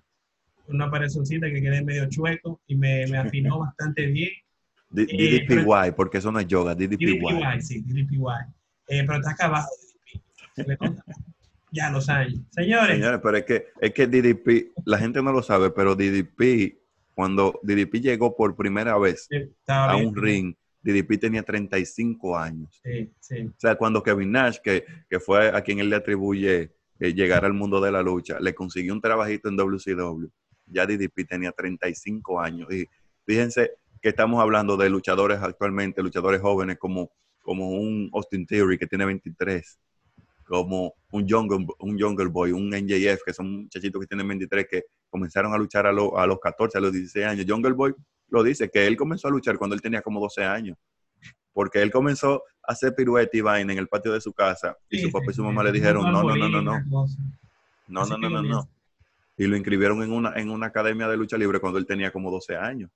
una 0.66 0.90
que 0.90 1.62
quedé 1.62 1.82
medio 1.82 2.06
chueco 2.10 2.60
y 2.66 2.74
me, 2.76 3.06
me 3.06 3.16
afinó 3.16 3.60
bastante 3.60 4.08
bien 4.08 4.32
DDPY, 4.94 5.92
porque 5.96 6.18
eso 6.18 6.30
no 6.30 6.38
es 6.38 6.46
yoga, 6.46 6.74
DDPY. 6.74 7.18
DDPY, 7.18 7.60
sí, 7.60 7.82
DDPY. 7.82 8.18
Eh, 8.88 9.04
pero 9.06 9.16
está 9.16 9.30
acá 9.30 9.46
abajo 9.46 9.70
DDP. 10.56 10.78
ya 11.72 11.90
los 11.90 12.08
años. 12.08 12.40
Señores. 12.50 12.96
Señores, 12.96 13.20
pero 13.22 13.36
es 13.36 13.44
que, 13.44 13.66
es 13.80 13.92
que 13.92 14.06
DDP, 14.06 14.72
la 14.84 14.98
gente 14.98 15.22
no 15.22 15.32
lo 15.32 15.42
sabe, 15.42 15.70
pero 15.70 15.96
DDP, 15.96 16.78
cuando 17.14 17.60
DDP 17.62 17.94
llegó 17.94 18.36
por 18.36 18.54
primera 18.56 18.96
vez 18.98 19.28
a 19.66 19.96
un 19.96 20.14
ring, 20.14 20.54
DDP 20.82 21.18
tenía 21.18 21.42
35 21.42 22.38
años. 22.38 22.80
Sí, 22.82 23.10
sí. 23.18 23.46
O 23.46 23.54
sea, 23.58 23.74
cuando 23.76 24.02
Kevin 24.02 24.32
Nash, 24.32 24.58
que, 24.62 24.84
que 25.08 25.18
fue 25.18 25.48
a 25.48 25.62
quien 25.62 25.80
él 25.80 25.90
le 25.90 25.96
atribuye 25.96 26.72
eh, 27.00 27.12
llegar 27.14 27.44
al 27.44 27.54
mundo 27.54 27.80
de 27.80 27.90
la 27.90 28.02
lucha, 28.02 28.38
le 28.38 28.54
consiguió 28.54 28.92
un 28.92 29.00
trabajito 29.00 29.48
en 29.48 29.56
WCW, 29.56 30.28
ya 30.66 30.86
DDP 30.86 31.26
tenía 31.26 31.52
35 31.52 32.40
años. 32.40 32.72
Y 32.72 32.86
fíjense, 33.26 33.72
que 34.04 34.10
estamos 34.10 34.38
hablando 34.38 34.76
de 34.76 34.90
luchadores 34.90 35.38
actualmente, 35.40 36.02
luchadores 36.02 36.42
jóvenes 36.42 36.76
como, 36.78 37.10
como 37.40 37.70
un 37.70 38.10
Austin 38.12 38.46
Theory 38.46 38.76
que 38.76 38.86
tiene 38.86 39.06
23, 39.06 39.80
como 40.44 40.92
un 41.10 41.26
Jungle, 41.26 41.66
un 41.78 41.98
jungle 41.98 42.26
Boy, 42.26 42.52
un 42.52 42.68
NJF, 42.68 43.22
que 43.24 43.32
son 43.32 43.62
muchachitos 43.62 43.98
que 44.02 44.06
tienen 44.06 44.28
23, 44.28 44.66
que 44.70 44.82
comenzaron 45.08 45.54
a 45.54 45.56
luchar 45.56 45.86
a, 45.86 45.92
lo, 45.92 46.18
a 46.18 46.26
los 46.26 46.38
14, 46.38 46.76
a 46.76 46.82
los 46.82 46.92
16 46.92 47.24
años. 47.24 47.46
Jungle 47.48 47.72
Boy 47.72 47.94
lo 48.28 48.42
dice, 48.42 48.68
que 48.68 48.86
él 48.86 48.94
comenzó 48.94 49.28
a 49.28 49.30
luchar 49.30 49.56
cuando 49.56 49.74
él 49.74 49.80
tenía 49.80 50.02
como 50.02 50.20
12 50.20 50.44
años, 50.44 50.76
porque 51.54 51.80
él 51.80 51.90
comenzó 51.90 52.42
a 52.62 52.72
hacer 52.72 52.94
pirueta 52.94 53.34
y 53.34 53.40
vaina 53.40 53.72
en 53.72 53.78
el 53.78 53.88
patio 53.88 54.12
de 54.12 54.20
su 54.20 54.34
casa 54.34 54.76
y 54.90 54.98
su 54.98 55.10
papá 55.10 55.30
y 55.30 55.32
su 55.32 55.42
mamá 55.42 55.64
le 55.64 55.72
dijeron, 55.72 56.12
no, 56.12 56.22
no, 56.22 56.36
no, 56.36 56.48
no, 56.50 56.60
no. 56.60 57.06
No, 57.88 58.04
no, 58.04 58.18
no, 58.18 58.28
no, 58.28 58.42
no. 58.42 58.68
Y 59.38 59.46
lo 59.46 59.56
inscribieron 59.56 60.02
en 60.02 60.12
una, 60.12 60.34
en 60.34 60.50
una 60.50 60.66
academia 60.66 61.08
de 61.08 61.16
lucha 61.16 61.38
libre 61.38 61.58
cuando 61.58 61.78
él 61.78 61.86
tenía 61.86 62.12
como 62.12 62.30
12 62.30 62.54
años. 62.54 62.90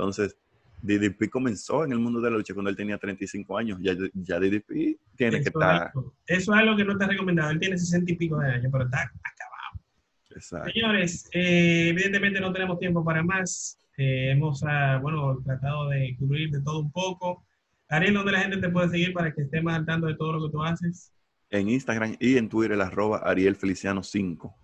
Entonces, 0.00 0.36
DDP 0.80 1.28
comenzó 1.28 1.84
en 1.84 1.92
el 1.92 1.98
mundo 1.98 2.20
de 2.20 2.30
la 2.30 2.38
lucha 2.38 2.54
cuando 2.54 2.70
él 2.70 2.76
tenía 2.76 2.96
35 2.96 3.58
años. 3.58 3.78
Ya, 3.82 3.92
ya 4.14 4.40
DDP 4.40 4.98
tiene 5.14 5.42
que 5.42 5.50
estar. 5.50 5.92
Eso 6.26 6.54
es 6.54 6.60
algo 6.60 6.74
que 6.74 6.84
no 6.84 6.92
está 6.92 7.06
recomendado. 7.06 7.50
Él 7.50 7.58
tiene 7.58 7.76
60 7.76 8.10
y 8.10 8.16
pico 8.16 8.38
de 8.38 8.50
años, 8.50 8.68
pero 8.72 8.84
está 8.84 9.02
acabado. 9.02 9.84
Exacto. 10.30 10.70
Señores, 10.72 11.28
eh, 11.32 11.88
evidentemente 11.90 12.40
no 12.40 12.50
tenemos 12.52 12.78
tiempo 12.78 13.04
para 13.04 13.22
más. 13.22 13.78
Eh, 13.98 14.30
hemos, 14.30 14.64
ah, 14.66 14.98
bueno, 15.02 15.38
tratado 15.44 15.90
de 15.90 16.16
cubrir 16.18 16.50
de 16.50 16.62
todo 16.62 16.80
un 16.80 16.90
poco. 16.90 17.44
Ariel, 17.90 18.14
¿dónde 18.14 18.32
la 18.32 18.40
gente 18.40 18.56
te 18.56 18.70
puede 18.70 18.88
seguir 18.88 19.12
para 19.12 19.34
que 19.34 19.42
esté 19.42 19.60
más 19.60 19.80
al 19.80 19.84
tanto 19.84 20.06
de 20.06 20.14
todo 20.14 20.32
lo 20.32 20.46
que 20.46 20.52
tú 20.52 20.62
haces? 20.62 21.12
En 21.50 21.68
Instagram 21.68 22.16
y 22.20 22.38
en 22.38 22.48
Twitter, 22.48 22.72
el 22.72 22.80
arroba 22.80 23.18
Ariel 23.18 23.56
Feliciano 23.56 24.02
5. 24.02 24.56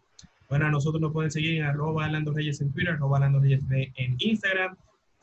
Bueno, 0.49 0.67
a 0.67 0.71
nosotros 0.71 1.03
nos 1.03 1.13
pueden 1.13 1.31
seguir 1.31 1.57
en 1.59 1.65
arroba 1.65 2.09
Lando 2.09 2.33
Reyes 2.33 2.61
en 2.61 2.73
Twitter, 2.73 2.95
arroba 2.95 3.19
Lando 3.19 3.41
Reyes 3.41 3.63
en 3.69 4.15
Instagram. 4.19 4.77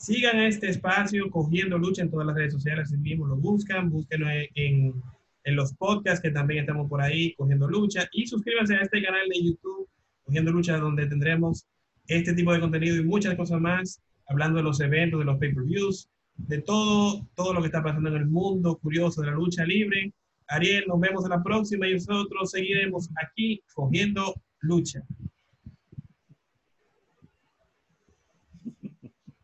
Sigan 0.03 0.37
este 0.41 0.67
espacio, 0.67 1.31
Cogiendo 1.31 1.77
Lucha 1.77 2.01
en 2.01 2.11
todas 2.11 2.27
las 2.27 2.35
redes 2.35 2.51
sociales, 2.51 2.89
si 2.89 2.97
mismo 2.97 3.25
lo 3.25 3.37
buscan, 3.37 3.89
búsquenlo 3.89 4.29
en, 4.29 5.01
en, 5.45 5.55
los 5.55 5.73
podcasts 5.75 6.21
que 6.21 6.29
también 6.29 6.65
estamos 6.65 6.89
por 6.89 7.01
ahí, 7.01 7.33
Cogiendo 7.35 7.69
Lucha, 7.69 8.09
y 8.11 8.27
suscríbanse 8.27 8.75
a 8.75 8.81
este 8.81 9.01
canal 9.01 9.29
de 9.29 9.41
YouTube, 9.41 9.87
Cogiendo 10.25 10.51
Lucha, 10.51 10.77
donde 10.77 11.05
tendremos 11.05 11.65
este 12.05 12.33
tipo 12.33 12.51
de 12.51 12.59
contenido 12.59 12.97
y 12.97 13.05
muchas 13.05 13.33
cosas 13.35 13.61
más, 13.61 14.01
hablando 14.27 14.57
de 14.57 14.63
los 14.63 14.81
eventos, 14.81 15.21
de 15.21 15.25
los 15.25 15.39
pay-per-views, 15.39 16.09
de 16.35 16.61
todo, 16.61 17.25
todo 17.33 17.53
lo 17.53 17.61
que 17.61 17.67
está 17.67 17.81
pasando 17.81 18.09
en 18.09 18.15
el 18.17 18.25
mundo 18.25 18.77
curioso 18.79 19.21
de 19.21 19.27
la 19.27 19.35
lucha 19.35 19.63
libre. 19.63 20.11
Ariel, 20.49 20.83
nos 20.85 20.99
vemos 20.99 21.23
en 21.23 21.29
la 21.29 21.41
próxima 21.41 21.87
y 21.87 21.93
nosotros 21.93 22.51
seguiremos 22.51 23.09
aquí 23.25 23.63
cogiendo 23.73 24.35
lucha. 24.59 25.01